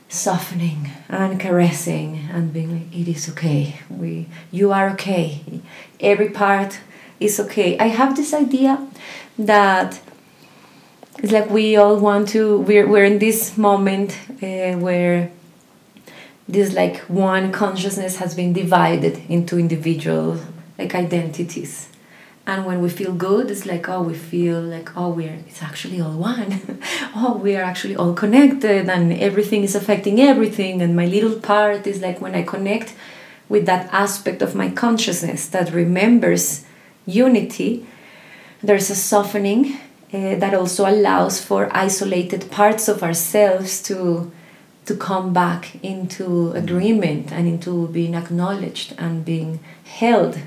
softening 0.09 0.91
and 1.09 1.39
caressing 1.39 2.28
and 2.33 2.53
being 2.53 2.72
like 2.72 2.95
it 2.95 3.09
is 3.09 3.28
okay. 3.28 3.81
We 3.89 4.26
you 4.51 4.72
are 4.72 4.91
okay. 4.91 5.41
Every 6.01 6.31
part 6.31 6.81
is 7.20 7.39
okay. 7.39 7.78
I 7.78 7.87
have 7.87 8.16
this 8.16 8.35
idea 8.35 8.87
that 9.39 10.01
it's 11.23 11.33
like 11.33 11.51
we 11.51 11.77
all 11.77 11.97
want 11.97 12.29
to 12.31 12.61
we're, 12.61 12.89
we're 12.89 13.05
in 13.05 13.18
this 13.18 13.59
moment 13.59 14.18
uh, 14.43 14.73
where 14.79 15.31
this 16.49 16.73
like 16.73 16.99
one 17.09 17.53
consciousness 17.53 18.16
has 18.16 18.35
been 18.35 18.53
divided 18.53 19.21
into 19.29 19.59
individual 19.59 20.41
like 20.79 20.95
identities. 20.95 21.89
And 22.47 22.64
when 22.64 22.81
we 22.81 22.89
feel 22.89 23.12
good 23.12 23.51
it's 23.51 23.66
like 23.66 23.89
oh 23.89 24.03
we 24.03 24.14
feel 24.14 24.61
like 24.62 24.97
oh 24.97 25.11
we're 25.11 25.39
it's 25.47 25.62
actually 25.62 26.01
all 26.01 26.16
one. 26.16 26.79
Oh 27.14 27.37
we 27.37 27.55
are 27.57 27.62
actually 27.62 27.97
all 27.97 28.14
connected 28.14 28.89
and 28.89 29.12
everything 29.12 29.62
is 29.62 29.75
affecting 29.75 30.21
everything. 30.21 30.81
And 30.81 30.97
my 30.97 31.07
little 31.07 31.39
part 31.39 31.87
is 31.87 32.01
like 32.01 32.21
when 32.21 32.35
i 32.35 32.43
connect 32.43 32.95
with 33.49 33.66
that 33.66 33.93
aspect 33.93 34.41
of 34.41 34.55
my 34.55 34.71
consciousness 34.71 35.49
that 35.49 35.73
remembers 35.73 36.64
unity 37.05 37.85
there's 38.62 38.91
a 38.91 38.95
softening 38.95 39.79
uh, 40.13 40.35
that 40.37 40.55
also 40.55 40.89
allows 40.89 41.41
for 41.41 41.69
isolated 41.71 42.51
parts 42.51 42.89
of 42.89 43.03
ourselves 43.03 43.83
to 43.83 44.31
to 44.87 44.97
come 44.97 45.33
back 45.33 45.77
into 45.85 46.51
agreement 46.53 47.31
and 47.31 47.47
into 47.47 47.87
being 47.89 48.15
acknowledged 48.15 48.95
and 48.99 49.25
being 49.25 49.61
held 49.85 50.39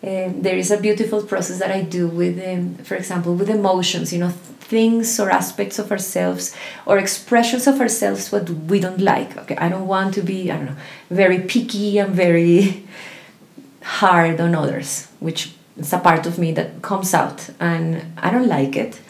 um, 0.00 0.42
there 0.42 0.56
is 0.56 0.70
a 0.70 0.80
beautiful 0.80 1.22
process 1.24 1.58
that 1.58 1.72
I 1.72 1.82
do 1.82 2.06
with, 2.06 2.38
um, 2.46 2.76
for 2.84 2.94
example, 2.94 3.34
with 3.34 3.50
emotions, 3.50 4.12
you 4.12 4.20
know, 4.20 4.28
things 4.28 5.18
or 5.18 5.28
aspects 5.28 5.78
of 5.78 5.90
ourselves 5.90 6.54
or 6.86 6.98
expressions 6.98 7.66
of 7.66 7.80
ourselves 7.80 8.30
what 8.30 8.48
we 8.48 8.78
don't 8.78 9.00
like. 9.00 9.36
Okay, 9.36 9.56
I 9.56 9.68
don't 9.68 9.88
want 9.88 10.14
to 10.14 10.22
be, 10.22 10.52
I 10.52 10.56
don't 10.56 10.66
know, 10.66 10.76
very 11.10 11.40
picky 11.40 11.98
and 11.98 12.14
very 12.14 12.86
hard 13.82 14.40
on 14.40 14.54
others, 14.54 15.08
which 15.18 15.54
is 15.78 15.92
a 15.92 15.98
part 15.98 16.26
of 16.26 16.38
me 16.38 16.52
that 16.52 16.82
comes 16.82 17.14
out 17.14 17.50
and 17.60 18.12
I 18.18 18.30
don't 18.30 18.48
like 18.48 18.76
it. 18.76 19.00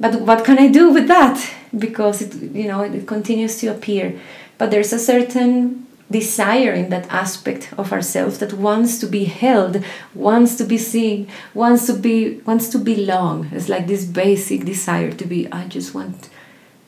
But 0.00 0.20
what 0.20 0.44
can 0.44 0.58
I 0.58 0.68
do 0.68 0.92
with 0.92 1.08
that? 1.08 1.38
Because 1.76 2.22
it, 2.22 2.34
you 2.54 2.68
know, 2.68 2.82
it 2.82 3.06
continues 3.06 3.58
to 3.58 3.68
appear. 3.68 4.18
But 4.56 4.70
there's 4.70 4.92
a 4.92 4.98
certain 4.98 5.86
desire 6.10 6.72
in 6.72 6.88
that 6.88 7.06
aspect 7.10 7.70
of 7.76 7.92
ourselves 7.92 8.38
that 8.38 8.52
wants 8.54 8.98
to 8.98 9.06
be 9.06 9.24
held 9.24 9.84
wants 10.14 10.56
to 10.56 10.64
be 10.64 10.78
seen 10.78 11.28
wants 11.52 11.86
to 11.86 11.92
be 11.92 12.38
wants 12.46 12.70
to 12.70 12.78
belong 12.78 13.46
it's 13.52 13.68
like 13.68 13.86
this 13.86 14.06
basic 14.06 14.64
desire 14.64 15.12
to 15.12 15.26
be 15.26 15.46
i 15.52 15.66
just 15.68 15.94
want 15.94 16.30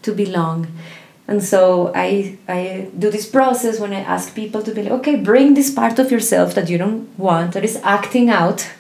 to 0.01 0.13
belong 0.13 0.67
and 1.29 1.45
so 1.45 1.93
i 1.95 2.39
i 2.49 2.89
do 2.99 3.11
this 3.11 3.29
process 3.29 3.79
when 3.79 3.93
i 3.93 4.01
ask 4.01 4.35
people 4.35 4.63
to 4.63 4.73
be 4.75 4.83
like 4.85 4.93
okay 4.93 5.17
bring 5.17 5.53
this 5.53 5.71
part 5.71 5.99
of 5.99 6.11
yourself 6.11 6.55
that 6.55 6.71
you 6.71 6.79
don't 6.79 7.07
want 7.19 7.53
that 7.53 7.63
is 7.63 7.79
acting 7.83 8.31
out 8.31 8.71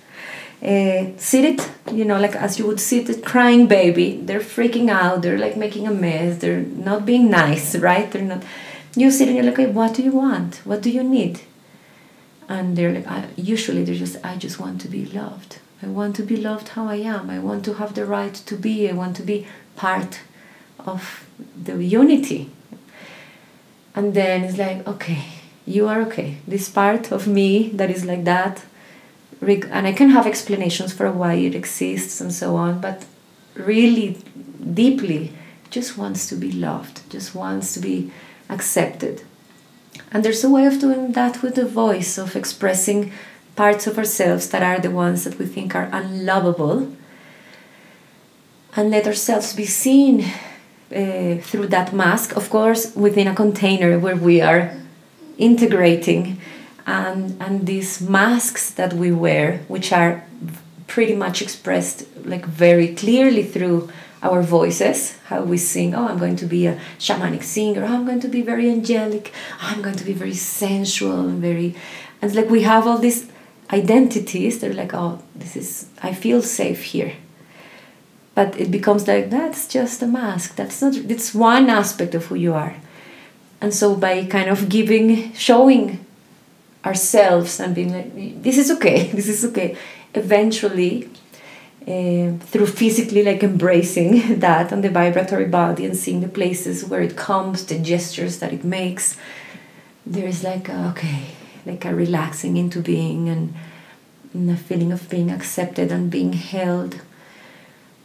uh, 0.63 1.07
sit 1.17 1.45
it 1.45 1.71
you 1.93 2.05
know 2.05 2.19
like 2.21 2.37
as 2.37 2.59
you 2.59 2.67
would 2.67 2.81
sit 2.81 3.09
a 3.09 3.15
crying 3.21 3.67
baby 3.67 4.21
they're 4.25 4.41
freaking 4.41 4.91
out 4.91 5.23
they're 5.23 5.39
like 5.39 5.57
making 5.57 5.87
a 5.87 5.91
mess 5.91 6.39
they're 6.39 6.61
not 6.61 7.07
being 7.07 7.31
nice 7.31 7.75
right 7.77 8.11
they're 8.13 8.23
not 8.23 8.43
you 8.97 9.11
sit 9.11 9.29
and 9.29 9.37
you're 9.37 9.45
like, 9.45 9.55
okay, 9.55 9.71
what 9.71 9.95
do 9.95 10.03
you 10.03 10.13
want? 10.13 10.57
What 10.65 10.83
do 10.83 10.91
you 10.91 11.03
need? 11.03 11.41
And 12.49 12.77
they're 12.77 12.93
like, 12.93 13.07
I, 13.07 13.29
usually 13.37 13.85
they're 13.85 13.95
just, 13.95 14.17
I 14.25 14.37
just 14.37 14.59
want 14.59 14.81
to 14.81 14.89
be 14.89 15.07
loved. 15.07 15.59
I 15.83 15.87
want 15.87 16.17
to 16.17 16.23
be 16.23 16.37
loved 16.37 16.71
how 16.71 16.89
I 16.89 16.97
am. 16.97 17.31
I 17.31 17.39
want 17.39 17.65
to 17.67 17.75
have 17.75 17.95
the 17.95 18.05
right 18.05 18.35
to 18.35 18.57
be. 18.57 18.89
I 18.89 18.93
want 18.93 19.17
to 19.17 19.23
be 19.23 19.47
part 19.77 20.21
of 20.81 21.27
the 21.63 21.83
unity. 21.83 22.51
And 23.95 24.15
then 24.15 24.45
it's 24.45 24.59
like, 24.59 24.87
okay, 24.87 25.25
you 25.67 25.87
are 25.87 26.03
okay. 26.03 26.39
This 26.47 26.69
part 26.69 27.13
of 27.13 27.27
me 27.27 27.71
that 27.71 27.91
is 27.91 28.05
like 28.05 28.25
that, 28.25 28.65
and 29.41 29.87
I 29.87 29.93
can 29.93 30.11
have 30.11 30.27
explanations 30.27 30.93
for 30.93 31.11
why 31.11 31.35
it 31.35 31.55
exists 31.55 32.21
and 32.21 32.33
so 32.33 32.57
on, 32.57 32.81
but 32.81 33.07
really 33.55 34.19
deeply 34.75 35.33
just 35.71 35.97
wants 35.97 36.29
to 36.29 36.35
be 36.35 36.53
loved, 36.53 37.09
just 37.11 37.35
wants 37.35 37.75
to 37.75 37.81
be 37.81 38.11
accepted. 38.49 39.23
And 40.13 40.25
there's 40.25 40.45
a 40.45 40.51
way 40.51 40.67
of 40.67 40.81
doing 40.81 41.13
that 41.13 41.43
with 41.43 41.55
the 41.55 41.67
voice, 41.67 42.19
of 42.19 42.37
expressing 42.37 43.13
parts 43.57 43.87
of 43.87 43.99
ourselves 43.99 44.51
that 44.51 44.63
are 44.63 44.81
the 44.81 44.91
ones 44.91 45.25
that 45.25 45.39
we 45.39 45.47
think 45.47 45.75
are 45.75 45.89
unlovable, 45.93 46.93
and 48.77 48.91
let 48.91 49.07
ourselves 49.07 49.55
be 49.55 49.67
seen 49.67 50.25
uh, 50.95 51.37
through 51.43 51.69
that 51.69 51.93
mask, 51.93 52.37
of 52.37 52.51
course, 52.51 52.95
within 52.95 53.29
a 53.29 53.35
container 53.35 53.99
where 53.99 54.17
we 54.17 54.41
are 54.41 54.77
integrating. 55.39 56.41
And, 56.91 57.41
and 57.41 57.67
these 57.69 58.01
masks 58.01 58.73
that 58.73 58.93
we 58.95 59.13
wear, 59.13 59.59
which 59.69 59.93
are 59.93 60.25
pretty 60.89 61.15
much 61.15 61.41
expressed 61.41 62.05
like 62.25 62.45
very 62.45 62.89
clearly 62.97 63.45
through 63.45 63.91
our 64.25 64.43
voices, 64.43 65.17
how 65.27 65.45
we 65.45 65.57
sing. 65.57 65.95
Oh, 65.95 66.09
I'm 66.09 66.19
going 66.19 66.35
to 66.37 66.47
be 66.47 66.67
a 66.67 66.81
shamanic 66.99 67.45
singer. 67.45 67.85
Oh, 67.85 67.95
I'm 67.95 68.07
going 68.07 68.19
to 68.21 68.29
be 68.29 68.43
very 68.43 68.69
angelic. 68.69 69.33
Oh, 69.63 69.69
I'm 69.71 69.83
going 69.83 69.95
to 69.95 70.05
be 70.05 70.13
very 70.13 70.35
sensual 70.35 71.29
and 71.29 71.41
very. 71.41 71.77
And 72.21 72.35
like 72.35 72.51
we 72.51 72.63
have 72.63 72.89
all 72.89 72.99
these 72.99 73.31
identities. 73.73 74.59
They're 74.59 74.75
like, 74.75 74.93
oh, 74.93 75.23
this 75.33 75.55
is. 75.55 75.87
I 76.03 76.13
feel 76.13 76.43
safe 76.43 76.83
here. 76.83 77.13
But 78.35 78.59
it 78.59 78.73
becomes 78.73 79.07
like 79.07 79.31
that's 79.31 79.69
just 79.69 80.03
a 80.03 80.09
mask. 80.09 80.57
That's 80.57 80.83
not. 80.83 80.97
It's 80.97 81.33
one 81.35 81.71
aspect 81.71 82.17
of 82.17 82.27
who 82.27 82.35
you 82.35 82.55
are. 82.55 82.75
And 83.61 83.73
so 83.73 83.95
by 83.95 84.25
kind 84.25 84.51
of 84.51 84.69
giving, 84.69 85.33
showing 85.35 86.05
ourselves 86.85 87.61
and 87.61 87.75
being 87.75 87.93
like, 87.93 88.43
this 88.43 88.59
is 88.59 88.71
okay. 88.71 89.09
This 89.15 89.29
is 89.29 89.45
okay. 89.45 89.77
Eventually, 90.15 91.09
uh, 91.87 92.33
through 92.51 92.67
physically 92.67 93.23
like 93.23 93.43
embracing 93.43 94.39
that 94.41 94.73
and 94.73 94.83
the 94.85 94.91
vibratory 94.91 95.47
body 95.47 95.85
and 95.85 95.97
seeing 95.97 96.21
the 96.21 96.29
places 96.29 96.85
where 96.85 97.01
it 97.01 97.17
comes, 97.17 97.65
the 97.67 97.79
gestures 97.79 98.39
that 98.39 98.53
it 98.53 98.65
makes, 98.65 99.17
there 100.07 100.27
is 100.27 100.43
like 100.43 100.69
a, 100.69 100.89
okay, 100.89 101.27
like 101.67 101.85
a 101.85 101.95
relaxing 101.95 102.57
into 102.57 102.81
being 102.81 103.29
and, 103.29 103.55
and 104.35 104.51
a 104.51 104.57
feeling 104.57 104.93
of 104.93 105.09
being 105.09 105.31
accepted 105.31 105.93
and 105.93 106.11
being 106.11 106.33
held. 106.33 107.01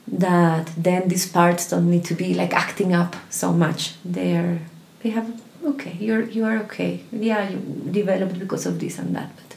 That 0.08 0.72
then 0.78 1.08
these 1.08 1.28
parts 1.28 1.68
don't 1.68 1.90
need 1.90 2.06
to 2.06 2.14
be 2.14 2.36
like 2.36 2.54
acting 2.54 2.94
up 2.94 3.16
so 3.32 3.52
much. 3.52 3.96
They're 4.06 4.60
they 5.02 5.10
have 5.10 5.42
okay, 5.66 5.96
you're 6.00 6.24
you 6.24 6.46
are 6.46 6.58
okay. 6.60 7.04
Yeah, 7.12 7.50
you 7.50 7.58
developed 7.92 8.40
because 8.40 8.66
of 8.66 8.80
this 8.80 9.00
and 9.00 9.16
that, 9.16 9.36
but 9.36 9.56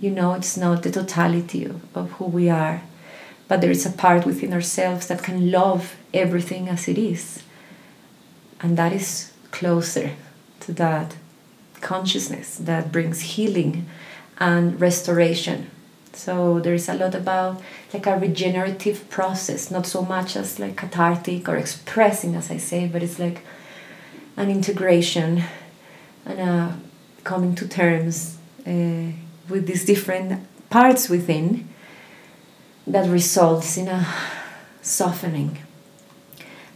you 0.00 0.10
know 0.10 0.34
it's 0.34 0.56
not 0.56 0.82
the 0.82 0.90
totality 0.90 1.64
of, 1.64 1.80
of 1.96 2.12
who 2.12 2.26
we 2.26 2.48
are 2.48 2.82
but 3.48 3.62
there 3.62 3.70
is 3.70 3.86
a 3.86 3.90
part 3.90 4.26
within 4.26 4.52
ourselves 4.52 5.08
that 5.08 5.22
can 5.22 5.50
love 5.50 5.96
everything 6.12 6.68
as 6.68 6.86
it 6.86 6.98
is. 6.98 7.42
And 8.60 8.76
that 8.76 8.92
is 8.92 9.32
closer 9.50 10.12
to 10.60 10.72
that 10.74 11.16
consciousness 11.80 12.56
that 12.56 12.92
brings 12.92 13.20
healing 13.20 13.86
and 14.38 14.78
restoration. 14.78 15.70
So 16.12 16.60
there 16.60 16.74
is 16.74 16.88
a 16.88 16.94
lot 16.94 17.14
about 17.14 17.62
like 17.94 18.06
a 18.06 18.18
regenerative 18.18 19.08
process, 19.08 19.70
not 19.70 19.86
so 19.86 20.02
much 20.02 20.36
as 20.36 20.58
like 20.58 20.76
cathartic 20.76 21.48
or 21.48 21.56
expressing, 21.56 22.34
as 22.34 22.50
I 22.50 22.58
say, 22.58 22.86
but 22.86 23.02
it's 23.02 23.18
like 23.18 23.40
an 24.38 24.50
integration 24.50 25.42
and 26.24 26.80
coming 27.24 27.54
to 27.56 27.68
terms 27.68 28.38
uh, 28.66 29.10
with 29.48 29.66
these 29.66 29.84
different 29.84 30.46
parts 30.70 31.08
within 31.08 31.68
that 32.86 33.08
results 33.10 33.76
in 33.76 33.88
a 33.88 34.06
softening. 34.80 35.58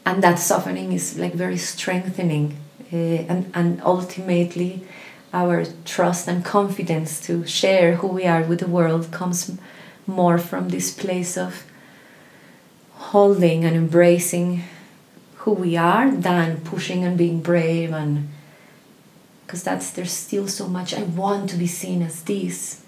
And 0.05 0.23
that 0.23 0.39
softening 0.39 0.93
is 0.93 1.17
like 1.17 1.35
very 1.35 1.57
strengthening 1.57 2.57
uh, 2.93 2.97
and, 2.97 3.51
and 3.55 3.81
ultimately 3.83 4.85
our 5.33 5.65
trust 5.85 6.29
and 6.29 6.45
confidence 6.45 7.21
to 7.27 7.47
share 7.47 7.97
who 7.97 8.09
we 8.09 8.27
are 8.27 8.43
with 8.43 8.59
the 8.59 8.67
world 8.67 9.11
comes 9.13 9.57
more 10.07 10.37
from 10.37 10.69
this 10.69 10.93
place 10.93 11.39
of 11.39 11.65
holding 13.13 13.65
and 13.65 13.77
embracing 13.77 14.65
who 15.43 15.53
we 15.53 15.77
are 15.77 16.11
than 16.11 16.61
pushing 16.63 17.05
and 17.05 17.17
being 17.19 17.41
brave 17.41 17.93
and 17.93 18.29
because 19.45 19.63
that's 19.63 19.91
there's 19.91 20.13
still 20.13 20.49
so 20.49 20.69
much 20.69 20.95
i 20.95 21.03
want 21.03 21.51
to 21.51 21.57
be 21.57 21.67
seen 21.67 22.03
as 22.03 22.23
this 22.23 22.85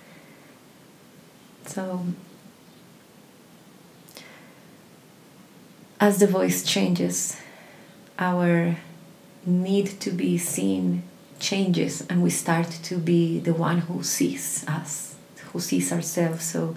so 1.66 2.04
as 6.04 6.18
the 6.18 6.26
voice 6.26 6.62
changes, 6.62 7.36
our 8.18 8.76
need 9.46 9.86
to 10.00 10.10
be 10.10 10.36
seen 10.36 11.02
changes, 11.38 12.06
and 12.08 12.22
we 12.22 12.28
start 12.28 12.68
to 12.82 12.98
be 12.98 13.38
the 13.38 13.54
one 13.54 13.78
who 13.86 14.02
sees 14.02 14.66
us, 14.68 15.16
who 15.52 15.60
sees 15.60 15.90
ourselves. 15.92 16.44
So, 16.44 16.76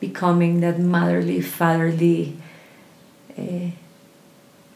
becoming 0.00 0.60
that 0.60 0.78
motherly, 0.80 1.40
fatherly. 1.40 2.36
Uh, 3.36 3.70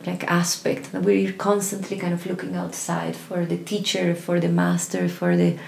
like 0.06 0.24
aspect. 0.24 0.92
That 0.92 1.02
we're 1.02 1.32
constantly 1.32 1.96
kind 1.96 2.14
of 2.14 2.26
looking 2.26 2.56
outside 2.56 3.16
for 3.16 3.44
the 3.44 3.56
teacher 3.56 4.14
for 4.14 4.40
the 4.40 4.48
master 4.48 5.08
for 5.08 5.36
the 5.36 5.58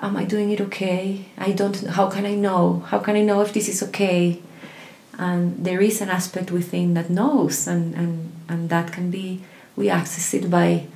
am 0.00 0.16
i 0.16 0.24
doing 0.24 0.50
it 0.50 0.60
okay? 0.60 1.26
I 1.38 1.52
don't 1.52 1.76
how 1.86 2.08
can 2.10 2.26
i 2.26 2.34
know? 2.34 2.84
How 2.90 2.98
can 2.98 3.16
i 3.16 3.22
know 3.22 3.40
if 3.42 3.52
this 3.52 3.68
is 3.68 3.82
okay? 3.82 4.42
And 5.18 5.64
there 5.64 5.80
is 5.80 6.00
an 6.00 6.08
aspect 6.08 6.50
within 6.50 6.94
that 6.94 7.08
knows 7.08 7.68
and, 7.68 7.94
and, 7.94 8.32
and 8.48 8.68
that 8.70 8.92
can 8.92 9.10
be 9.10 9.42
we 9.76 9.88
access 9.88 10.34
it 10.34 10.50
by 10.50 10.86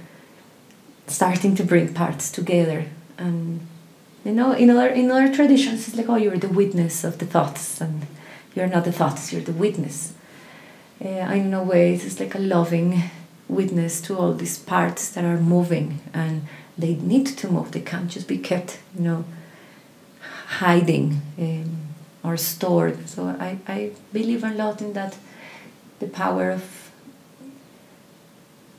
starting 1.06 1.54
to 1.56 1.64
bring 1.64 1.94
parts 1.94 2.30
together. 2.30 2.86
And 3.16 3.66
you 4.24 4.32
know 4.32 4.52
in 4.52 4.70
other 4.70 4.88
in 4.88 5.10
other 5.10 5.32
traditions 5.32 5.88
it's 5.88 5.96
like 5.96 6.08
oh 6.08 6.16
you're 6.16 6.38
the 6.38 6.48
witness 6.48 7.04
of 7.04 7.18
the 7.18 7.26
thoughts 7.26 7.80
and 7.80 8.06
you're 8.54 8.66
not 8.66 8.84
the 8.84 8.92
thoughts 8.92 9.32
you're 9.32 9.42
the 9.42 9.52
witness 9.52 10.12
uh, 11.04 11.32
in 11.32 11.54
a 11.54 11.62
way 11.62 11.94
it's 11.94 12.20
like 12.20 12.34
a 12.34 12.38
loving 12.38 13.02
witness 13.48 14.00
to 14.00 14.16
all 14.16 14.34
these 14.34 14.58
parts 14.58 15.10
that 15.10 15.24
are 15.24 15.38
moving 15.38 16.00
and 16.12 16.46
they 16.76 16.94
need 16.96 17.26
to 17.26 17.48
move 17.48 17.72
they 17.72 17.80
can't 17.80 18.10
just 18.10 18.28
be 18.28 18.38
kept 18.38 18.78
you 18.96 19.02
know 19.02 19.24
hiding 20.48 21.20
um, 21.38 21.88
or 22.24 22.36
stored. 22.36 23.08
So 23.08 23.26
I, 23.26 23.58
I 23.66 23.92
believe 24.12 24.42
a 24.42 24.50
lot 24.50 24.80
in 24.80 24.92
that 24.94 25.16
the 25.98 26.06
power 26.06 26.50
of 26.50 26.90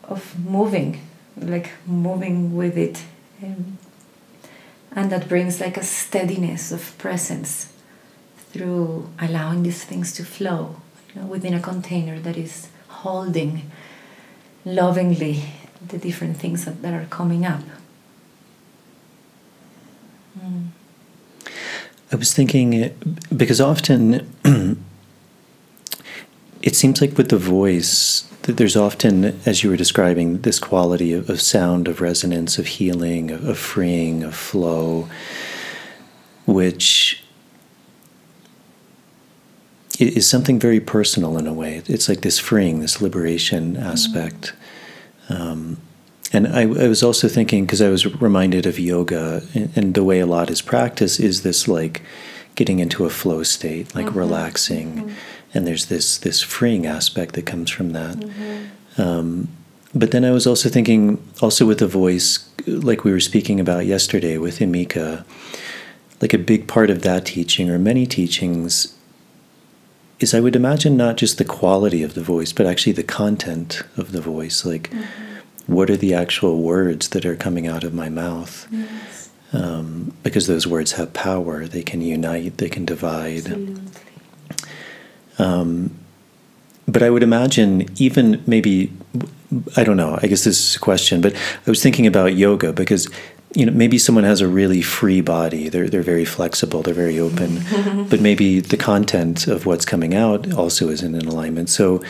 of 0.04 0.40
moving, 0.44 1.02
like 1.38 1.72
moving 1.86 2.56
with 2.56 2.78
it. 2.78 3.04
Um, 3.44 3.78
and 4.92 5.12
that 5.12 5.30
brings 5.30 5.62
like 5.62 5.78
a 5.78 5.84
steadiness 5.84 6.72
of 6.72 6.98
presence 6.98 7.72
through 8.52 9.08
allowing 9.20 9.62
these 9.62 9.84
things 9.84 10.12
to 10.14 10.26
flow 10.26 10.78
within 11.28 11.54
a 11.54 11.60
container 11.60 12.20
that 12.20 12.38
is 12.38 12.70
holding 12.88 13.70
lovingly 14.66 15.44
the 15.88 15.98
different 15.98 16.38
things 16.38 16.66
that, 16.66 16.82
that 16.82 16.94
are 16.94 17.06
coming 17.10 17.46
up. 17.46 17.64
Mm. 20.38 20.68
I 22.12 22.16
was 22.16 22.34
thinking 22.34 22.94
because 23.36 23.62
often 23.62 24.34
it 26.62 26.76
seems 26.76 27.02
like 27.02 27.18
with 27.18 27.30
the 27.30 27.38
voice 27.38 28.22
that 28.44 28.58
there's 28.58 28.76
often, 28.76 29.40
as 29.46 29.64
you 29.64 29.70
were 29.70 29.78
describing, 29.78 30.42
this 30.42 30.60
quality 30.60 31.14
of, 31.14 31.30
of 31.30 31.40
sound, 31.40 31.88
of 31.88 32.02
resonance, 32.02 32.58
of 32.58 32.66
healing, 32.66 33.30
of, 33.32 33.48
of 33.48 33.58
freeing, 33.60 34.24
of 34.24 34.34
flow, 34.34 35.08
which 36.48 37.24
is 40.00 40.30
something 40.30 40.60
very 40.60 40.80
personal 40.80 41.38
in 41.38 41.46
a 41.46 41.54
way. 41.54 41.82
It's 41.88 42.08
like 42.08 42.22
this 42.22 42.40
freeing, 42.40 42.80
this 42.80 43.02
liberation 43.02 43.76
aspect. 43.78 44.54
Mm-hmm. 45.28 45.42
Um, 45.42 45.78
and 46.32 46.48
I, 46.48 46.62
I, 46.62 46.88
was 46.88 47.04
also 47.04 47.28
thinking 47.28 47.66
because 47.66 47.82
I 47.82 47.90
was 47.90 48.06
reminded 48.22 48.66
of 48.66 48.80
yoga 48.80 49.44
and, 49.54 49.72
and, 49.76 49.94
the 49.96 50.04
way 50.04 50.20
a 50.20 50.26
lot 50.26 50.50
is 50.50 50.62
practiced 50.62 51.20
is 51.20 51.42
this 51.42 51.68
like 51.68 52.02
getting 52.56 52.80
into 52.80 53.06
a 53.06 53.10
flow 53.10 53.44
state, 53.44 53.94
like 53.96 54.08
mm-hmm. 54.08 54.20
relaxing, 54.20 54.96
mm-hmm. 54.96 55.14
and 55.54 55.68
there's 55.68 55.88
this 55.88 56.18
this 56.20 56.42
freeing 56.42 56.86
aspect 56.86 57.36
that 57.36 57.46
comes 57.46 57.72
from 57.72 57.94
that. 57.94 58.18
Mm-hmm. 58.18 59.02
Um, 59.02 59.48
but 59.94 60.12
then 60.12 60.24
I 60.24 60.32
was 60.32 60.46
also 60.46 60.70
thinking, 60.70 61.24
also 61.42 61.66
with 61.66 61.80
the 61.80 61.88
voice, 61.88 62.48
like 62.68 63.04
we 63.04 63.12
were 63.12 63.20
speaking 63.20 63.60
about 63.60 63.88
yesterday 63.88 64.38
with 64.38 64.60
Emika, 64.60 65.26
like 66.22 66.34
a 66.34 66.38
big 66.38 66.68
part 66.68 66.92
of 66.92 67.02
that 67.02 67.26
teaching 67.26 67.72
or 67.72 67.80
many 67.80 68.06
teachings 68.06 68.96
is 70.20 70.34
I 70.34 70.40
would 70.40 70.56
imagine 70.56 70.98
not 70.98 71.18
just 71.18 71.38
the 71.38 71.46
quality 71.46 72.04
of 72.04 72.14
the 72.14 72.22
voice, 72.22 72.52
but 72.52 72.66
actually 72.66 72.94
the 72.94 73.04
content 73.04 73.84
of 73.98 74.12
the 74.12 74.22
voice. 74.22 74.66
Like, 74.66 74.90
mm-hmm. 74.90 75.74
what 75.74 75.90
are 75.90 75.98
the 75.98 76.14
actual 76.14 76.62
words 76.62 77.10
that 77.10 77.26
are 77.26 77.36
coming 77.36 77.68
out 77.68 77.84
of 77.84 77.94
my 77.94 78.10
mouth? 78.10 78.68
Yes. 78.72 79.30
Um, 79.52 80.14
because 80.22 80.48
those 80.48 80.68
words 80.68 80.94
have 80.94 81.14
power. 81.14 81.66
They 81.66 81.84
can 81.84 82.02
unite, 82.02 82.58
they 82.58 82.70
can 82.70 82.86
divide. 82.86 83.80
Um, 85.40 85.98
but 86.88 87.02
I 87.02 87.10
would 87.10 87.24
imagine, 87.24 87.88
even 87.98 88.44
maybe, 88.46 88.92
I 89.78 89.84
don't 89.84 89.98
know, 89.98 90.20
I 90.22 90.28
guess 90.28 90.44
this 90.44 90.60
is 90.60 90.76
a 90.76 90.80
question, 90.80 91.22
but 91.22 91.34
I 91.36 91.70
was 91.70 91.82
thinking 91.82 92.06
about 92.06 92.36
yoga 92.36 92.74
because 92.74 93.10
you 93.54 93.66
know 93.66 93.72
maybe 93.72 93.98
someone 93.98 94.24
has 94.24 94.42
a 94.42 94.48
really 94.48 94.82
free 94.82 95.22
body. 95.22 95.70
They're 95.70 95.90
they're 95.90 96.02
very 96.02 96.26
flexible. 96.26 96.82
They're 96.82 96.94
very 96.94 97.20
open. 97.20 97.62
But 98.10 98.22
maybe 98.22 98.60
the 98.60 98.78
content 98.78 99.48
of 99.48 99.66
what's 99.66 99.86
coming 99.86 100.16
out 100.16 100.52
also 100.54 100.90
isn't 100.90 101.16
in 101.16 101.28
alignment. 101.28 101.70
So 101.70 102.02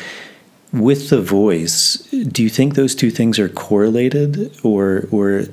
with 0.71 1.09
the 1.09 1.21
voice 1.21 1.97
do 2.31 2.43
you 2.43 2.49
think 2.49 2.75
those 2.75 2.95
two 2.95 3.11
things 3.11 3.39
are 3.39 3.49
correlated? 3.49 4.51
Or 4.63 5.07
or 5.11 5.45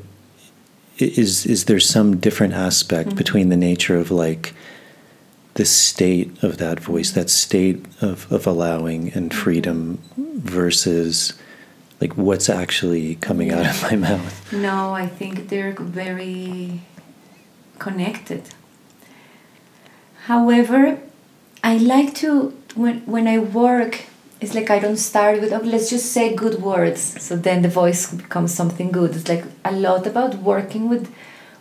is 0.98 1.46
is 1.46 1.64
there 1.64 1.80
some 1.80 2.18
different 2.18 2.54
aspect 2.54 3.10
mm-hmm. 3.10 3.18
between 3.18 3.48
the 3.48 3.56
nature 3.56 3.96
of 3.96 4.10
like 4.10 4.54
the 5.54 5.64
state 5.64 6.30
of 6.42 6.58
that 6.58 6.80
voice 6.80 7.12
that 7.12 7.30
state 7.30 7.84
of 8.00 8.30
of 8.32 8.46
allowing 8.46 9.12
and 9.14 9.30
mm-hmm. 9.30 9.40
freedom 9.40 9.98
versus 10.16 11.32
like 12.00 12.16
what's 12.16 12.48
actually 12.48 13.16
coming 13.16 13.50
out 13.52 13.66
of 13.66 13.82
my 13.82 13.96
mouth? 13.96 14.52
No 14.52 14.92
i 14.92 15.06
think 15.06 15.48
they're 15.48 15.72
very 15.72 16.80
connected. 17.78 18.42
However 20.26 20.98
i 21.62 21.76
like 21.78 22.14
to 22.16 22.50
when 22.74 23.00
when 23.06 23.26
i 23.26 23.38
work 23.38 24.04
it's 24.40 24.54
like 24.54 24.70
i 24.70 24.78
don't 24.78 24.98
start 24.98 25.40
with 25.40 25.52
oh 25.52 25.60
let's 25.60 25.88
just 25.90 26.12
say 26.12 26.34
good 26.34 26.60
words. 26.60 27.00
So 27.22 27.36
then 27.36 27.62
the 27.62 27.68
voice 27.68 28.12
becomes 28.12 28.52
something 28.54 28.90
good. 28.92 29.14
It's 29.16 29.28
like 29.28 29.44
a 29.64 29.72
lot 29.72 30.06
about 30.06 30.36
working 30.36 30.88
with 30.88 31.12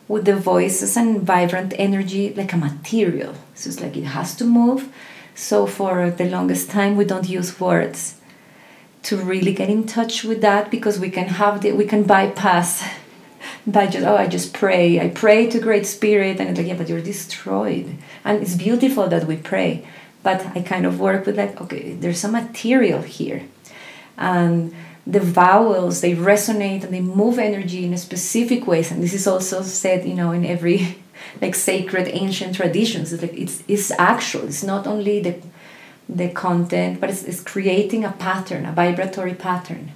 with 0.08 0.26
the 0.26 0.36
voices 0.36 0.98
and 0.98 1.22
vibrant 1.24 1.74
energy 1.78 2.34
like 2.34 2.54
a 2.54 2.58
material. 2.58 3.34
So 3.56 3.70
it's 3.70 3.80
like 3.80 3.96
it 3.98 4.04
has 4.18 4.36
to 4.36 4.46
move. 4.46 4.94
So 5.34 5.66
for 5.66 6.12
the 6.12 6.26
longest 6.26 6.70
time 6.70 6.96
we 6.98 7.06
don't 7.06 7.28
use 7.30 7.60
words 7.60 8.16
to 9.06 9.18
really 9.18 9.54
get 9.54 9.70
in 9.70 9.86
touch 9.86 10.24
with 10.24 10.42
that 10.42 10.72
because 10.72 11.00
we 11.00 11.12
can 11.12 11.28
have 11.28 11.62
the 11.62 11.72
we 11.72 11.86
can 11.86 12.04
bypass 12.04 12.84
by 13.68 13.86
just 13.86 14.06
oh 14.06 14.18
I 14.18 14.28
just 14.28 14.54
pray. 14.54 15.00
I 15.00 15.10
pray 15.10 15.48
to 15.52 15.60
Great 15.60 15.86
Spirit 15.86 16.40
and 16.40 16.50
it's 16.50 16.58
like 16.58 16.68
yeah 16.68 16.76
but 16.76 16.90
you're 16.90 17.02
destroyed. 17.02 17.98
And 18.24 18.42
it's 18.42 18.56
beautiful 18.56 19.08
that 19.08 19.26
we 19.26 19.38
pray 19.38 19.88
but 20.24 20.44
I 20.58 20.62
kind 20.62 20.88
of 20.88 21.00
work 21.00 21.28
with 21.28 21.38
like 21.38 21.62
okay 21.62 21.94
there's 21.94 22.20
some 22.20 22.32
material 22.32 23.02
here. 23.04 23.44
And 24.18 24.74
the 25.06 25.20
vowels 25.20 26.02
they 26.02 26.16
resonate 26.16 26.84
and 26.84 26.92
they 26.92 27.02
move 27.02 27.38
energy 27.38 27.86
in 27.86 27.94
a 27.94 28.00
specific 28.00 28.66
ways. 28.66 28.92
And 28.92 29.04
this 29.04 29.14
is 29.14 29.28
also 29.28 29.62
said 29.62 30.04
you 30.06 30.16
know 30.16 30.32
in 30.32 30.46
every 30.46 30.98
like 31.44 31.54
sacred 31.54 32.08
ancient 32.08 32.56
traditions. 32.56 33.14
It's 33.14 33.22
like 33.22 33.38
it's, 33.38 33.62
it's 33.68 33.92
actual. 33.92 34.46
It's 34.46 34.64
not 34.64 34.88
only 34.88 35.20
the 35.22 35.36
the 36.08 36.30
content, 36.30 37.00
but 37.00 37.10
it's, 37.10 37.24
it's 37.24 37.42
creating 37.42 38.04
a 38.04 38.12
pattern, 38.12 38.66
a 38.66 38.72
vibratory 38.72 39.34
pattern. 39.34 39.92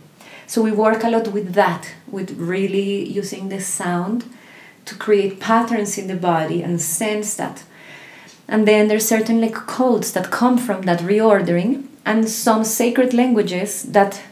So 0.47 0.61
we 0.61 0.71
work 0.71 1.03
a 1.03 1.09
lot 1.09 1.27
with 1.29 1.53
that, 1.53 1.91
with 2.07 2.31
really 2.31 3.07
using 3.07 3.49
the 3.49 3.61
sound 3.61 4.25
to 4.85 4.95
create 4.95 5.39
patterns 5.39 5.97
in 5.97 6.07
the 6.07 6.15
body 6.15 6.63
and 6.63 6.81
sense 6.81 7.35
that. 7.35 7.63
And 8.47 8.67
then 8.67 8.87
there's 8.87 9.07
certain 9.07 9.39
like 9.41 9.53
codes 9.53 10.11
that 10.13 10.31
come 10.31 10.57
from 10.57 10.81
that 10.83 11.01
reordering 11.01 11.85
and 12.05 12.27
some 12.27 12.63
sacred 12.63 13.13
languages 13.13 13.83
that 13.83 14.23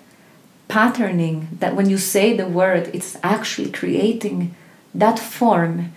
patterning 0.68 1.48
that 1.60 1.76
when 1.76 1.90
you 1.90 1.98
say 1.98 2.36
the 2.36 2.48
word 2.48 2.90
it's 2.94 3.16
actually 3.24 3.70
creating 3.72 4.56
that 4.94 5.20
form 5.20 5.94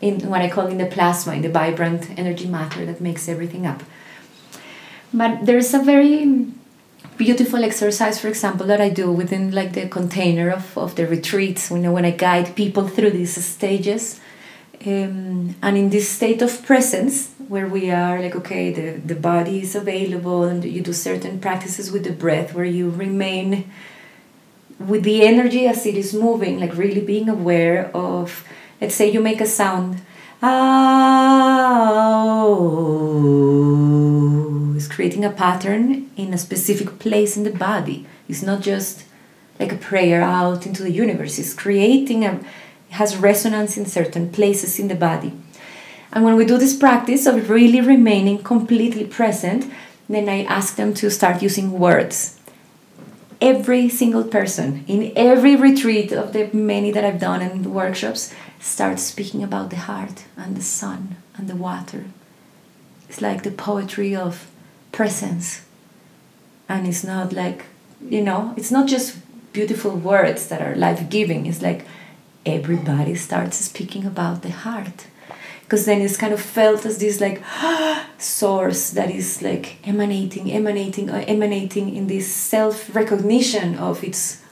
in 0.00 0.28
what 0.28 0.42
I 0.42 0.48
call 0.48 0.66
in 0.66 0.78
the 0.78 0.86
plasma, 0.86 1.34
in 1.34 1.42
the 1.42 1.48
vibrant 1.48 2.10
energy 2.18 2.46
matter 2.46 2.86
that 2.86 3.00
makes 3.00 3.28
everything 3.28 3.66
up. 3.66 3.82
But 5.14 5.46
there's 5.46 5.72
a 5.72 5.78
very 5.78 6.48
beautiful 7.16 7.62
exercise, 7.62 8.18
for 8.20 8.26
example, 8.26 8.66
that 8.66 8.80
I 8.80 8.88
do 8.90 9.12
within 9.12 9.52
like 9.52 9.72
the 9.74 9.88
container 9.88 10.50
of, 10.50 10.76
of 10.76 10.96
the 10.96 11.06
retreats, 11.06 11.70
you 11.70 11.78
know, 11.78 11.92
when 11.92 12.04
I 12.04 12.10
guide 12.10 12.56
people 12.56 12.88
through 12.88 13.10
these 13.10 13.36
stages. 13.44 14.20
Um, 14.84 15.54
and 15.62 15.78
in 15.78 15.90
this 15.90 16.08
state 16.10 16.42
of 16.42 16.66
presence, 16.66 17.30
where 17.48 17.68
we 17.68 17.92
are 17.92 18.20
like, 18.20 18.34
okay, 18.34 18.72
the, 18.72 18.98
the 18.98 19.14
body 19.14 19.60
is 19.60 19.76
available, 19.76 20.42
and 20.42 20.64
you 20.64 20.82
do 20.82 20.92
certain 20.92 21.38
practices 21.38 21.92
with 21.92 22.02
the 22.02 22.12
breath 22.12 22.52
where 22.52 22.64
you 22.64 22.90
remain 22.90 23.70
with 24.80 25.04
the 25.04 25.22
energy 25.24 25.68
as 25.68 25.86
it 25.86 25.94
is 25.94 26.12
moving, 26.12 26.58
like 26.58 26.76
really 26.76 27.00
being 27.00 27.28
aware 27.28 27.90
of, 27.94 28.44
let's 28.80 28.96
say 28.96 29.08
you 29.08 29.20
make 29.20 29.40
a 29.40 29.46
sound. 29.46 30.02
Oh, 30.42 31.44
is 34.23 34.23
creating 34.94 35.24
a 35.24 35.30
pattern 35.30 36.10
in 36.16 36.32
a 36.32 36.38
specific 36.38 36.98
place 36.98 37.36
in 37.36 37.44
the 37.44 37.50
body. 37.50 38.06
It's 38.28 38.42
not 38.42 38.62
just 38.62 39.04
like 39.58 39.72
a 39.72 39.76
prayer 39.76 40.22
out 40.22 40.66
into 40.66 40.82
the 40.82 40.90
universe. 40.90 41.38
It's 41.38 41.54
creating 41.54 42.24
a 42.24 42.40
has 42.90 43.16
resonance 43.16 43.76
in 43.76 43.86
certain 43.86 44.30
places 44.30 44.78
in 44.78 44.86
the 44.86 44.94
body. 44.94 45.32
And 46.12 46.24
when 46.24 46.36
we 46.36 46.44
do 46.44 46.58
this 46.58 46.76
practice 46.76 47.26
of 47.26 47.50
really 47.50 47.80
remaining 47.80 48.38
completely 48.38 49.04
present, 49.04 49.70
then 50.08 50.28
I 50.28 50.44
ask 50.44 50.76
them 50.76 50.94
to 50.94 51.10
start 51.10 51.42
using 51.42 51.72
words. 51.72 52.38
Every 53.40 53.88
single 53.88 54.22
person 54.22 54.84
in 54.86 55.12
every 55.16 55.56
retreat 55.56 56.12
of 56.12 56.32
the 56.32 56.48
many 56.52 56.92
that 56.92 57.04
I've 57.04 57.18
done 57.18 57.42
and 57.42 57.74
workshops 57.74 58.32
starts 58.60 59.02
speaking 59.02 59.42
about 59.42 59.70
the 59.70 59.76
heart 59.90 60.24
and 60.36 60.56
the 60.56 60.62
sun 60.62 61.16
and 61.36 61.48
the 61.48 61.56
water. 61.56 62.04
It's 63.08 63.20
like 63.20 63.42
the 63.42 63.50
poetry 63.50 64.14
of 64.14 64.48
presence. 64.94 65.62
And 66.68 66.86
it's 66.86 67.04
not 67.04 67.32
like 67.32 67.66
you 68.08 68.22
know 68.22 68.54
it's 68.56 68.70
not 68.70 68.86
just 68.86 69.16
beautiful 69.52 69.92
words 69.96 70.48
that 70.48 70.60
are 70.62 70.74
life-giving. 70.74 71.46
It's 71.46 71.62
like 71.62 71.84
everybody 72.46 73.14
starts 73.14 73.56
speaking 73.56 74.04
about 74.06 74.42
the 74.42 74.50
heart. 74.50 75.06
Because 75.62 75.86
then 75.86 76.02
it's 76.02 76.18
kind 76.18 76.34
of 76.34 76.40
felt 76.40 76.84
as 76.84 76.98
this 76.98 77.20
like 77.20 77.42
source 78.18 78.90
that 78.90 79.10
is 79.10 79.42
like 79.42 79.78
emanating 79.84 80.52
emanating 80.52 81.10
uh, 81.10 81.24
emanating 81.26 81.94
in 81.96 82.06
this 82.06 82.26
self-recognition 82.32 83.76
of 83.78 84.04
its 84.04 84.42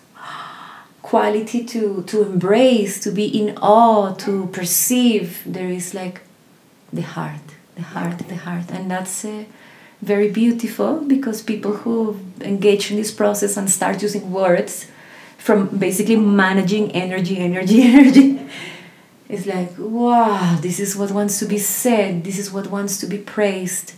quality 1.02 1.64
to 1.64 2.02
to 2.06 2.22
embrace 2.22 2.98
to 3.00 3.10
be 3.10 3.26
in 3.26 3.56
awe 3.58 4.14
to 4.14 4.46
perceive. 4.46 5.42
There 5.44 5.68
is 5.68 5.94
like 5.94 6.22
the 6.92 7.02
heart 7.02 7.46
the 7.76 7.82
heart 7.82 8.18
the 8.28 8.36
heart. 8.36 8.70
And 8.70 8.90
that's 8.90 9.24
uh, 9.24 9.44
very 10.02 10.28
beautiful 10.28 11.00
because 11.00 11.40
people 11.42 11.72
who 11.78 12.18
engage 12.40 12.90
in 12.90 12.96
this 12.96 13.12
process 13.12 13.56
and 13.56 13.70
start 13.70 14.02
using 14.02 14.32
words 14.32 14.88
from 15.38 15.68
basically 15.78 16.16
managing 16.16 16.90
energy, 16.92 17.38
energy, 17.38 17.82
energy. 17.92 18.40
It's 19.28 19.46
like, 19.46 19.70
wow, 19.78 20.58
this 20.60 20.78
is 20.78 20.96
what 20.96 21.12
wants 21.12 21.38
to 21.38 21.46
be 21.46 21.58
said, 21.58 22.24
this 22.24 22.38
is 22.38 22.52
what 22.52 22.66
wants 22.66 22.98
to 22.98 23.06
be 23.06 23.18
praised. 23.18 23.94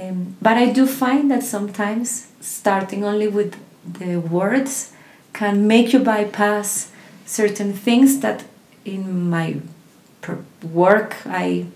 Um, 0.00 0.36
but 0.40 0.56
I 0.56 0.70
do 0.72 0.86
find 0.86 1.30
that 1.30 1.42
sometimes 1.42 2.28
starting 2.40 3.04
only 3.04 3.28
with 3.28 3.56
the 3.84 4.18
words 4.18 4.92
can 5.32 5.66
make 5.66 5.92
you 5.92 6.00
bypass 6.00 6.92
certain 7.24 7.72
things 7.72 8.20
that 8.20 8.44
in 8.84 9.30
my 9.30 9.56
work 10.62 11.16
I 11.26 11.66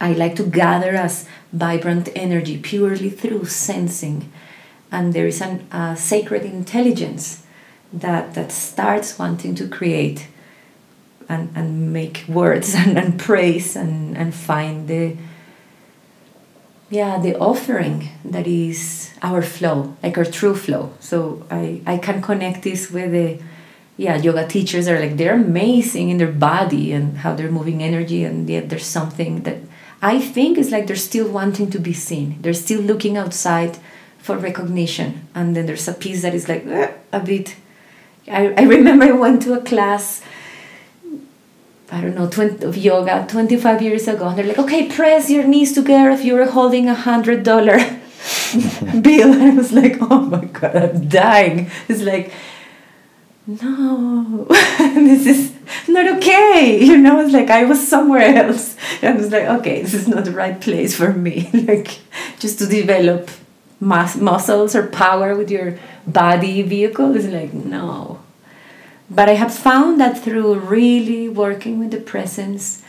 I 0.00 0.12
like 0.12 0.36
to 0.36 0.44
gather 0.44 0.94
as 0.94 1.28
vibrant 1.52 2.08
energy 2.16 2.58
purely 2.58 3.10
through 3.10 3.44
sensing. 3.46 4.32
And 4.90 5.12
there 5.12 5.26
is 5.26 5.40
a 5.40 5.94
sacred 5.96 6.42
intelligence 6.42 7.44
that, 7.92 8.34
that 8.34 8.50
starts 8.50 9.18
wanting 9.18 9.54
to 9.56 9.68
create 9.68 10.28
and, 11.28 11.50
and 11.54 11.92
make 11.92 12.24
words 12.28 12.74
and, 12.80 12.98
and 12.98 13.18
praise 13.18 13.76
and, 13.76 14.16
and 14.16 14.34
find 14.34 14.88
the 14.88 15.16
yeah 16.90 17.20
the 17.20 17.38
offering 17.38 18.08
that 18.24 18.48
is 18.48 19.12
our 19.22 19.42
flow 19.42 19.96
like 20.02 20.18
our 20.18 20.24
true 20.24 20.56
flow 20.56 20.92
so 20.98 21.46
i 21.48 21.80
i 21.86 21.96
can 21.96 22.20
connect 22.20 22.64
this 22.64 22.90
with 22.90 23.12
the 23.12 23.38
yeah 23.96 24.16
yoga 24.16 24.44
teachers 24.48 24.88
are 24.88 24.98
like 24.98 25.16
they're 25.16 25.36
amazing 25.36 26.08
in 26.10 26.18
their 26.18 26.32
body 26.32 26.90
and 26.90 27.18
how 27.18 27.32
they're 27.32 27.50
moving 27.50 27.80
energy 27.80 28.24
and 28.24 28.50
yet 28.50 28.68
there's 28.68 28.86
something 28.86 29.44
that 29.44 29.58
I 30.02 30.18
think 30.18 30.56
it's 30.58 30.70
like 30.70 30.86
they're 30.86 30.96
still 30.96 31.30
wanting 31.30 31.70
to 31.70 31.78
be 31.78 31.92
seen. 31.92 32.38
They're 32.40 32.54
still 32.54 32.80
looking 32.80 33.16
outside 33.16 33.78
for 34.18 34.36
recognition. 34.36 35.28
And 35.34 35.54
then 35.54 35.66
there's 35.66 35.88
a 35.88 35.92
piece 35.92 36.22
that 36.22 36.34
is 36.34 36.48
like 36.48 36.66
uh, 36.66 36.88
a 37.12 37.20
bit. 37.20 37.56
I, 38.28 38.54
I 38.56 38.62
remember 38.62 39.04
I 39.06 39.12
went 39.12 39.42
to 39.42 39.54
a 39.54 39.60
class, 39.62 40.22
I 41.90 42.00
don't 42.00 42.14
know, 42.14 42.28
20, 42.28 42.64
of 42.64 42.76
yoga 42.76 43.26
25 43.28 43.82
years 43.82 44.08
ago. 44.08 44.28
And 44.28 44.38
they're 44.38 44.46
like, 44.46 44.58
okay, 44.58 44.88
press 44.88 45.28
your 45.30 45.44
knees 45.44 45.72
together 45.72 46.10
if 46.10 46.24
you're 46.24 46.50
holding 46.50 46.88
a 46.88 46.94
$100 46.94 47.44
Bill. 49.02 49.42
I 49.42 49.50
was 49.50 49.72
like, 49.72 49.98
oh 50.00 50.20
my 50.20 50.44
god, 50.46 50.76
I'm 50.76 51.08
dying. 51.08 51.70
It's 51.88 52.02
like, 52.02 52.32
no, 53.62 54.46
this 54.78 55.26
is 55.26 55.52
not 55.88 56.06
okay. 56.18 56.78
You 56.82 56.96
know, 56.96 57.20
it's 57.20 57.32
like 57.32 57.50
I 57.50 57.64
was 57.64 57.86
somewhere 57.86 58.36
else. 58.36 58.76
I 59.02 59.12
was 59.12 59.30
like, 59.30 59.44
okay, 59.44 59.82
this 59.82 59.94
is 59.94 60.08
not 60.08 60.24
the 60.24 60.32
right 60.32 60.60
place 60.60 60.96
for 60.96 61.12
me. 61.12 61.50
like, 61.54 61.98
just 62.38 62.58
to 62.58 62.66
develop 62.66 63.30
mus- 63.80 64.16
muscles 64.16 64.76
or 64.76 64.86
power 64.86 65.34
with 65.34 65.50
your 65.50 65.78
body 66.06 66.62
vehicle 66.62 67.16
is 67.16 67.26
like, 67.26 67.52
no. 67.52 68.20
But 69.10 69.28
I 69.28 69.34
have 69.34 69.52
found 69.52 70.00
that 70.00 70.18
through 70.18 70.54
really 70.60 71.28
working 71.28 71.80
with 71.80 71.90
the 71.90 72.00
presence, 72.00 72.82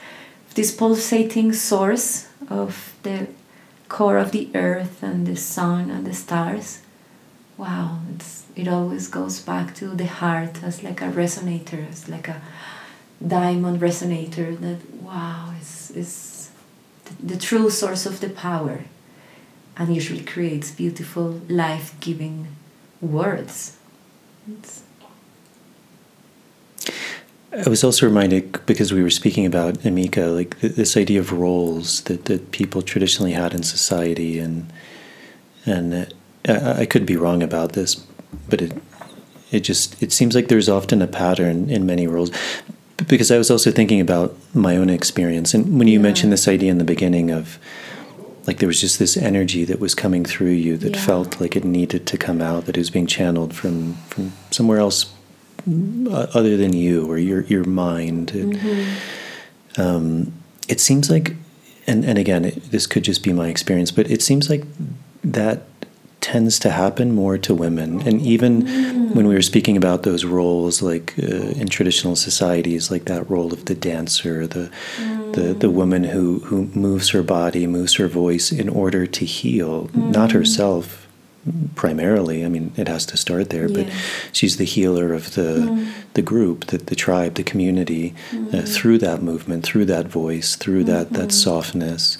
this 0.53 0.71
pulsating 0.71 1.53
source 1.53 2.27
of 2.49 2.93
the 3.01 3.27
core 3.89 4.17
of 4.17 4.31
the 4.31 4.49
earth 4.53 5.01
and 5.01 5.25
the 5.25 5.35
sun 5.35 5.89
and 5.89 6.05
the 6.05 6.13
stars, 6.13 6.81
wow, 7.57 7.99
it's, 8.15 8.40
it 8.61 8.67
always 8.67 9.07
goes 9.07 9.39
back 9.39 9.73
to 9.75 9.87
the 9.87 10.05
heart 10.05 10.63
as 10.63 10.83
like 10.83 11.01
a 11.01 11.11
resonator, 11.21 11.89
as 11.89 12.07
like 12.07 12.27
a 12.27 12.41
diamond 13.25 13.81
resonator 13.81 14.59
that, 14.59 14.79
wow, 15.01 15.53
is, 15.59 15.91
is 15.95 16.51
the, 17.23 17.37
true 17.37 17.69
source 17.69 18.05
of 18.05 18.19
the 18.19 18.29
power 18.29 18.83
and 19.77 19.95
usually 19.95 20.23
creates 20.23 20.71
beautiful, 20.71 21.41
life 21.49 21.95
giving 21.99 22.47
words. 23.01 23.77
It's 24.47 24.83
I 27.53 27.67
was 27.67 27.83
also 27.83 28.05
reminded 28.05 28.65
because 28.65 28.93
we 28.93 29.03
were 29.03 29.09
speaking 29.09 29.45
about 29.45 29.79
Amika, 29.79 30.33
like 30.33 30.57
th- 30.61 30.75
this 30.75 30.95
idea 30.95 31.19
of 31.19 31.33
roles 31.33 32.01
that, 32.03 32.25
that 32.25 32.51
people 32.51 32.81
traditionally 32.81 33.33
had 33.33 33.53
in 33.53 33.63
society, 33.63 34.39
and 34.39 34.71
and 35.65 36.13
uh, 36.47 36.75
I 36.77 36.85
could 36.85 37.05
be 37.05 37.17
wrong 37.17 37.43
about 37.43 37.73
this, 37.73 37.95
but 38.49 38.61
it 38.61 38.71
it 39.51 39.59
just 39.61 40.01
it 40.01 40.11
seems 40.11 40.33
like 40.35 40.47
there's 40.47 40.69
often 40.69 41.01
a 41.01 41.07
pattern 41.07 41.69
in 41.69 41.85
many 41.85 42.07
roles. 42.07 42.31
Because 43.07 43.31
I 43.31 43.37
was 43.37 43.49
also 43.49 43.71
thinking 43.71 43.99
about 43.99 44.35
my 44.53 44.77
own 44.77 44.89
experience, 44.89 45.53
and 45.55 45.79
when 45.79 45.87
you 45.87 45.97
Yeah. 45.99 46.03
mentioned 46.03 46.31
this 46.31 46.47
idea 46.47 46.71
in 46.71 46.77
the 46.77 46.83
beginning 46.83 47.31
of 47.31 47.57
like 48.47 48.57
there 48.59 48.67
was 48.67 48.81
just 48.81 48.97
this 48.99 49.17
energy 49.17 49.65
that 49.65 49.79
was 49.79 49.93
coming 49.95 50.23
through 50.25 50.51
you 50.51 50.77
that 50.77 50.95
Yeah. 50.95 51.05
felt 51.05 51.39
like 51.41 51.55
it 51.55 51.63
needed 51.65 52.05
to 52.07 52.17
come 52.17 52.41
out, 52.41 52.65
that 52.65 52.75
it 52.77 52.79
was 52.79 52.89
being 52.91 53.07
channeled 53.07 53.53
from 53.53 53.95
from 54.09 54.31
somewhere 54.51 54.79
else 54.79 55.05
uh, 55.67 56.27
other 56.33 56.57
than 56.57 56.73
you 56.73 57.05
or 57.05 57.17
your 57.17 57.41
your 57.47 57.63
mind. 57.65 58.31
It, 58.35 58.57
um, 59.77 60.31
it 60.67 60.79
seems 60.79 61.09
like, 61.09 61.35
and 61.87 62.05
and 62.05 62.17
again, 62.17 62.45
it, 62.45 62.71
this 62.71 62.87
could 62.87 63.03
just 63.03 63.23
be 63.23 63.33
my 63.33 63.47
experience, 63.49 63.91
but 63.91 64.09
it 64.09 64.21
seems 64.21 64.49
like 64.49 64.63
that 65.23 65.63
tends 66.21 66.59
to 66.59 66.69
happen 66.69 67.13
more 67.13 67.37
to 67.39 67.53
women. 67.53 68.01
And 68.07 68.21
even 68.21 68.67
when 69.13 69.27
we 69.27 69.33
were 69.33 69.41
speaking 69.41 69.75
about 69.75 70.03
those 70.03 70.23
roles, 70.23 70.81
like 70.81 71.13
uh, 71.21 71.59
in 71.59 71.67
traditional 71.67 72.15
societies, 72.15 72.91
like 72.91 73.05
that 73.05 73.29
role 73.29 73.51
of 73.51 73.65
the 73.65 73.75
dancer, 73.75 74.47
the 74.47 74.69
the 75.33 75.53
the 75.53 75.69
woman 75.69 76.03
who 76.03 76.39
who 76.39 76.65
moves 76.73 77.09
her 77.09 77.23
body, 77.23 77.67
moves 77.67 77.95
her 77.95 78.07
voice 78.07 78.51
in 78.51 78.69
order 78.69 79.05
to 79.07 79.25
heal, 79.25 79.89
not 79.93 80.31
herself 80.31 81.07
primarily. 81.75 82.45
I 82.45 82.49
mean, 82.49 82.71
it 82.77 82.87
has 82.87 83.05
to 83.07 83.17
start 83.17 83.49
there, 83.49 83.67
but 83.67 83.87
she's 84.31 84.57
the 84.57 84.63
healer 84.63 85.13
of 85.13 85.33
the 85.33 85.91
the 86.13 86.21
group, 86.21 86.67
the, 86.67 86.77
the 86.77 86.95
tribe, 86.95 87.33
the 87.33 87.43
community, 87.43 88.13
uh, 88.53 88.61
through 88.61 88.99
that 88.99 89.21
movement, 89.21 89.65
through 89.65 89.85
that 89.85 90.07
voice, 90.07 90.55
through 90.55 90.83
that 90.85 91.13
that 91.13 91.31
softness. 91.31 92.17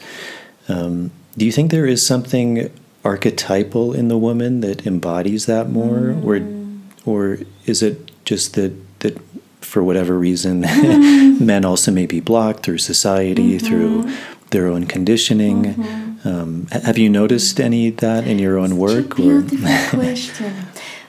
Um, 0.68 1.12
do 1.38 1.46
you 1.46 1.52
think 1.52 1.72
there 1.72 1.86
is 1.86 2.06
something 2.06 2.72
archetypal 3.04 3.94
in 3.94 4.08
the 4.08 4.18
woman 4.18 4.62
that 4.62 4.86
embodies 4.86 5.46
that 5.46 5.70
more, 5.70 6.12
or 6.24 6.40
mm. 6.40 6.80
or 7.06 7.40
is 7.66 7.82
it 7.82 8.12
just 8.26 8.54
that 8.56 8.74
that 9.00 9.18
for 9.62 9.84
whatever 9.84 10.18
reason 10.18 10.62
men 11.46 11.66
also 11.66 11.92
may 11.92 12.06
be 12.06 12.20
blocked 12.20 12.64
through 12.64 12.78
society, 12.78 13.58
mm-hmm. 13.58 13.66
through 13.66 14.14
their 14.52 14.68
own 14.68 14.86
conditioning? 14.86 15.64
Mm-hmm. 15.64 16.28
Um, 16.28 16.68
have 16.68 16.98
you 17.00 17.10
noticed 17.10 17.60
any 17.60 17.88
of 17.88 17.98
that 17.98 18.28
in 18.28 18.38
your 18.38 18.60
own 18.60 18.78
work? 18.78 19.14
A 19.14 19.16
beautiful 19.16 20.00
question. 20.00 20.54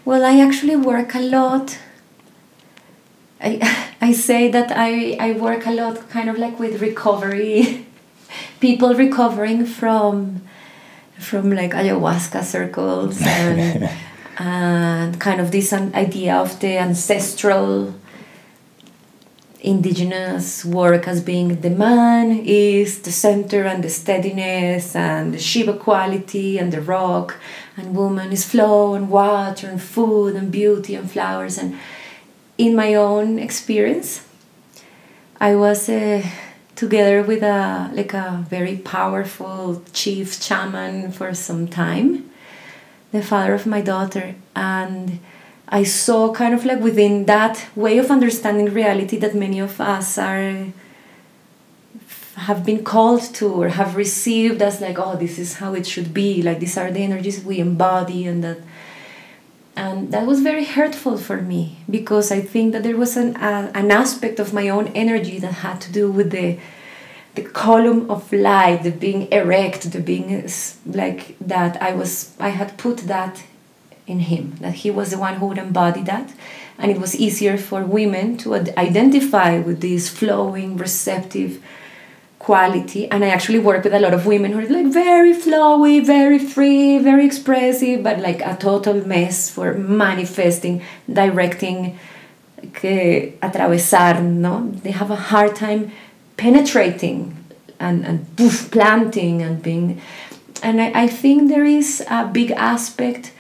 Well, 0.05 0.25
I 0.25 0.41
actually 0.41 0.77
work 0.77 1.15
a 1.15 1.21
lot. 1.21 1.79
I, 3.41 3.61
I 4.01 4.13
say 4.13 4.51
that 4.51 4.73
I, 4.75 5.17
I 5.21 5.33
work 5.33 5.67
a 5.67 5.71
lot 5.71 6.09
kind 6.09 6.31
of 6.31 6.39
like 6.39 6.59
with 6.59 6.81
recovery, 6.81 7.87
people 8.61 8.95
recovering 8.95 9.67
from 9.67 10.43
from 11.23 11.51
like 11.53 11.73
ayahuasca 11.73 12.43
circles 12.43 13.21
and, 13.23 13.89
and 14.39 15.21
kind 15.21 15.41
of 15.41 15.51
this 15.51 15.73
idea 15.73 16.35
of 16.37 16.59
the 16.61 16.79
ancestral 16.79 17.95
indigenous 19.63 20.65
work 20.65 21.07
as 21.07 21.21
being 21.21 21.61
the 21.61 21.71
man 21.71 22.43
is 22.45 23.01
the 23.03 23.13
center 23.13 23.65
and 23.65 23.85
the 23.85 23.89
steadiness 23.89 24.97
and 24.97 25.35
the 25.35 25.39
Shiva 25.39 25.75
quality 25.75 26.59
and 26.59 26.73
the 26.73 26.81
rock, 26.81 27.37
and 27.77 27.97
woman 27.97 28.33
is 28.33 28.45
flow 28.45 28.95
and 28.95 29.09
water 29.09 29.69
and 29.69 29.81
food 29.81 30.35
and 30.35 30.51
beauty 30.51 30.95
and 30.95 31.11
flowers. 31.11 31.59
And 31.59 31.79
in 32.59 32.75
my 32.75 32.95
own 32.95 33.39
experience, 33.39 34.27
I 35.41 35.55
was 35.55 35.89
uh, 35.89 36.23
together 36.83 37.23
with 37.23 37.43
a 37.45 37.91
like 37.95 38.13
a 38.13 38.45
very 38.55 38.77
powerful 38.99 39.83
chief 39.93 40.27
shaman 40.43 41.13
for 41.13 41.31
some 41.33 41.65
time, 41.69 42.07
the 43.13 43.23
father 43.23 43.55
of 43.55 43.65
my 43.75 43.81
daughter, 43.81 44.35
and 44.57 45.21
I 45.69 45.85
saw 45.85 46.21
kind 46.41 46.53
of 46.55 46.65
like 46.65 46.81
within 46.89 47.15
that 47.27 47.55
way 47.77 47.95
of 48.03 48.11
understanding 48.11 48.69
reality 48.83 49.17
that 49.25 49.35
many 49.45 49.61
of 49.69 49.81
us 49.81 50.19
are 50.19 50.49
have 52.49 52.61
been 52.71 52.83
called 52.83 53.23
to 53.39 53.47
or 53.61 53.69
have 53.81 53.91
received 53.95 54.61
as 54.69 54.81
like 54.81 54.99
oh 55.05 55.15
this 55.25 55.39
is 55.45 55.51
how 55.61 55.71
it 55.81 55.87
should 55.93 56.11
be. 56.13 56.43
Like 56.43 56.59
these 56.59 56.77
are 56.81 56.91
the 56.91 57.05
energies 57.09 57.45
we 57.45 57.57
embody 57.69 58.21
and 58.31 58.43
that 58.43 58.59
and 59.75 60.13
that 60.13 60.27
was 60.27 60.41
very 60.41 60.65
hurtful 60.65 61.17
for 61.17 61.41
me 61.41 61.79
because 61.89 62.31
I 62.31 62.41
think 62.41 62.73
that 62.73 62.83
there 62.83 62.97
was 62.97 63.17
an 63.17 63.37
uh, 63.37 63.71
an 63.75 63.91
aspect 63.91 64.39
of 64.39 64.53
my 64.53 64.69
own 64.69 64.89
energy 64.89 65.39
that 65.39 65.55
had 65.67 65.81
to 65.83 65.93
do 65.93 66.11
with 66.11 66.31
the 66.31 66.59
the 67.35 67.43
column 67.43 68.11
of 68.11 68.31
light, 68.31 68.83
the 68.83 68.91
being 68.91 69.33
erect, 69.33 69.91
the 69.91 70.01
being 70.01 70.47
like 70.85 71.37
that. 71.41 71.81
I 71.81 71.93
was 71.93 72.33
I 72.39 72.51
had 72.51 72.77
put 72.77 72.99
that 73.09 73.43
in 74.07 74.21
him 74.21 74.57
that 74.61 74.75
he 74.75 74.91
was 74.91 75.11
the 75.11 75.19
one 75.19 75.37
who 75.37 75.47
would 75.47 75.59
embody 75.59 76.03
that, 76.03 76.33
and 76.79 76.91
it 76.91 77.01
was 77.01 77.17
easier 77.17 77.57
for 77.57 77.85
women 77.85 78.37
to 78.39 78.55
identify 78.55 79.59
with 79.59 79.81
this 79.81 80.11
flowing, 80.11 80.77
receptive 80.77 81.63
quality 82.47 83.09
and 83.11 83.25
i 83.25 83.29
actually 83.29 83.59
work 83.59 83.85
with 83.85 83.95
a 83.95 84.01
lot 84.01 84.13
of 84.13 84.27
women 84.27 84.53
who 84.53 84.59
are 84.59 84.69
like 84.69 84.93
very 84.93 85.33
flowy 85.33 86.05
very 86.05 86.39
free 86.39 86.99
very 86.99 87.25
expressive 87.25 88.03
but 88.03 88.19
like 88.19 88.41
a 88.41 88.57
total 88.57 89.07
mess 89.07 89.49
for 89.49 89.75
manifesting 89.75 90.83
directing 91.21 91.97
que 92.73 93.39
atravesar 93.43 94.23
no? 94.23 94.71
They 94.83 94.93
have 94.93 95.11
a 95.11 95.17
hard 95.17 95.57
time 95.57 95.93
penetrating 96.37 97.37
and, 97.79 98.05
and 98.05 98.37
poof, 98.37 98.71
planting 98.71 99.43
and 99.43 99.63
being 99.63 100.01
and 100.63 100.81
I, 100.81 101.05
I 101.05 101.07
think 101.09 101.49
there 101.49 101.65
is 101.65 102.05
a 102.09 102.27
big 102.27 102.53
aspect 102.53 103.33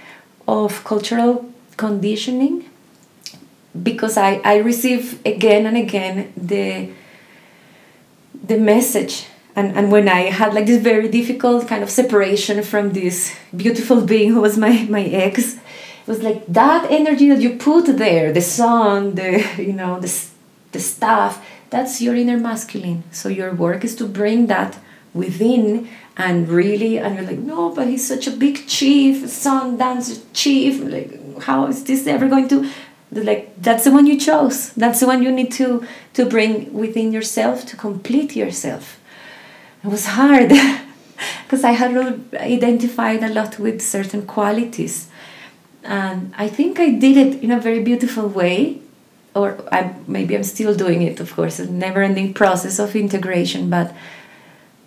of 0.49 0.83
cultural 0.85 1.49
conditioning 1.77 2.69
because 3.81 4.17
I, 4.17 4.41
I 4.45 4.57
receive 4.57 5.25
again 5.25 5.67
and 5.67 5.77
again 5.77 6.33
the 6.37 6.91
the 8.43 8.59
message 8.59 9.27
and, 9.55 9.77
and 9.77 9.93
when 9.93 10.09
I 10.09 10.31
had 10.31 10.55
like 10.55 10.67
this 10.67 10.83
very 10.83 11.09
difficult 11.09 11.69
kind 11.69 11.83
of 11.83 11.91
separation 11.91 12.63
from 12.63 12.93
this 12.93 13.37
beautiful 13.55 14.01
being 14.01 14.33
who 14.33 14.41
was 14.41 14.57
my, 14.57 14.85
my 14.89 15.05
ex, 15.05 15.57
it 15.57 16.07
was 16.07 16.23
like 16.23 16.47
that 16.47 16.91
energy 16.91 17.29
that 17.29 17.41
you 17.41 17.57
put 17.57 17.99
there, 17.99 18.33
the 18.33 18.41
sun, 18.41 19.15
the 19.15 19.45
you 19.59 19.73
know, 19.73 20.01
the, 20.01 20.25
the 20.73 20.81
stuff, 20.81 21.45
that's 21.71 22.01
your 22.01 22.15
inner 22.15 22.39
masculine. 22.39 23.05
So 23.13 23.29
your 23.29 23.53
work 23.53 23.85
is 23.85 23.95
to 23.97 24.07
bring 24.07 24.47
that 24.47 24.79
within 25.13 25.89
and 26.17 26.49
really 26.49 26.99
and 26.99 27.17
you're 27.17 27.27
like, 27.27 27.39
no, 27.39 27.75
but 27.75 27.89
he's 27.89 28.07
such 28.07 28.27
a 28.27 28.31
big 28.31 28.67
chief, 28.67 29.29
sun 29.29 29.77
dancer 29.77 30.21
chief, 30.33 30.81
like 30.81 31.43
how 31.43 31.67
is 31.67 31.85
this 31.85 32.07
ever 32.07 32.29
going 32.29 32.49
to 32.49 32.71
like 33.13 33.53
that's 33.61 33.85
the 33.85 33.91
one 33.91 34.07
you 34.07 34.19
chose. 34.19 34.71
That's 34.71 35.01
the 35.01 35.07
one 35.07 35.23
you 35.23 35.31
need 35.31 35.53
to 35.53 35.87
to 36.15 36.27
bring 36.27 36.73
within 36.73 37.13
yourself 37.13 37.67
to 37.67 37.77
complete 37.77 38.35
yourself. 38.35 38.99
It 39.85 39.89
was 39.89 40.07
hard 40.07 40.49
because 41.45 41.65
i 41.65 41.73
had 41.73 41.93
identified 42.35 43.23
a 43.23 43.29
lot 43.29 43.59
with 43.59 43.81
certain 43.81 44.23
qualities. 44.23 45.09
And 45.85 46.33
i 46.39 46.49
think 46.49 46.79
i 46.79 46.91
did 46.91 47.17
it 47.17 47.43
in 47.43 47.51
a 47.51 47.61
very 47.61 47.83
beautiful 47.83 48.29
way 48.29 48.79
or 49.35 49.59
I, 49.73 49.95
maybe 50.07 50.37
i'm 50.37 50.45
still 50.45 50.75
doing 50.77 51.03
it 51.03 51.19
of 51.19 51.35
course 51.35 51.59
a 51.59 51.69
never 51.69 52.03
ending 52.03 52.35
process 52.35 52.79
of 52.79 52.95
integration 52.95 53.69
but 53.69 53.93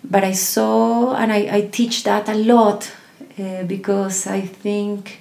but 0.02 0.24
i 0.24 0.32
saw 0.32 1.14
and 1.14 1.32
I, 1.32 1.40
I 1.58 1.60
teach 1.78 2.04
that 2.04 2.30
a 2.30 2.34
lot 2.34 2.90
uh, 3.38 3.64
because 3.64 4.26
I 4.26 4.40
think 4.40 5.20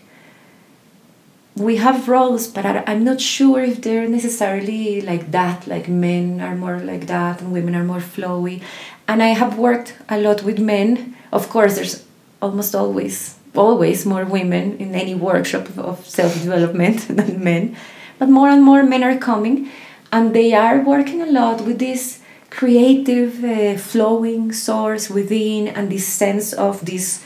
we 1.56 1.78
have 1.78 2.10
roles, 2.10 2.47
but 2.47 2.66
I'm 2.66 3.06
not 3.06 3.22
sure 3.22 3.62
if 3.62 3.82
they're 3.82 4.10
necessarily 4.10 5.01
like 5.01 5.32
that. 5.32 5.68
Like 5.68 5.88
men 5.88 6.41
are 6.41 6.56
more 6.56 6.80
like 6.80 7.08
that, 7.08 7.41
and 7.41 7.53
women 7.53 7.76
are 7.76 7.84
more 7.84 7.99
flowy. 7.99 8.62
And 9.08 9.24
I 9.24 9.28
have 9.28 9.58
worked 9.58 9.95
a 10.10 10.20
lot 10.20 10.43
with 10.43 10.60
men. 10.60 11.16
Of 11.32 11.49
course, 11.49 11.76
there's 11.76 12.03
almost 12.41 12.76
always 12.76 13.36
always 13.56 14.06
more 14.06 14.26
women 14.26 14.78
in 14.80 14.93
any 14.95 15.16
workshop 15.16 15.78
of 15.78 16.06
self 16.06 16.34
development 16.34 17.08
than 17.10 17.41
men, 17.41 17.78
but 18.20 18.28
more 18.28 18.49
and 18.49 18.64
more 18.64 18.84
men 18.84 19.03
are 19.03 19.18
coming, 19.18 19.70
and 20.12 20.36
they 20.36 20.53
are 20.53 20.82
working 20.82 21.22
a 21.22 21.26
lot 21.26 21.62
with 21.62 21.80
this 21.80 22.20
creative 22.49 23.43
uh, 23.43 23.78
flowing 23.78 24.51
source 24.51 25.10
within 25.10 25.68
and 25.70 25.89
this 25.89 26.08
sense 26.08 26.53
of 26.53 26.86
this 26.86 27.24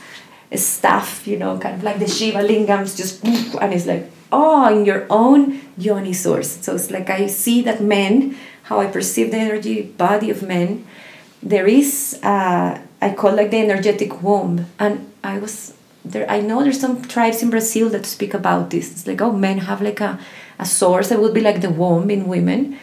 stuff, 0.55 1.27
you 1.27 1.37
know, 1.37 1.57
kind 1.57 1.75
of 1.75 1.83
like 1.83 1.99
the 1.99 2.07
Shiva 2.07 2.39
lingams, 2.39 2.95
just 2.95 3.23
and 3.23 3.73
it's 3.73 3.87
like 3.87 4.09
oh, 4.31 4.75
in 4.75 4.85
your 4.85 5.05
own 5.09 5.61
yoni 5.77 6.13
source. 6.13 6.59
So 6.61 6.75
it's 6.75 6.91
like 6.91 7.09
I 7.09 7.27
see 7.27 7.61
that 7.63 7.81
men, 7.81 8.37
how 8.63 8.79
I 8.79 8.87
perceive 8.87 9.31
the 9.31 9.37
energy 9.37 9.81
body 9.81 10.29
of 10.29 10.43
men, 10.43 10.85
there 11.41 11.67
is 11.67 12.19
uh, 12.23 12.79
I 13.01 13.13
call 13.13 13.35
like 13.35 13.51
the 13.51 13.57
energetic 13.59 14.21
womb, 14.21 14.65
and 14.77 15.11
I 15.23 15.39
was 15.39 15.73
there. 16.03 16.29
I 16.29 16.41
know 16.41 16.63
there's 16.63 16.79
some 16.79 17.01
tribes 17.03 17.41
in 17.41 17.49
Brazil 17.49 17.89
that 17.89 18.05
speak 18.05 18.33
about 18.33 18.69
this. 18.69 18.91
It's 18.91 19.07
like 19.07 19.21
oh, 19.21 19.31
men 19.31 19.59
have 19.59 19.81
like 19.81 20.01
a 20.01 20.19
a 20.59 20.65
source 20.65 21.07
that 21.09 21.19
would 21.21 21.33
be 21.33 21.41
like 21.41 21.61
the 21.61 21.69
womb 21.69 22.11
in 22.11 22.27
women, 22.27 22.77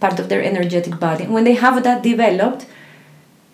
part 0.00 0.20
of 0.20 0.28
their 0.28 0.42
energetic 0.42 0.98
body. 1.00 1.24
And 1.24 1.34
when 1.34 1.44
they 1.44 1.54
have 1.54 1.82
that 1.82 2.02
developed, 2.02 2.66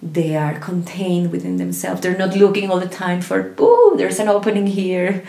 they 0.02 0.36
are 0.36 0.58
contained 0.58 1.32
within 1.32 1.56
themselves. 1.56 2.02
They're 2.02 2.18
not 2.18 2.36
looking 2.36 2.70
all 2.70 2.78
the 2.78 2.86
time 2.86 3.22
for, 3.22 3.54
oh, 3.56 3.94
there's 3.96 4.18
an 4.18 4.28
opening 4.28 4.66
here 4.66 5.24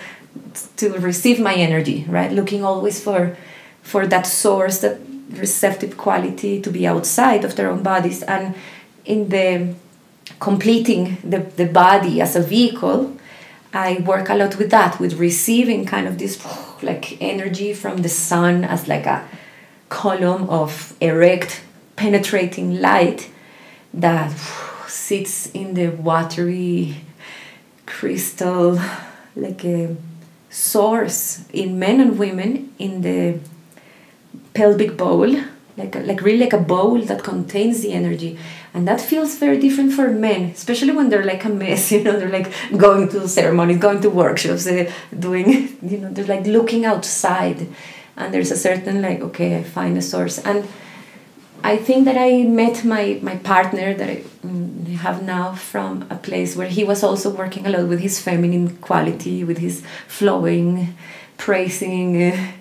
to 0.77 0.89
receive 0.99 1.39
my 1.39 1.53
energy 1.53 2.05
right? 2.07 2.31
Looking 2.31 2.63
always 2.63 3.03
for 3.03 3.37
for 3.81 4.07
that 4.07 4.25
source 4.25 4.79
that 4.79 4.99
receptive 5.29 5.97
quality 5.97 6.61
to 6.61 6.69
be 6.71 6.87
outside 6.87 7.43
of 7.43 7.55
their 7.55 7.69
own 7.69 7.83
bodies. 7.83 8.23
And 8.23 8.55
in 9.05 9.29
the 9.29 9.75
completing 10.39 11.17
the, 11.23 11.39
the 11.39 11.65
body 11.65 12.19
as 12.19 12.35
a 12.35 12.41
vehicle 12.41 13.15
i 13.73 13.97
work 14.05 14.29
a 14.29 14.35
lot 14.35 14.57
with 14.57 14.71
that 14.71 14.99
with 14.99 15.13
receiving 15.13 15.85
kind 15.85 16.07
of 16.07 16.17
this 16.17 16.43
like 16.81 17.21
energy 17.21 17.73
from 17.73 17.97
the 17.97 18.09
sun 18.09 18.63
as 18.63 18.87
like 18.87 19.05
a 19.05 19.27
column 19.89 20.49
of 20.49 20.95
erect 20.99 21.61
penetrating 21.95 22.81
light 22.81 23.29
that 23.93 24.31
sits 24.87 25.47
in 25.51 25.73
the 25.75 25.87
watery 25.87 26.95
crystal 27.85 28.79
like 29.35 29.63
a 29.63 29.95
source 30.55 31.43
in 31.51 31.77
men 31.77 31.99
and 31.99 32.17
women 32.17 32.73
in 32.79 33.01
the 33.01 33.39
pelvic 34.53 34.95
bowl 34.95 35.35
like 35.77 35.93
like 36.09 36.21
really 36.21 36.39
like 36.39 36.53
a 36.53 36.57
bowl 36.73 37.01
that 37.01 37.23
contains 37.23 37.81
the 37.81 37.91
energy. 37.91 38.39
And 38.73 38.87
that 38.87 39.01
feels 39.01 39.37
very 39.37 39.57
different 39.59 39.91
for 39.93 40.09
men 40.09 40.51
especially 40.51 40.93
when 40.93 41.09
they're 41.09 41.25
like 41.25 41.43
a 41.45 41.49
mess 41.49 41.91
you 41.93 42.03
know 42.03 42.17
they're 42.17 42.37
like 42.39 42.51
going 42.77 43.09
to 43.09 43.27
ceremonies 43.27 43.79
going 43.79 44.01
to 44.01 44.09
workshops 44.09 44.67
uh, 44.67 44.89
doing 45.17 45.77
you 45.91 45.97
know 45.97 46.09
they're 46.11 46.33
like 46.35 46.45
looking 46.45 46.85
outside. 46.85 47.67
And 48.17 48.33
there's 48.33 48.51
a 48.51 48.57
certain 48.57 49.01
like 49.01 49.19
okay 49.27 49.57
i 49.57 49.63
find 49.63 49.97
a 49.97 50.01
source. 50.01 50.37
And 50.39 50.65
I 51.65 51.77
think 51.77 52.05
that 52.05 52.15
I 52.15 52.43
met 52.43 52.85
my, 52.85 53.17
my 53.23 53.37
partner 53.37 53.95
that 53.95 54.07
I 54.07 54.17
mm, 54.45 54.85
have 54.97 55.23
now 55.23 55.55
from 55.55 56.05
a 56.11 56.15
place 56.15 56.55
where 56.55 56.67
he 56.67 56.83
was 56.83 57.01
also 57.01 57.31
working 57.31 57.65
a 57.65 57.71
lot 57.71 57.87
with 57.87 58.01
his 58.01 58.21
feminine 58.21 58.77
quality, 58.77 59.43
with 59.43 59.57
his 59.57 59.81
flowing, 60.07 60.95
praising 61.37 62.21
uh, 62.21 62.51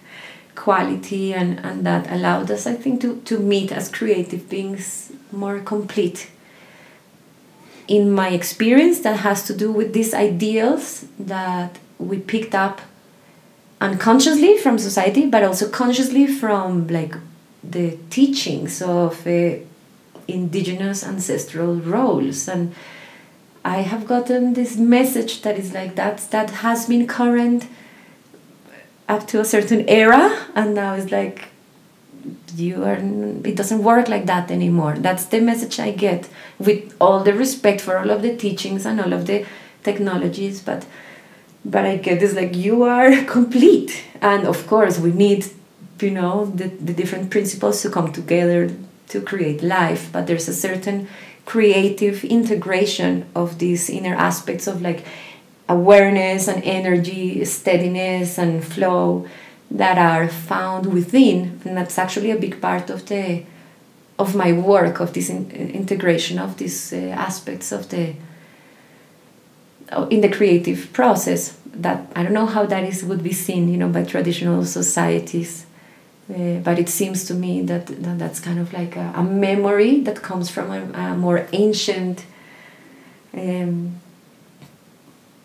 quality, 0.54 1.34
and, 1.34 1.60
and 1.60 1.84
that 1.84 2.10
allowed 2.10 2.50
us, 2.50 2.66
I 2.66 2.72
think, 2.72 3.02
to, 3.02 3.20
to 3.26 3.38
meet 3.38 3.70
as 3.72 3.90
creative 3.90 4.48
beings 4.48 5.12
more 5.30 5.60
complete. 5.60 6.30
In 7.86 8.10
my 8.10 8.30
experience, 8.30 9.00
that 9.00 9.18
has 9.18 9.44
to 9.48 9.54
do 9.54 9.70
with 9.70 9.92
these 9.92 10.14
ideals 10.14 11.04
that 11.18 11.78
we 11.98 12.20
picked 12.20 12.54
up 12.54 12.80
unconsciously 13.82 14.56
from 14.56 14.78
society, 14.78 15.26
but 15.26 15.42
also 15.42 15.68
consciously 15.68 16.26
from 16.26 16.86
like 16.86 17.14
the 17.70 17.98
teachings 18.10 18.82
of 18.82 19.26
uh, 19.26 19.56
indigenous 20.28 21.04
ancestral 21.04 21.76
roles. 21.76 22.48
And 22.48 22.74
i 23.64 23.78
have 23.78 24.06
gotten 24.06 24.52
this 24.52 24.76
message 24.76 25.40
that 25.40 25.58
is 25.58 25.72
like 25.72 25.94
that 25.94 26.18
that 26.30 26.50
has 26.50 26.86
been 26.86 27.06
current 27.06 27.66
up 29.08 29.26
to 29.28 29.40
a 29.40 29.44
certain 29.44 29.88
era. 29.88 30.46
And 30.54 30.74
now 30.74 30.94
it's 30.94 31.10
like 31.10 31.48
you 32.56 32.84
are 32.84 32.98
it 33.44 33.56
doesn't 33.56 33.82
work 33.82 34.08
like 34.08 34.26
that 34.26 34.50
anymore. 34.50 34.94
That's 34.98 35.26
the 35.26 35.40
message 35.40 35.78
i 35.80 35.90
get 35.90 36.28
with 36.58 36.94
all 37.00 37.22
the 37.22 37.34
respect 37.34 37.80
for 37.80 37.98
all 37.98 38.10
of 38.10 38.22
the 38.22 38.36
teachings 38.36 38.86
and 38.86 39.00
all 39.00 39.12
of 39.12 39.26
the 39.26 39.44
technologies 39.82 40.62
but 40.62 40.86
but 41.64 41.84
i 41.84 41.96
get 41.96 42.20
this 42.20 42.34
like 42.34 42.54
you 42.54 42.82
are 42.82 43.24
complete. 43.36 44.04
And 44.20 44.46
of 44.46 44.66
course 44.66 44.98
we 44.98 45.12
need 45.12 45.46
you 46.00 46.10
know 46.10 46.46
the, 46.46 46.68
the 46.68 46.92
different 46.92 47.30
principles 47.30 47.82
to 47.82 47.90
come 47.90 48.12
together 48.12 48.70
to 49.08 49.20
create 49.20 49.62
life 49.62 50.10
but 50.12 50.26
there's 50.26 50.48
a 50.48 50.54
certain 50.54 51.08
creative 51.46 52.24
integration 52.24 53.26
of 53.34 53.58
these 53.58 53.90
inner 53.90 54.14
aspects 54.14 54.66
of 54.66 54.82
like 54.82 55.04
awareness 55.68 56.48
and 56.48 56.62
energy 56.64 57.44
steadiness 57.44 58.38
and 58.38 58.64
flow 58.64 59.26
that 59.70 59.98
are 59.98 60.28
found 60.28 60.92
within 60.92 61.60
and 61.64 61.76
that's 61.76 61.98
actually 61.98 62.30
a 62.30 62.36
big 62.36 62.60
part 62.60 62.90
of 62.90 63.06
the 63.06 63.44
of 64.18 64.34
my 64.34 64.52
work 64.52 65.00
of 65.00 65.12
this 65.12 65.28
in, 65.28 65.50
integration 65.50 66.38
of 66.38 66.56
these 66.58 66.92
uh, 66.92 66.96
aspects 66.96 67.72
of 67.72 67.88
the 67.90 68.14
in 70.10 70.20
the 70.20 70.28
creative 70.28 70.92
process 70.92 71.58
that 71.66 72.10
i 72.16 72.22
don't 72.22 72.32
know 72.32 72.46
how 72.46 72.64
that 72.64 72.84
is 72.84 73.04
would 73.04 73.22
be 73.22 73.32
seen 73.32 73.68
you 73.68 73.76
know 73.76 73.88
by 73.88 74.02
traditional 74.04 74.64
societies 74.64 75.66
uh, 76.30 76.58
but 76.64 76.78
it 76.78 76.88
seems 76.88 77.24
to 77.26 77.34
me 77.34 77.62
that, 77.62 77.86
that 77.86 78.18
that's 78.18 78.40
kind 78.40 78.58
of 78.58 78.72
like 78.72 78.96
a, 78.96 79.12
a 79.14 79.22
memory 79.22 80.00
that 80.00 80.22
comes 80.22 80.48
from 80.48 80.70
a, 80.70 80.82
a 80.98 81.14
more 81.14 81.46
ancient, 81.52 82.24
um, 83.34 84.00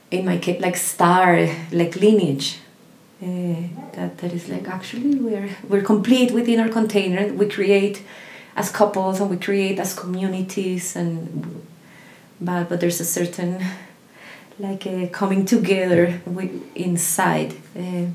in 0.10 0.26
my 0.26 0.38
case, 0.38 0.62
like 0.62 0.78
star, 0.78 1.48
like 1.72 1.96
lineage. 1.96 2.60
Uh, 3.22 3.64
that, 3.96 4.18
that 4.20 4.32
is 4.32 4.48
like 4.48 4.70
actually 4.70 5.16
we're 5.16 5.50
we're 5.68 5.82
complete 5.82 6.32
within 6.32 6.58
our 6.62 6.70
container. 6.70 7.34
We 7.34 7.50
create 7.50 8.02
as 8.56 8.72
couples 8.72 9.20
and 9.20 9.30
we 9.30 9.36
create 9.36 9.78
as 9.78 9.94
communities 9.94 10.96
and 10.96 11.66
but 12.40 12.70
but 12.70 12.80
there's 12.80 13.02
a 13.02 13.06
certain 13.06 13.62
like 14.58 14.86
a 14.86 15.08
coming 15.08 15.46
together 15.46 16.22
with, 16.26 16.52
inside 16.76 17.56
uh, 17.78 18.06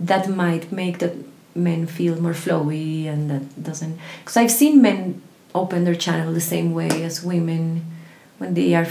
that 0.00 0.28
might 0.28 0.72
make 0.72 0.98
that 0.98 1.14
men 1.62 1.86
feel 1.86 2.20
more 2.20 2.32
flowy 2.32 3.06
and 3.06 3.30
that 3.30 3.62
doesn't 3.62 3.98
because 4.20 4.36
i've 4.36 4.50
seen 4.50 4.80
men 4.82 5.20
open 5.54 5.84
their 5.84 5.94
channel 5.94 6.32
the 6.32 6.40
same 6.40 6.72
way 6.72 7.02
as 7.02 7.24
women 7.24 7.84
when 8.38 8.54
they 8.54 8.74
are 8.74 8.88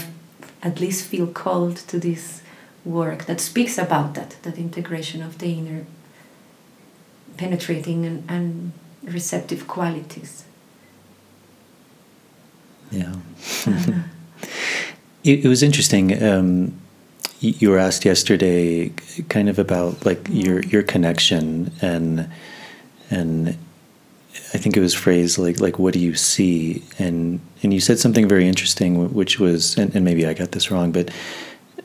at 0.62 0.80
least 0.80 1.06
feel 1.06 1.26
called 1.26 1.76
to 1.76 1.98
this 1.98 2.42
work 2.84 3.24
that 3.26 3.40
speaks 3.40 3.78
about 3.78 4.14
that 4.14 4.36
that 4.42 4.58
integration 4.58 5.22
of 5.22 5.38
the 5.38 5.52
inner 5.52 5.84
penetrating 7.40 8.04
and, 8.04 8.22
and 8.28 8.72
receptive 9.02 9.66
qualities. 9.66 10.44
Yeah. 12.90 13.14
It, 15.22 15.44
it, 15.44 15.48
was 15.48 15.62
interesting 15.62 16.22
um, 16.22 16.80
you 17.40 17.68
were 17.68 17.76
asked 17.76 18.06
yesterday 18.06 18.88
kind 19.28 19.50
of 19.50 19.58
about 19.58 20.06
like 20.06 20.26
your 20.30 20.62
your 20.62 20.82
connection 20.82 21.72
and 21.82 22.30
and 23.10 23.56
I 24.54 24.58
think 24.58 24.76
it 24.76 24.80
was 24.80 24.94
phrased 24.94 25.38
like 25.38 25.60
like 25.60 25.78
what 25.78 25.94
do 25.94 26.00
you 26.00 26.14
see 26.14 26.82
and 26.98 27.40
and 27.62 27.74
you 27.74 27.80
said 27.80 27.98
something 27.98 28.28
very 28.28 28.46
interesting 28.46 29.12
which 29.12 29.38
was 29.38 29.76
and, 29.76 29.94
and 29.94 30.04
maybe 30.04 30.26
I 30.26 30.34
got 30.34 30.52
this 30.52 30.70
wrong 30.70 30.92
but 30.92 31.10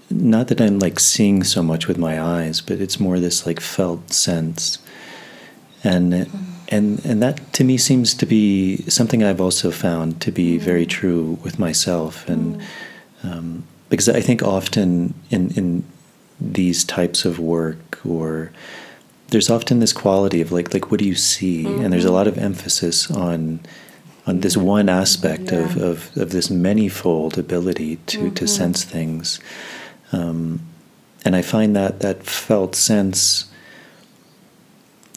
not 0.09 0.47
that 0.49 0.61
I'm 0.61 0.79
like 0.79 0.99
seeing 0.99 1.43
so 1.43 1.63
much 1.63 1.87
with 1.87 1.97
my 1.97 2.21
eyes 2.21 2.61
but 2.61 2.79
it's 2.79 2.99
more 2.99 3.19
this 3.19 3.45
like 3.45 3.59
felt 3.59 4.13
sense 4.13 4.77
and 5.83 6.13
mm-hmm. 6.13 6.37
and 6.69 7.03
and 7.05 7.21
that 7.23 7.53
to 7.53 7.63
me 7.63 7.77
seems 7.77 8.13
to 8.13 8.25
be 8.25 8.77
something 8.89 9.23
I've 9.23 9.41
also 9.41 9.71
found 9.71 10.21
to 10.21 10.31
be 10.31 10.55
mm-hmm. 10.55 10.65
very 10.65 10.85
true 10.85 11.39
with 11.43 11.57
myself 11.57 12.27
and 12.29 12.57
mm-hmm. 12.57 13.27
um, 13.27 13.63
because 13.89 14.09
I 14.09 14.21
think 14.21 14.43
often 14.43 15.13
in 15.29 15.49
in 15.51 15.83
these 16.39 16.83
types 16.83 17.25
of 17.25 17.39
work 17.39 17.99
or 18.05 18.51
there's 19.29 19.49
often 19.49 19.79
this 19.79 19.93
quality 19.93 20.41
of 20.41 20.51
like 20.51 20.73
like 20.73 20.91
what 20.91 20.99
do 20.99 21.05
you 21.05 21.15
see 21.15 21.63
mm-hmm. 21.63 21.83
and 21.83 21.93
there's 21.93 22.05
a 22.05 22.11
lot 22.11 22.27
of 22.27 22.37
emphasis 22.37 23.09
on 23.11 23.59
on 24.27 24.39
this 24.39 24.57
one 24.57 24.89
aspect 24.89 25.51
yeah. 25.51 25.59
of, 25.59 25.77
of, 25.77 26.17
of 26.17 26.31
this 26.31 26.49
manifold 26.49 27.37
ability 27.37 27.97
to, 28.07 28.17
mm-hmm. 28.17 28.33
to 28.33 28.47
sense 28.47 28.83
things 28.83 29.39
um, 30.11 30.61
and 31.25 31.35
I 31.35 31.41
find 31.41 31.75
that 31.75 32.01
that 32.01 32.23
felt 32.23 32.75
sense 32.75 33.49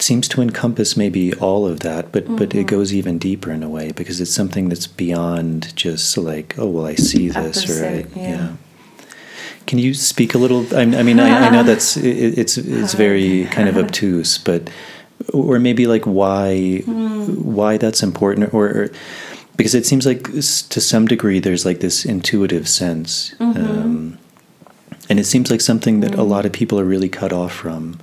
seems 0.00 0.28
to 0.28 0.40
encompass 0.40 0.96
maybe 0.96 1.34
all 1.34 1.66
of 1.66 1.80
that, 1.80 2.12
but 2.12 2.24
but 2.36 2.54
it 2.54 2.66
goes 2.66 2.94
even 2.94 3.18
deeper 3.18 3.50
in 3.50 3.62
a 3.62 3.68
way 3.68 3.92
because 3.92 4.20
it's 4.20 4.32
something 4.32 4.68
that's 4.68 4.86
beyond 4.86 5.74
just 5.76 6.16
like 6.16 6.59
oh 6.59 6.68
well 6.68 6.86
I 6.86 6.94
see 6.94 7.28
this 7.28 7.68
or 7.68 7.84
I, 7.84 8.06
yeah. 8.14 8.28
yeah. 8.28 8.52
Can 9.68 9.78
you 9.78 9.92
speak 9.92 10.34
a 10.34 10.38
little? 10.38 10.64
I, 10.74 10.80
I 10.80 11.02
mean, 11.02 11.20
I, 11.20 11.46
I 11.46 11.50
know 11.50 11.62
that's 11.70 11.98
it, 11.98 12.38
it's 12.38 12.56
it's 12.56 12.94
very 12.94 13.44
kind 13.50 13.68
of 13.68 13.76
obtuse, 13.76 14.38
but 14.38 14.70
or 15.34 15.58
maybe 15.58 15.86
like 15.86 16.06
why 16.06 16.78
why 16.86 17.76
that's 17.76 18.02
important, 18.02 18.54
or, 18.54 18.66
or 18.66 18.90
because 19.58 19.74
it 19.74 19.84
seems 19.84 20.06
like 20.06 20.24
to 20.24 20.80
some 20.80 21.06
degree 21.06 21.38
there's 21.38 21.66
like 21.66 21.80
this 21.80 22.06
intuitive 22.06 22.66
sense, 22.66 23.34
um, 23.40 24.18
and 25.10 25.20
it 25.20 25.24
seems 25.24 25.50
like 25.50 25.60
something 25.60 26.00
that 26.00 26.14
a 26.14 26.22
lot 26.22 26.46
of 26.46 26.52
people 26.52 26.80
are 26.80 26.84
really 26.84 27.10
cut 27.10 27.34
off 27.34 27.52
from, 27.52 28.00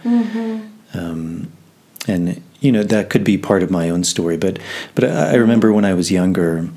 um, 0.93 1.51
and 2.07 2.43
you 2.59 2.71
know 2.71 2.83
that 2.83 3.09
could 3.09 3.23
be 3.23 3.39
part 3.39 3.63
of 3.63 3.71
my 3.71 3.89
own 3.89 4.03
story, 4.03 4.37
but 4.37 4.59
but 4.93 5.03
I, 5.03 5.31
I 5.31 5.35
remember 5.35 5.73
when 5.73 5.83
I 5.83 5.95
was 5.95 6.11
younger, 6.11 6.69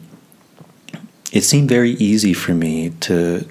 it 1.30 1.42
seemed 1.42 1.68
very 1.68 1.90
easy 1.90 2.32
for 2.32 2.54
me 2.54 2.88
to. 3.00 3.46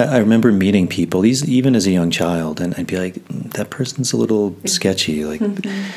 I 0.00 0.18
remember 0.18 0.52
meeting 0.52 0.86
people, 0.88 1.20
these 1.20 1.48
even 1.48 1.74
as 1.74 1.86
a 1.86 1.90
young 1.90 2.10
child, 2.10 2.60
and 2.60 2.74
I'd 2.76 2.86
be 2.86 2.98
like, 2.98 3.14
"Mm, 3.28 3.52
"That 3.52 3.70
person's 3.70 4.12
a 4.12 4.16
little 4.16 4.56
sketchy," 4.64 5.24
like, 5.24 5.40
mm-hmm. 5.40 5.90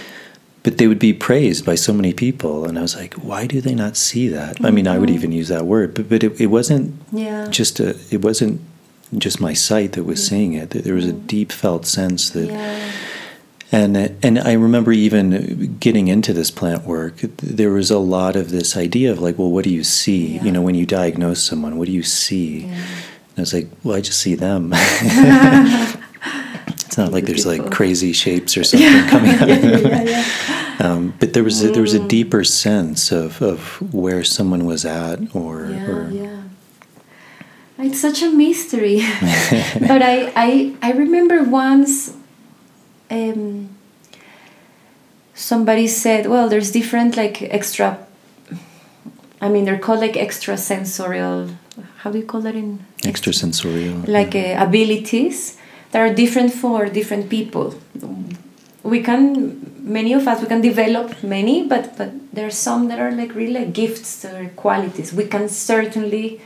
but 0.63 0.77
they 0.77 0.87
would 0.87 0.99
be 0.99 1.13
praised 1.13 1.65
by 1.65 1.75
so 1.75 1.93
many 1.93 2.13
people, 2.13 2.65
and 2.65 2.77
I 2.77 2.81
was 2.81 2.95
like, 2.95 3.13
"Why 3.15 3.47
do 3.47 3.61
they 3.61 3.75
not 3.75 3.97
see 3.97 4.27
that?" 4.29 4.63
I 4.63 4.71
mean, 4.71 4.87
I 4.87 4.97
would 4.97 5.09
mm-hmm. 5.09 5.15
even 5.15 5.31
use 5.31 5.47
that 5.49 5.65
word, 5.65 5.93
but 5.93 6.09
but 6.09 6.23
it, 6.23 6.39
it 6.39 6.47
wasn't 6.47 6.95
Yeah. 7.11 7.47
just 7.49 7.79
a, 7.79 7.95
it 8.11 8.21
wasn't 8.21 8.61
just 9.17 9.39
my 9.39 9.53
sight 9.53 9.93
that 9.93 10.03
was 10.03 10.19
mm-hmm. 10.19 10.35
seeing 10.35 10.53
it. 10.53 10.69
There 10.71 10.95
was 10.95 11.05
a 11.05 11.13
deep 11.13 11.51
felt 11.51 11.85
sense 11.85 12.29
that 12.31 12.47
yeah. 12.47 12.91
and 13.71 13.97
and 14.23 14.39
I 14.39 14.53
remember 14.53 14.91
even 14.91 15.77
getting 15.79 16.07
into 16.07 16.33
this 16.33 16.51
plant 16.51 16.83
work. 16.85 17.17
There 17.37 17.71
was 17.71 17.91
a 17.91 17.99
lot 17.99 18.35
of 18.35 18.49
this 18.49 18.75
idea 18.77 19.11
of 19.11 19.19
like, 19.19 19.37
well, 19.37 19.51
what 19.51 19.63
do 19.63 19.69
you 19.69 19.83
see? 19.83 20.35
Yeah. 20.35 20.43
You 20.43 20.51
know, 20.51 20.61
when 20.61 20.75
you 20.75 20.85
diagnose 20.85 21.43
someone, 21.43 21.77
what 21.77 21.85
do 21.85 21.91
you 21.91 22.03
see? 22.03 22.71
Yeah. 23.35 23.39
And 23.39 23.39
I 23.39 23.41
was 23.41 23.53
like, 23.53 23.67
well, 23.83 23.95
I 23.97 24.01
just 24.01 24.19
see 24.19 24.35
them. 24.35 24.71
it's 26.67 26.97
not 26.97 27.11
like 27.11 27.25
there's 27.25 27.45
like 27.45 27.71
crazy 27.71 28.13
shapes 28.13 28.55
or 28.57 28.63
something 28.69 29.07
coming 29.09 29.31
out. 29.31 29.47
yeah, 29.47 29.55
of 29.55 29.61
them. 29.61 29.91
yeah, 29.91 30.03
yeah. 30.03 30.23
Um, 30.79 31.13
but 31.19 31.33
there 31.33 31.43
was 31.43 31.63
a, 31.63 31.69
there 31.71 31.81
was 31.81 31.93
a 31.93 31.99
Mm. 31.99 32.07
deeper 32.09 32.43
sense 32.43 33.11
of, 33.11 33.41
of 33.41 33.81
where 33.93 34.23
someone 34.23 34.65
was 34.65 34.85
at, 34.85 35.19
or, 35.35 35.67
yeah, 35.69 35.87
or 35.89 36.09
yeah. 36.09 36.41
It's 37.79 37.99
such 37.99 38.21
a 38.21 38.29
mystery. 38.29 38.97
but 39.79 40.01
I, 40.01 40.31
I, 40.35 40.75
I 40.81 40.91
remember 40.93 41.43
once 41.43 42.15
um, 43.09 43.69
somebody 45.33 45.87
said, 45.87 46.27
well, 46.27 46.47
there's 46.49 46.71
different 46.71 47.17
like 47.17 47.41
extra, 47.41 48.05
I 49.41 49.49
mean, 49.49 49.65
they're 49.65 49.79
called 49.79 49.99
like 49.99 50.13
extrasensorial, 50.13 51.55
how 51.97 52.11
do 52.11 52.17
you 52.19 52.25
call 52.25 52.41
that 52.41 52.55
in? 52.55 52.85
extrasensorial. 53.01 54.07
Like 54.07 54.35
uh, 54.35 54.55
abilities 54.57 55.57
that 55.91 55.99
are 55.99 56.13
different 56.13 56.53
for 56.53 56.87
different 56.87 57.29
people. 57.29 57.75
We 58.83 59.01
can, 59.01 59.81
many 59.81 60.13
of 60.13 60.27
us, 60.27 60.41
we 60.41 60.47
can 60.47 60.61
develop 60.61 61.23
many, 61.23 61.67
but, 61.67 61.97
but 61.97 62.11
there 62.33 62.45
are 62.45 62.57
some 62.67 62.89
that 62.89 62.99
are 62.99 63.11
like 63.11 63.33
really 63.33 63.53
like 63.53 63.73
gifts 63.73 64.25
or 64.25 64.49
qualities. 64.55 65.13
We 65.13 65.25
can 65.25 65.47
certainly 65.47 66.41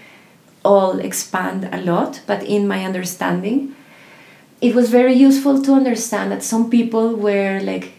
all 0.63 0.99
expand 0.99 1.69
a 1.71 1.81
lot, 1.81 2.21
but 2.27 2.43
in 2.43 2.67
my 2.67 2.85
understanding, 2.85 3.75
it 4.61 4.75
was 4.75 4.89
very 4.89 5.13
useful 5.13 5.61
to 5.63 5.73
understand 5.73 6.31
that 6.31 6.43
some 6.43 6.69
people 6.69 7.15
were 7.15 7.59
like 7.61 7.93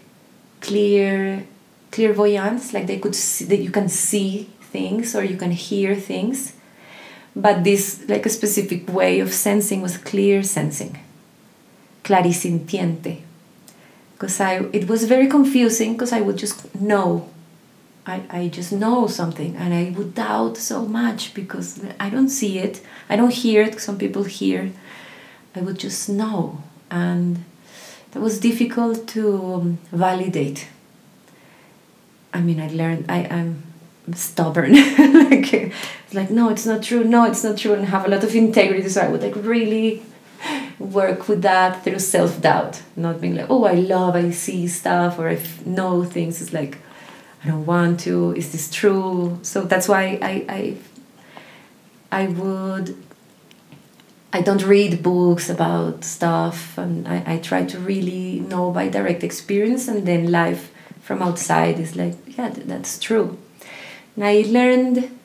clear 0.60 1.44
clairvoyants 1.90 2.74
like 2.74 2.86
they 2.86 2.98
could 2.98 3.14
see 3.14 3.44
that 3.46 3.58
you 3.58 3.70
can 3.70 3.88
see 3.88 4.50
things 4.60 5.14
or 5.14 5.24
you 5.24 5.36
can 5.36 5.50
hear 5.50 5.94
things 5.94 6.52
but 7.34 7.64
this 7.64 8.04
like 8.08 8.26
a 8.26 8.30
specific 8.30 8.88
way 8.92 9.20
of 9.20 9.32
sensing 9.32 9.80
was 9.82 9.96
clear 9.96 10.42
sensing. 10.42 10.98
Clarisintiente. 12.04 13.22
Because 14.14 14.40
i 14.40 14.54
it 14.72 14.88
was 14.88 15.04
very 15.04 15.28
confusing 15.28 15.92
because 15.92 16.12
i 16.12 16.20
would 16.20 16.36
just 16.36 16.74
know. 16.74 17.28
I, 18.06 18.22
I 18.30 18.48
just 18.48 18.72
know 18.72 19.06
something 19.06 19.54
and 19.56 19.74
i 19.74 19.94
would 19.96 20.14
doubt 20.14 20.56
so 20.56 20.86
much 20.86 21.34
because 21.34 21.80
i 22.00 22.08
don't 22.10 22.30
see 22.30 22.58
it. 22.58 22.80
I 23.08 23.16
don't 23.16 23.32
hear 23.32 23.62
it. 23.62 23.80
Some 23.80 23.98
people 23.98 24.24
hear. 24.24 24.72
I 25.54 25.60
would 25.60 25.78
just 25.78 26.08
know. 26.08 26.62
And 26.90 27.44
that 28.12 28.20
was 28.20 28.40
difficult 28.40 29.06
to 29.08 29.54
um, 29.54 29.78
validate. 29.92 30.68
I 32.32 32.40
mean 32.40 32.60
i 32.60 32.68
learned 32.68 33.04
I, 33.08 33.18
i'm 33.30 33.62
stubborn. 34.14 34.74
Like 35.28 35.72
like 36.12 36.30
no 36.30 36.48
it's 36.48 36.66
not 36.66 36.82
true. 36.82 37.04
No 37.04 37.24
it's 37.24 37.44
not 37.44 37.58
true. 37.58 37.74
And 37.74 37.86
have 37.86 38.06
a 38.06 38.08
lot 38.08 38.24
of 38.24 38.34
integrity. 38.34 38.88
So 38.88 39.02
i 39.02 39.08
would 39.08 39.22
like 39.22 39.36
really 39.36 40.02
work 40.78 41.28
with 41.28 41.42
that 41.42 41.84
through 41.84 41.98
self-doubt. 41.98 42.82
Not 42.96 43.20
being 43.20 43.36
like 43.36 43.50
oh 43.50 43.64
i 43.64 43.74
love 43.74 44.16
i 44.16 44.30
see 44.30 44.66
stuff 44.68 45.18
or 45.18 45.28
i 45.28 45.38
know 45.64 46.04
things. 46.04 46.40
It's 46.42 46.52
like 46.52 46.78
i 47.44 47.48
don't 47.48 47.66
want 47.66 48.00
to. 48.00 48.32
Is 48.34 48.52
this 48.52 48.70
true? 48.70 49.38
So 49.42 49.62
that's 49.62 49.88
why 49.88 50.18
i 50.22 50.44
i 50.48 50.76
i 52.10 52.26
would 52.28 52.96
I 54.30 54.42
don't 54.42 54.62
read 54.62 55.02
books 55.02 55.48
about 55.48 56.04
stuff, 56.04 56.76
and 56.76 57.08
I, 57.08 57.22
I 57.26 57.38
try 57.38 57.64
to 57.64 57.78
really 57.78 58.40
know 58.40 58.70
by 58.70 58.88
direct 58.88 59.24
experience, 59.24 59.88
and 59.88 60.06
then 60.06 60.30
life 60.30 60.70
from 61.00 61.22
outside 61.22 61.78
is 61.78 61.96
like, 61.96 62.14
yeah, 62.36 62.50
th- 62.50 62.66
that's 62.66 62.98
true. 62.98 63.38
And 64.18 64.24
I 64.24 64.42
learned, 64.48 65.16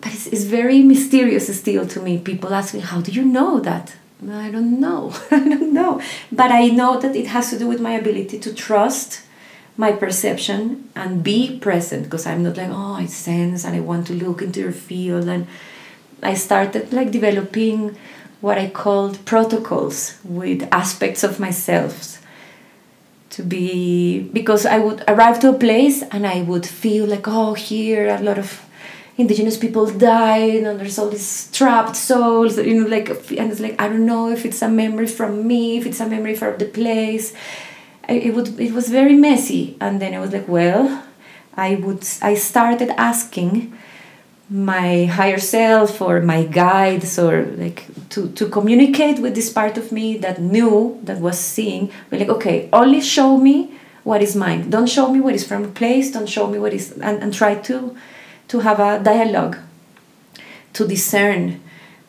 but 0.00 0.14
it's, 0.14 0.28
it's 0.28 0.44
very 0.44 0.80
mysterious 0.82 1.48
still 1.58 1.84
to 1.88 2.00
me. 2.00 2.18
People 2.18 2.54
ask 2.54 2.72
me, 2.72 2.78
how 2.78 3.00
do 3.00 3.10
you 3.10 3.24
know 3.24 3.58
that? 3.58 3.96
I 4.30 4.48
don't 4.52 4.78
know. 4.78 5.12
I 5.32 5.40
don't 5.40 5.72
know. 5.72 6.00
But 6.30 6.52
I 6.52 6.68
know 6.68 7.00
that 7.00 7.16
it 7.16 7.26
has 7.26 7.50
to 7.50 7.58
do 7.58 7.66
with 7.66 7.80
my 7.80 7.94
ability 7.94 8.38
to 8.38 8.54
trust 8.54 9.22
my 9.76 9.90
perception 9.90 10.88
and 10.94 11.24
be 11.24 11.58
present 11.58 12.04
because 12.04 12.26
I'm 12.26 12.44
not 12.44 12.56
like, 12.56 12.70
oh, 12.70 12.94
I 12.94 13.06
sense 13.06 13.64
and 13.64 13.74
I 13.74 13.80
want 13.80 14.06
to 14.06 14.12
look 14.12 14.40
into 14.40 14.60
your 14.60 14.72
field. 14.72 15.26
And 15.26 15.48
I 16.22 16.34
started 16.34 16.92
like 16.92 17.10
developing 17.10 17.96
what 18.40 18.56
I 18.56 18.70
called 18.70 19.24
protocols 19.24 20.16
with 20.22 20.68
aspects 20.70 21.24
of 21.24 21.40
myself 21.40 22.17
to 23.30 23.42
be 23.42 24.20
because 24.32 24.64
I 24.66 24.78
would 24.78 25.04
arrive 25.06 25.40
to 25.40 25.50
a 25.50 25.58
place 25.58 26.02
and 26.02 26.26
I 26.26 26.42
would 26.42 26.66
feel 26.66 27.06
like 27.06 27.28
oh 27.28 27.54
here 27.54 28.08
a 28.08 28.20
lot 28.20 28.38
of 28.38 28.64
indigenous 29.16 29.56
people 29.56 29.86
died 29.86 30.62
and 30.62 30.80
there's 30.80 30.98
all 30.98 31.10
these 31.10 31.50
trapped 31.52 31.96
souls 31.96 32.56
you 32.56 32.82
know 32.82 32.88
like 32.88 33.08
and 33.32 33.50
it's 33.50 33.60
like 33.60 33.80
I 33.80 33.88
don't 33.88 34.06
know 34.06 34.30
if 34.30 34.46
it's 34.46 34.62
a 34.62 34.68
memory 34.68 35.06
from 35.06 35.46
me 35.46 35.76
if 35.76 35.86
it's 35.86 36.00
a 36.00 36.08
memory 36.08 36.34
from 36.34 36.58
the 36.58 36.66
place. 36.66 37.34
It 38.08 38.34
would 38.34 38.58
it 38.58 38.72
was 38.72 38.88
very 38.88 39.14
messy. 39.14 39.76
And 39.80 40.00
then 40.00 40.14
I 40.14 40.20
was 40.20 40.32
like 40.32 40.48
well 40.48 41.04
I 41.54 41.74
would 41.74 42.06
I 42.22 42.34
started 42.34 42.90
asking 42.90 43.76
my 44.50 45.04
higher 45.04 45.38
self 45.38 46.00
or 46.00 46.22
my 46.22 46.44
guides 46.44 47.18
or 47.18 47.44
like 47.56 47.84
to, 48.08 48.28
to 48.30 48.48
communicate 48.48 49.18
with 49.18 49.34
this 49.34 49.52
part 49.52 49.76
of 49.76 49.92
me 49.92 50.16
that 50.16 50.40
knew 50.40 50.98
that 51.04 51.20
was 51.20 51.38
seeing 51.38 51.90
be 52.08 52.18
like 52.18 52.30
okay 52.30 52.68
only 52.72 53.00
show 53.00 53.36
me 53.36 53.78
what 54.08 54.22
is 54.22 54.34
mine. 54.34 54.70
Don't 54.70 54.88
show 54.88 55.12
me 55.12 55.20
what 55.20 55.34
is 55.34 55.46
from 55.46 55.72
place. 55.74 56.10
Don't 56.10 56.28
show 56.28 56.46
me 56.46 56.58
what 56.58 56.72
is 56.72 56.92
and, 56.92 57.22
and 57.22 57.32
try 57.34 57.54
to 57.68 57.94
to 58.48 58.60
have 58.60 58.80
a 58.80 59.04
dialogue 59.04 59.58
to 60.72 60.88
discern. 60.88 61.60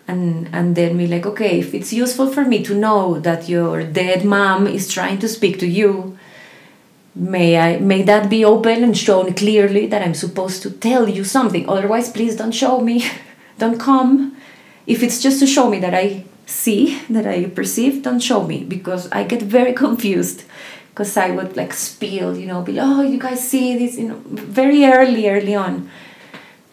And 0.08 0.50
and 0.52 0.76
then 0.76 0.98
be 0.98 1.08
like 1.08 1.26
okay 1.28 1.60
if 1.60 1.76
it's 1.76 1.94
useful 1.94 2.28
for 2.36 2.44
me 2.44 2.64
to 2.64 2.74
know 2.74 3.20
that 3.20 3.48
your 3.48 3.84
dead 3.84 4.26
mom 4.26 4.66
is 4.66 4.92
trying 4.92 5.20
to 5.20 5.28
speak 5.28 5.60
to 5.60 5.68
you 5.68 6.18
may 7.20 7.58
I 7.58 7.78
may 7.80 8.02
that 8.04 8.30
be 8.30 8.46
open 8.46 8.84
and 8.84 8.98
shown 8.98 9.34
clearly 9.34 9.88
that 9.88 10.02
I'm 10.02 10.14
supposed 10.14 10.64
to 10.64 10.72
tell 10.72 11.08
you 11.10 11.24
something. 11.24 11.68
Otherwise, 11.68 12.10
please 12.10 12.36
don't 12.36 12.54
show 12.54 12.80
me, 12.80 13.06
don't 13.58 13.80
come. 13.80 14.38
If 14.88 15.04
it's 15.04 15.22
just 15.22 15.40
to 15.42 15.48
show 15.48 15.70
me 15.70 15.80
that 15.80 15.94
I 15.94 16.26
see, 16.46 17.00
that 17.10 17.28
I 17.28 17.46
perceive, 17.46 18.02
don't 18.04 18.22
show 18.22 18.44
me 18.44 18.64
because 18.64 19.12
I 19.12 19.24
get 19.24 19.42
very 19.42 19.74
confused. 19.86 20.44
Because 20.90 21.16
I 21.16 21.32
would 21.32 21.56
like 21.56 21.72
spill, 21.74 22.36
you 22.36 22.46
know, 22.46 22.62
be 22.62 22.80
oh, 22.80 23.02
you 23.02 23.20
guys 23.20 23.48
see 23.48 23.78
this, 23.78 23.98
you 23.98 24.10
know, 24.10 24.22
very 24.26 24.84
early, 24.84 25.30
early 25.30 25.56
on. 25.56 25.90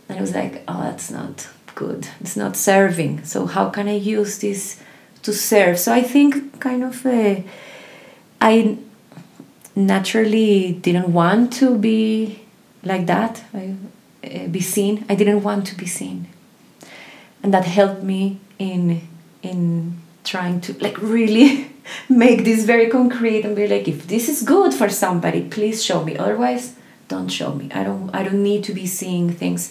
And 0.09 0.19
I 0.19 0.21
was 0.21 0.35
like, 0.35 0.65
oh, 0.67 0.83
that's 0.83 1.11
not 1.11 1.49
good. 1.75 2.09
It's 2.21 2.37
not 2.37 2.57
serving. 2.57 3.25
So 3.25 3.47
how 3.47 3.69
can 3.71 3.87
I 3.87 3.97
use 3.97 4.39
this 4.39 4.83
to 5.23 5.33
serve? 5.33 5.79
So 5.79 5.93
I 5.93 6.03
think 6.03 6.59
kind 6.59 6.83
of 6.83 7.07
uh, 7.07 7.43
I 8.41 8.79
naturally 9.77 10.73
didn't 10.73 11.13
want 11.13 11.53
to 11.53 11.77
be 11.77 12.41
like 12.83 13.07
that 13.07 13.45
I, 13.53 13.75
uh, 14.25 14.47
be 14.49 14.61
seen. 14.61 15.05
I 15.09 15.15
didn't 15.15 15.43
want 15.43 15.67
to 15.69 15.77
be 15.77 15.87
seen. 15.87 16.29
And 17.43 17.53
that 17.53 17.67
helped 17.67 18.03
me 18.03 18.41
in 18.59 19.07
in 19.43 19.99
trying 20.25 20.61
to 20.63 20.73
like 20.83 21.01
really 21.01 21.71
make 22.09 22.45
this 22.45 22.65
very 22.65 22.89
concrete 22.89 23.45
and 23.45 23.55
be 23.55 23.69
like 23.69 23.87
if 23.87 24.09
this 24.09 24.29
is 24.29 24.43
good 24.43 24.73
for 24.75 24.89
somebody 24.89 25.43
please 25.43 25.85
show 25.85 26.03
me. 26.03 26.17
Otherwise 26.17 26.75
don't 27.09 27.29
show 27.29 27.53
me. 27.53 27.71
I 27.73 27.85
don't 27.85 28.11
i 28.15 28.23
don't 28.23 28.43
need 28.43 28.65
to 28.65 28.73
be 28.73 28.87
seeing 28.87 29.31
things. 29.31 29.71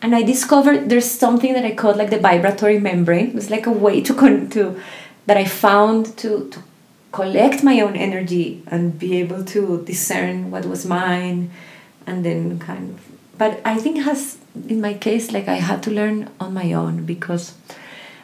And 0.00 0.14
i 0.14 0.22
discovered 0.22 0.88
there's 0.88 1.10
something 1.10 1.52
that 1.52 1.64
i 1.64 1.74
called 1.74 1.98
like 1.98 2.10
the 2.10 2.18
vibratory 2.18 2.80
membrane. 2.80 3.28
It 3.28 3.34
was 3.34 3.50
like 3.50 3.66
a 3.66 3.70
way 3.70 4.00
to 4.00 4.14
con- 4.14 4.48
to 4.50 4.80
that 5.26 5.36
i 5.36 5.44
found 5.44 6.16
to 6.18 6.48
to 6.48 6.62
collect 7.12 7.62
my 7.62 7.80
own 7.80 7.94
energy 7.94 8.62
and 8.66 8.98
be 8.98 9.16
able 9.16 9.44
to 9.44 9.82
discern 9.84 10.50
what 10.50 10.64
was 10.64 10.86
mine 10.86 11.50
and 12.06 12.24
then 12.24 12.58
kind 12.58 12.90
of 12.90 13.38
but 13.38 13.60
i 13.64 13.76
think 13.76 14.02
has 14.02 14.38
in 14.68 14.80
my 14.80 14.94
case 14.94 15.30
like 15.30 15.46
i 15.46 15.56
had 15.56 15.82
to 15.82 15.90
learn 15.90 16.28
on 16.40 16.52
my 16.54 16.72
own 16.72 17.04
because 17.04 17.54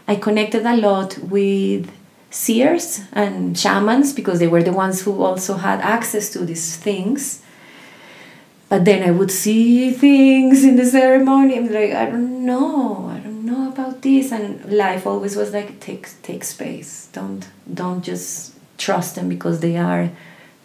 i 0.07 0.15
connected 0.17 0.65
a 0.67 0.77
lot 0.77 1.19
with 1.19 1.91
seers 2.31 3.01
and 3.13 3.59
shamans 3.59 4.13
because 4.13 4.39
they 4.39 4.47
were 4.47 4.63
the 4.63 4.73
ones 4.73 5.03
who 5.03 5.23
also 5.23 5.55
had 5.55 5.81
access 5.81 6.31
to 6.31 6.41
these 6.45 6.77
things. 6.77 7.43
But 8.69 8.85
then 8.85 9.03
i 9.03 9.11
would 9.11 9.31
see 9.31 9.93
things 9.93 10.63
in 10.63 10.77
the 10.77 10.85
ceremony 10.85 11.57
i'm 11.57 11.73
like 11.73 11.93
i 11.93 12.05
don't 12.05 12.45
know 12.45 13.09
i 13.09 13.19
don't 13.19 13.47
know 13.47 13.73
about 13.73 14.03
this. 14.03 14.31
And 14.31 14.71
life 14.71 15.07
always 15.07 15.37
was 15.37 15.55
like 15.55 15.81
take 15.81 16.07
take 16.23 16.45
space. 16.45 17.09
Don't 17.13 17.49
don't 17.73 18.03
just 18.05 18.58
trust 18.79 19.15
them 19.17 19.29
because 19.29 19.61
they 19.61 19.77
are 19.77 20.11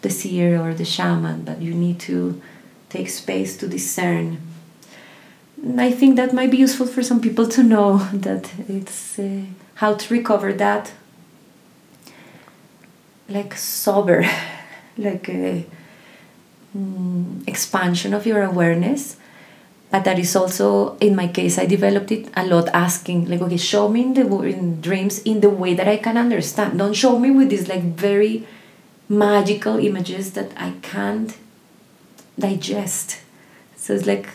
the 0.02 0.10
seer 0.10 0.60
or 0.60 0.72
the 0.74 0.84
shaman 0.84 1.42
but 1.42 1.60
you 1.60 1.74
need 1.74 1.98
to 1.98 2.40
take 2.88 3.08
space 3.08 3.56
to 3.56 3.66
discern. 3.68 4.38
And 5.62 5.80
i 5.80 5.90
think 5.90 6.16
that 6.16 6.32
might 6.32 6.50
be 6.50 6.58
useful 6.58 6.86
for 6.86 7.02
some 7.02 7.20
people 7.20 7.46
to 7.48 7.62
know 7.62 7.98
that 8.26 8.50
it's 8.68 9.18
uh, 9.18 9.42
how 9.74 9.94
to 9.94 10.14
recover 10.14 10.52
that 10.52 10.92
like 13.28 13.56
sober 13.56 14.24
like 14.98 15.28
a 15.28 15.66
mm, 16.76 17.48
expansion 17.48 18.14
of 18.14 18.26
your 18.26 18.42
awareness 18.42 19.16
but 19.94 20.02
that 20.02 20.18
is 20.18 20.34
also 20.34 20.96
in 21.06 21.14
my 21.14 21.28
case 21.28 21.56
i 21.56 21.66
developed 21.72 22.10
it 22.10 22.26
a 22.42 22.44
lot 22.52 22.68
asking 22.74 23.18
like 23.32 23.40
okay 23.40 23.56
show 23.56 23.88
me 23.88 24.00
in 24.02 24.14
the 24.14 24.24
in 24.52 24.80
dreams 24.80 25.20
in 25.32 25.40
the 25.40 25.48
way 25.48 25.72
that 25.72 25.86
i 25.86 25.96
can 26.06 26.16
understand 26.16 26.76
don't 26.80 26.98
show 27.02 27.16
me 27.16 27.30
with 27.30 27.48
these 27.48 27.68
like 27.68 27.84
very 28.06 28.44
magical 29.08 29.78
images 29.78 30.32
that 30.32 30.50
i 30.56 30.72
can't 30.82 31.36
digest 32.46 33.20
so 33.76 33.94
it's 33.94 34.08
like 34.12 34.26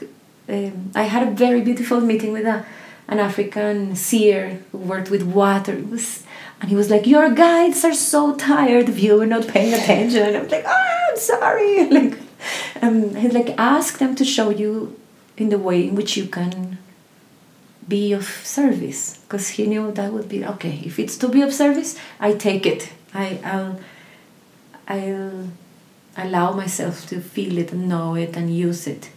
um, 0.48 0.92
i 0.96 1.04
had 1.04 1.28
a 1.28 1.32
very 1.32 1.60
beautiful 1.60 2.00
meeting 2.00 2.32
with 2.32 2.46
a, 2.46 2.66
an 3.10 3.20
african 3.20 3.98
seer 3.98 4.62
who 4.72 4.78
worked 4.78 5.10
with 5.10 5.24
water 5.24 5.74
it 5.74 5.90
was 5.90 6.24
and 6.62 6.70
he 6.70 6.76
was 6.76 6.90
like, 6.90 7.08
Your 7.08 7.30
guides 7.34 7.86
are 7.86 7.94
so 7.94 8.36
tired 8.36 8.90
of 8.90 9.00
you 9.00 9.26
not 9.26 9.48
paying 9.48 9.74
attention. 9.74 10.24
And 10.24 10.36
I 10.36 10.42
was 10.42 10.52
like, 10.52 10.66
Oh, 10.68 11.08
I'm 11.10 11.18
sorry. 11.18 11.90
Like, 11.98 12.20
um, 12.82 13.16
he's 13.16 13.32
like, 13.32 13.58
Ask 13.58 13.98
them 14.00 14.14
to 14.16 14.26
show 14.26 14.50
you 14.50 15.00
in 15.40 15.50
the 15.50 15.58
way 15.58 15.88
in 15.88 15.96
which 15.96 16.18
you 16.18 16.28
can 16.28 16.78
be 17.88 18.14
of 18.14 18.26
service. 18.26 19.18
Because 19.24 19.50
he 19.50 19.66
knew 19.66 19.92
that 19.92 20.14
would 20.14 20.30
be 20.30 20.46
okay. 20.46 20.82
If 20.86 21.00
it's 21.00 21.18
to 21.18 21.28
be 21.28 21.42
of 21.42 21.54
service, 21.54 21.98
I 22.20 22.34
take 22.34 22.66
it. 22.66 22.92
I, 23.14 23.40
I'll, 23.44 23.80
I'll 24.88 25.48
allow 26.18 26.52
myself 26.52 27.08
to 27.08 27.22
feel 27.22 27.58
it 27.58 27.72
and 27.72 27.90
know 27.90 28.16
it 28.16 28.36
and 28.36 28.56
use 28.56 28.86
it. 28.86 29.10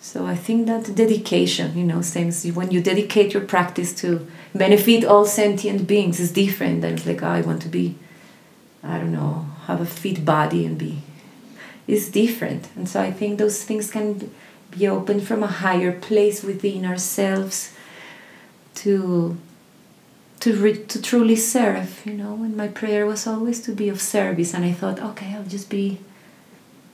So 0.00 0.24
I 0.24 0.36
think 0.36 0.68
that 0.68 0.94
dedication, 0.94 1.76
you 1.76 1.84
know, 1.84 2.00
things 2.00 2.46
when 2.52 2.70
you 2.70 2.80
dedicate 2.80 3.34
your 3.34 3.44
practice 3.44 3.92
to 4.02 4.24
benefit 4.54 5.04
all 5.04 5.24
sentient 5.24 5.88
beings 5.88 6.20
is 6.20 6.30
different 6.30 6.82
than 6.82 6.94
it's 6.94 7.06
like 7.06 7.24
oh, 7.24 7.26
I 7.26 7.40
want 7.40 7.62
to 7.62 7.68
be, 7.68 7.96
I 8.84 8.98
don't 8.98 9.12
know, 9.12 9.46
have 9.64 9.80
a 9.80 9.86
fit 9.86 10.24
body 10.24 10.64
and 10.64 10.78
be. 10.78 11.02
It's 11.88 12.08
different, 12.08 12.68
and 12.76 12.88
so 12.88 13.00
I 13.00 13.10
think 13.10 13.38
those 13.38 13.64
things 13.64 13.90
can 13.90 14.30
be 14.78 14.86
opened 14.86 15.26
from 15.26 15.42
a 15.42 15.46
higher 15.46 15.92
place 15.92 16.42
within 16.42 16.84
ourselves 16.84 17.72
to 18.74 19.36
to 20.40 20.54
re- 20.54 20.84
to 20.84 21.00
truly 21.00 21.36
serve. 21.36 22.02
You 22.04 22.14
know, 22.14 22.34
and 22.42 22.56
my 22.56 22.68
prayer 22.68 23.06
was 23.06 23.26
always 23.26 23.60
to 23.62 23.72
be 23.72 23.88
of 23.88 24.00
service, 24.00 24.54
and 24.54 24.64
I 24.64 24.72
thought, 24.72 25.00
okay, 25.00 25.34
I'll 25.34 25.44
just 25.44 25.70
be, 25.70 25.98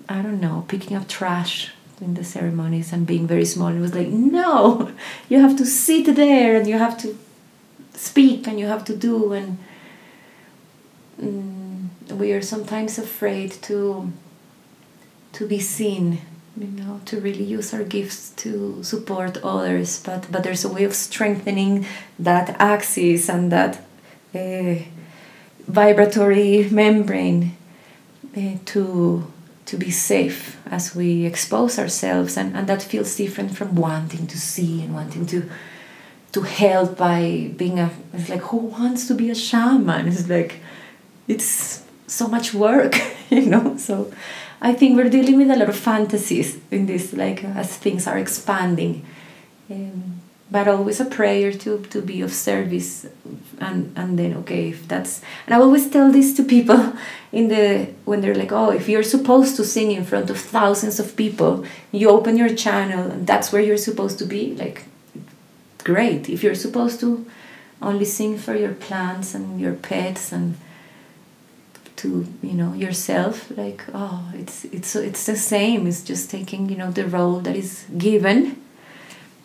I 0.09 0.23
don't 0.23 0.41
know, 0.41 0.65
picking 0.69 0.97
up 0.97 1.09
trash 1.09 1.73
in 2.01 2.15
the 2.15 2.25
ceremonies 2.25 2.93
and 2.93 3.07
being 3.07 3.27
very 3.27 3.45
small. 3.45 3.69
It 3.69 3.81
was 3.81 3.95
like, 3.95 4.09
no, 4.09 4.91
you 5.29 5.41
have 5.41 5.57
to 5.57 5.67
sit 5.67 6.15
there 6.17 6.57
and 6.57 6.67
you 6.67 6.79
have 6.79 6.99
to 6.99 7.17
speak 7.95 8.47
and 8.49 8.59
you 8.59 8.67
have 8.67 8.85
to 8.85 8.97
do 8.97 9.33
and 9.33 9.59
mm, 11.21 11.89
we 12.11 12.33
are 12.33 12.43
sometimes 12.43 12.99
afraid 12.99 13.53
to 13.53 14.11
to 15.33 15.47
be 15.47 15.61
seen 15.61 16.19
you 16.57 16.67
know 16.67 17.01
to 17.07 17.21
really 17.21 17.45
use 17.45 17.73
our 17.73 17.83
gifts 17.83 18.31
to 18.31 18.83
support 18.83 19.39
others 19.43 20.03
but 20.03 20.27
but 20.31 20.43
there's 20.43 20.65
a 20.65 20.69
way 20.69 20.85
of 20.85 20.95
strengthening 20.95 21.87
that 22.19 22.55
axis 22.59 23.29
and 23.29 23.51
that 23.51 23.81
uh, 24.35 24.75
vibratory 25.67 26.69
membrane 26.71 27.57
uh, 28.37 28.57
to 28.65 29.27
to 29.65 29.77
be 29.77 29.91
safe 29.91 30.59
as 30.67 30.95
we 30.95 31.25
expose 31.25 31.79
ourselves 31.79 32.37
and, 32.37 32.55
and 32.57 32.67
that 32.67 32.83
feels 32.83 33.17
different 33.17 33.57
from 33.57 33.75
wanting 33.75 34.27
to 34.27 34.39
see 34.39 34.83
and 34.83 34.93
wanting 34.95 35.25
to 35.25 35.49
to 36.33 36.43
help 36.43 36.97
by 36.97 37.53
being 37.57 37.79
a 37.79 37.91
it's 38.13 38.29
like 38.29 38.41
who 38.41 38.57
wants 38.57 39.07
to 39.07 39.15
be 39.15 39.31
a 39.31 39.35
shaman? 39.35 40.09
It's 40.09 40.29
like 40.29 40.61
it's 41.29 41.85
so 42.07 42.27
much 42.27 42.53
work 42.53 42.95
you 43.31 43.47
know 43.47 43.77
so 43.77 44.13
i 44.63 44.73
think 44.73 44.97
we're 44.97 45.11
dealing 45.11 45.37
with 45.37 45.51
a 45.51 45.57
lot 45.57 45.69
of 45.69 45.77
fantasies 45.77 46.59
in 46.71 46.87
this 46.87 47.13
like 47.13 47.45
as 47.45 47.77
things 47.77 48.07
are 48.07 48.19
expanding 48.19 49.05
um, 49.71 50.21
but 50.51 50.69
always 50.69 51.01
a 51.01 51.05
prayer 51.05 51.53
to 51.53 51.79
to 51.91 52.01
be 52.01 52.23
of 52.23 52.33
service 52.33 53.07
and 53.61 53.93
and 53.97 54.19
then 54.19 54.35
okay 54.35 54.71
if 54.71 54.87
that's 54.89 55.21
and 55.47 55.55
i 55.55 55.59
always 55.59 55.91
tell 55.91 56.11
this 56.11 56.35
to 56.35 56.43
people 56.43 56.81
in 57.33 57.49
the 57.49 57.89
when 58.05 58.21
they're 58.21 58.41
like 58.43 58.53
oh 58.53 58.71
if 58.71 58.89
you're 58.89 59.11
supposed 59.17 59.57
to 59.57 59.65
sing 59.65 59.91
in 59.91 60.05
front 60.05 60.31
of 60.31 60.39
thousands 60.39 60.99
of 61.01 61.17
people 61.17 61.65
you 61.91 62.09
open 62.09 62.37
your 62.37 62.55
channel 62.55 63.11
and 63.11 63.27
that's 63.27 63.53
where 63.53 63.63
you're 63.63 63.85
supposed 63.89 64.19
to 64.19 64.25
be 64.25 64.55
like 64.57 64.85
great. 65.85 66.29
If 66.29 66.43
you're 66.43 66.55
supposed 66.55 67.01
to 67.01 67.27
only 67.81 68.05
sing 68.05 68.39
for 68.39 68.55
your 68.55 68.73
plants 68.73 69.35
and 69.35 69.61
your 69.61 69.75
pets 69.75 70.33
and 70.33 70.57
to 72.03 72.27
you 72.43 72.55
know 72.61 72.73
yourself 72.73 73.51
like 73.57 73.85
oh 73.95 74.25
it's 74.35 74.65
it's 74.67 74.95
it's 74.97 75.25
the 75.27 75.37
same 75.37 75.87
it's 75.87 76.03
just 76.03 76.31
taking 76.31 76.69
you 76.69 76.77
know 76.77 76.91
the 76.91 77.07
role 77.07 77.41
that 77.41 77.57
is 77.57 77.85
given 77.97 78.61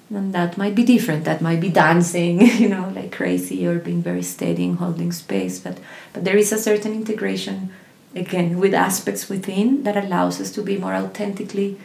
and 0.10 0.34
that 0.34 0.58
might 0.58 0.76
be 0.76 0.84
different 0.84 1.26
that 1.26 1.42
might 1.42 1.60
be 1.60 1.70
dancing 1.70 2.42
you 2.64 2.70
know 2.70 2.92
like 2.96 3.12
crazy 3.12 3.66
or 3.68 3.80
being 3.80 4.02
very 4.02 4.24
steady 4.24 4.66
and 4.66 4.78
holding 4.78 5.12
space 5.12 5.60
but 5.60 5.78
but 6.14 6.24
there 6.24 6.38
is 6.38 6.52
a 6.52 6.58
certain 6.58 6.94
integration 6.94 7.72
again 8.16 8.60
with 8.60 8.74
aspects 8.74 9.30
within 9.30 9.84
that 9.84 9.98
allows 9.98 10.42
us 10.42 10.52
to 10.52 10.62
be 10.62 10.78
more 10.78 10.96
authentically 10.96 11.78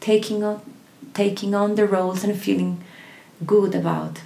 taking 0.00 0.44
on 0.44 0.60
taking 1.14 1.54
on 1.54 1.74
the 1.74 1.86
roles 1.86 2.24
and 2.24 2.40
feeling 2.40 2.82
good 3.46 3.74
about 3.74 4.20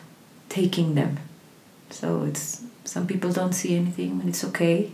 taking 0.49 0.95
them. 0.95 1.19
So 1.91 2.25
it's 2.25 2.63
some 2.85 3.07
people 3.07 3.33
don't 3.33 3.53
see 3.53 3.77
anything 3.77 4.21
and 4.21 4.29
it's 4.29 4.45
okay. 4.45 4.91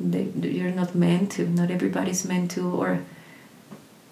They, 0.00 0.24
you're 0.48 0.70
not 0.70 0.94
meant 0.94 1.32
to. 1.32 1.48
Not 1.48 1.70
everybody's 1.70 2.24
meant 2.24 2.50
to, 2.52 2.68
or 2.68 3.00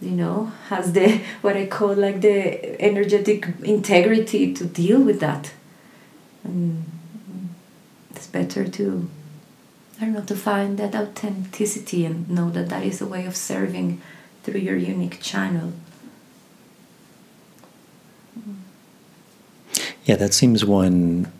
you 0.01 0.12
know, 0.12 0.52
has 0.69 0.93
the 0.93 1.20
what 1.43 1.57
I 1.57 1.66
call 1.66 1.94
like 1.94 2.20
the 2.20 2.81
energetic 2.81 3.47
integrity 3.62 4.52
to 4.55 4.65
deal 4.65 5.01
with 5.01 5.20
that. 5.20 5.52
And 6.44 6.85
it's 8.11 8.27
better 8.27 8.66
to 8.66 9.09
I 10.01 10.05
don't 10.05 10.15
know 10.15 10.23
to 10.23 10.36
find 10.36 10.78
that 10.78 10.94
authenticity 10.94 12.07
and 12.07 12.28
know 12.31 12.51
that 12.51 12.70
that 12.70 12.82
is 12.85 13.02
a 13.02 13.07
way 13.07 13.27
of 13.27 13.36
serving 13.36 14.01
through 14.43 14.61
your 14.61 14.77
unique 14.77 15.20
channel. 15.20 15.74
Yeah, 20.05 20.16
that 20.16 20.32
seems 20.32 20.65
one 20.65 21.31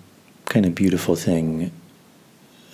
kind 0.45 0.67
of 0.67 0.75
beautiful 0.75 1.17
thing 1.17 1.73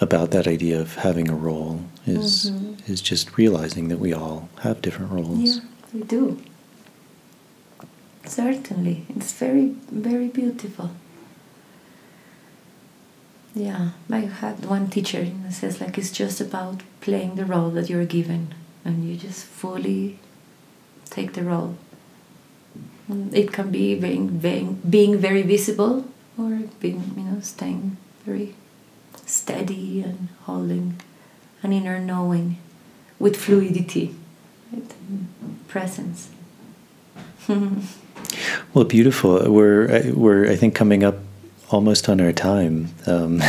about 0.01 0.31
that 0.31 0.47
idea 0.47 0.81
of 0.81 0.97
having 0.97 1.31
a 1.31 1.35
role 1.35 1.85
is 2.07 2.51
mm-hmm. 2.51 2.93
is 2.93 3.01
just 3.01 3.37
realizing 3.37 3.89
that 3.89 3.99
we 3.99 4.13
all 4.13 4.49
have 4.63 4.83
different 4.83 5.13
roles. 5.13 5.57
Yeah, 5.57 5.61
we 5.93 6.03
do. 6.03 6.43
Certainly, 8.25 9.07
it's 9.09 9.33
very 9.33 9.75
very 9.91 10.29
beautiful. 10.29 10.91
Yeah, 13.55 13.93
I 14.11 14.19
had 14.19 14.67
one 14.67 14.89
teacher 14.89 15.25
who 15.25 15.51
says 15.51 15.81
like 15.81 15.97
it's 15.97 16.11
just 16.11 16.41
about 16.41 16.83
playing 17.01 17.37
the 17.37 17.47
role 17.47 17.71
that 17.71 17.89
you're 17.89 18.05
given, 18.05 18.55
and 18.85 19.09
you 19.09 19.17
just 19.17 19.45
fully 19.45 20.19
take 21.09 21.33
the 21.33 21.43
role. 21.43 21.77
It 23.33 23.53
can 23.53 23.71
be 23.71 23.95
being, 23.95 24.39
being, 24.39 24.81
being 24.89 25.17
very 25.17 25.43
visible 25.43 26.05
or 26.37 26.63
being, 26.81 27.15
you 27.17 27.23
know, 27.23 27.41
staying 27.41 27.97
very 28.25 28.55
steady 29.27 30.03
and 30.03 30.29
holding 30.45 31.01
an 31.63 31.73
inner 31.73 31.99
knowing 31.99 32.59
with 33.19 33.37
fluidity, 33.37 34.15
right? 34.73 34.95
presence. 35.69 36.31
well, 37.49 38.85
beautiful. 38.85 39.51
We're 39.51 39.91
uh, 39.91 40.13
we're 40.15 40.51
I 40.51 40.57
think 40.57 40.75
coming 40.75 41.05
up 41.05 41.17
almost 41.71 42.09
on 42.09 42.21
our 42.21 42.33
time. 42.33 42.95
Um, 43.07 43.43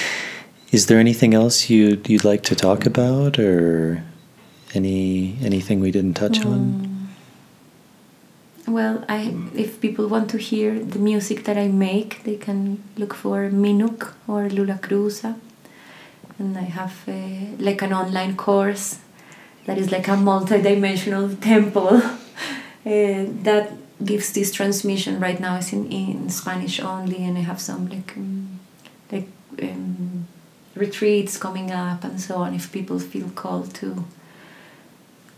is 0.72 0.86
there 0.86 0.98
anything 0.98 1.34
else 1.34 1.68
you'd 1.68 2.08
you'd 2.08 2.24
like 2.24 2.42
to 2.44 2.54
talk 2.54 2.86
about, 2.86 3.38
or 3.38 4.02
any 4.74 5.38
anything 5.42 5.80
we 5.80 5.90
didn't 5.90 6.14
touch 6.14 6.44
um, 6.44 6.52
on? 6.52 6.85
Well, 8.66 9.04
I 9.08 9.32
if 9.54 9.80
people 9.80 10.08
want 10.08 10.28
to 10.30 10.38
hear 10.38 10.78
the 10.78 10.98
music 10.98 11.44
that 11.44 11.56
I 11.56 11.68
make, 11.68 12.24
they 12.24 12.36
can 12.36 12.82
look 12.96 13.14
for 13.14 13.48
Minuk 13.48 14.12
or 14.26 14.48
Lulacruza, 14.48 15.36
and 16.38 16.58
I 16.58 16.62
have 16.62 17.04
a, 17.06 17.54
like 17.60 17.80
an 17.82 17.92
online 17.92 18.36
course 18.36 18.98
that 19.66 19.78
is 19.78 19.92
like 19.92 20.08
a 20.08 20.16
multi-dimensional 20.16 21.36
temple 21.40 21.96
uh, 21.96 22.12
that 22.84 23.72
gives 24.04 24.32
this 24.32 24.52
transmission. 24.52 25.20
Right 25.20 25.38
now, 25.38 25.56
it's 25.56 25.72
in, 25.72 25.90
in 25.90 26.28
Spanish 26.30 26.80
only, 26.80 27.22
and 27.24 27.38
I 27.38 27.42
have 27.42 27.60
some 27.60 27.88
like 27.88 28.16
um, 28.16 28.58
like 29.12 29.28
um, 29.62 30.26
retreats 30.74 31.36
coming 31.38 31.70
up 31.70 32.02
and 32.02 32.20
so 32.20 32.38
on. 32.38 32.52
If 32.52 32.72
people 32.72 32.98
feel 32.98 33.28
called 33.30 33.74
to 33.76 34.04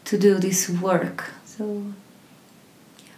to 0.07 0.19
do 0.19 0.39
this 0.39 0.71
work, 0.71 1.31
so 1.45 1.93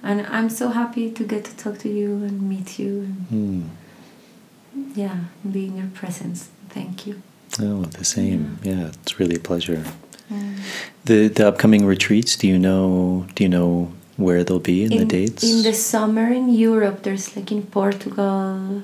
and 0.02 0.27
I'm 0.27 0.48
so 0.51 0.68
happy 0.68 1.10
to 1.10 1.24
get 1.24 1.44
to 1.44 1.56
talk 1.56 1.78
to 1.81 1.89
you 1.89 2.10
and 2.24 2.48
meet 2.48 2.78
you. 2.78 3.01
And, 3.01 3.27
mm. 3.28 4.97
Yeah, 4.97 5.18
be 5.51 5.66
in 5.66 5.77
your 5.77 5.89
presence. 5.89 6.48
Thank 6.68 7.06
you. 7.06 7.22
Oh, 7.60 7.82
the 7.82 8.05
same. 8.05 8.59
Yeah, 8.62 8.72
yeah 8.72 8.86
it's 9.02 9.18
really 9.18 9.36
a 9.36 9.40
pleasure. 9.40 9.85
Mm. 10.31 10.59
The 11.05 11.28
the 11.28 11.48
upcoming 11.48 11.85
retreats. 11.85 12.36
Do 12.36 12.47
you 12.47 12.59
know? 12.59 13.27
Do 13.35 13.44
you 13.44 13.48
know 13.48 13.93
where 14.16 14.44
they'll 14.44 14.60
be 14.60 14.85
in, 14.85 14.93
in, 14.93 14.98
the 14.98 15.05
dates? 15.05 15.43
In 15.43 15.62
the 15.62 15.74
summer 15.74 16.28
in 16.28 16.48
Europe, 16.48 17.02
there's 17.02 17.36
like 17.36 17.51
in 17.51 17.62
Portugal, 17.62 18.82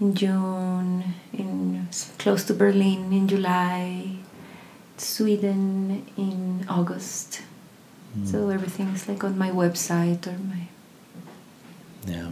in 0.00 0.14
June, 0.14 1.14
in 1.32 1.88
close 2.18 2.44
to 2.44 2.54
Berlin 2.54 3.12
in 3.12 3.28
July, 3.28 4.16
Sweden 4.96 6.06
in 6.16 6.66
August. 6.68 7.42
So 8.24 8.46
hmm. 8.46 8.52
everything 8.52 8.88
is 8.88 9.08
like 9.08 9.22
on 9.22 9.38
my 9.38 9.50
website 9.50 10.26
or 10.26 10.36
my. 10.38 10.66
Yeah. 12.06 12.30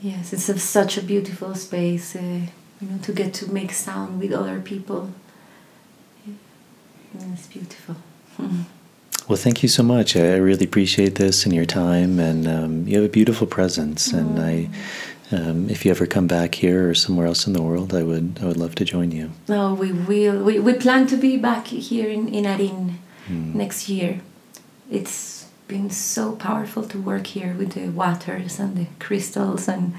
Yes, 0.00 0.32
it's 0.32 0.48
a, 0.48 0.58
such 0.58 0.96
a 0.96 1.02
beautiful 1.02 1.54
space, 1.54 2.14
uh, 2.16 2.40
you 2.80 2.88
know, 2.88 2.98
to 3.02 3.12
get 3.12 3.34
to 3.34 3.52
make 3.52 3.72
sound 3.72 4.20
with 4.20 4.32
other 4.32 4.60
people. 4.60 5.10
Yeah. 6.26 6.34
It's 7.32 7.46
beautiful. 7.46 7.96
Well, 9.26 9.36
thank 9.36 9.62
you 9.62 9.68
so 9.68 9.82
much. 9.82 10.16
I 10.16 10.36
really 10.36 10.64
appreciate 10.64 11.16
this 11.16 11.44
and 11.44 11.54
your 11.54 11.66
time, 11.66 12.18
and 12.18 12.48
um, 12.48 12.88
you 12.88 12.96
have 12.96 13.04
a 13.04 13.12
beautiful 13.12 13.46
presence. 13.46 14.10
Mm. 14.10 14.18
And 14.18 14.40
I, 14.40 14.68
um, 15.36 15.68
if 15.68 15.84
you 15.84 15.90
ever 15.90 16.06
come 16.06 16.26
back 16.26 16.54
here 16.54 16.88
or 16.88 16.94
somewhere 16.94 17.26
else 17.26 17.46
in 17.46 17.52
the 17.52 17.60
world, 17.60 17.94
I 17.94 18.02
would 18.04 18.38
I 18.40 18.46
would 18.46 18.56
love 18.56 18.74
to 18.76 18.86
join 18.86 19.12
you. 19.12 19.32
No, 19.46 19.74
we 19.74 19.92
will. 19.92 20.42
We, 20.42 20.58
we 20.60 20.72
plan 20.72 21.06
to 21.08 21.16
be 21.18 21.36
back 21.36 21.66
here 21.66 22.08
in 22.08 22.28
in 22.28 22.44
Arin 22.44 22.94
mm. 23.28 23.54
next 23.54 23.90
year 23.90 24.22
it's 24.90 25.46
been 25.66 25.90
so 25.90 26.32
powerful 26.32 26.82
to 26.82 26.98
work 26.98 27.26
here 27.26 27.54
with 27.54 27.72
the 27.72 27.88
waters 27.88 28.58
and 28.58 28.76
the 28.76 28.86
crystals 28.98 29.68
and 29.68 29.94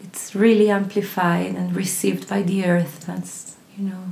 it's 0.00 0.34
really 0.34 0.70
amplified 0.70 1.54
and 1.54 1.74
received 1.74 2.28
by 2.28 2.42
the 2.42 2.64
earth. 2.64 3.06
That's 3.06 3.56
you 3.76 3.84
know 3.88 4.02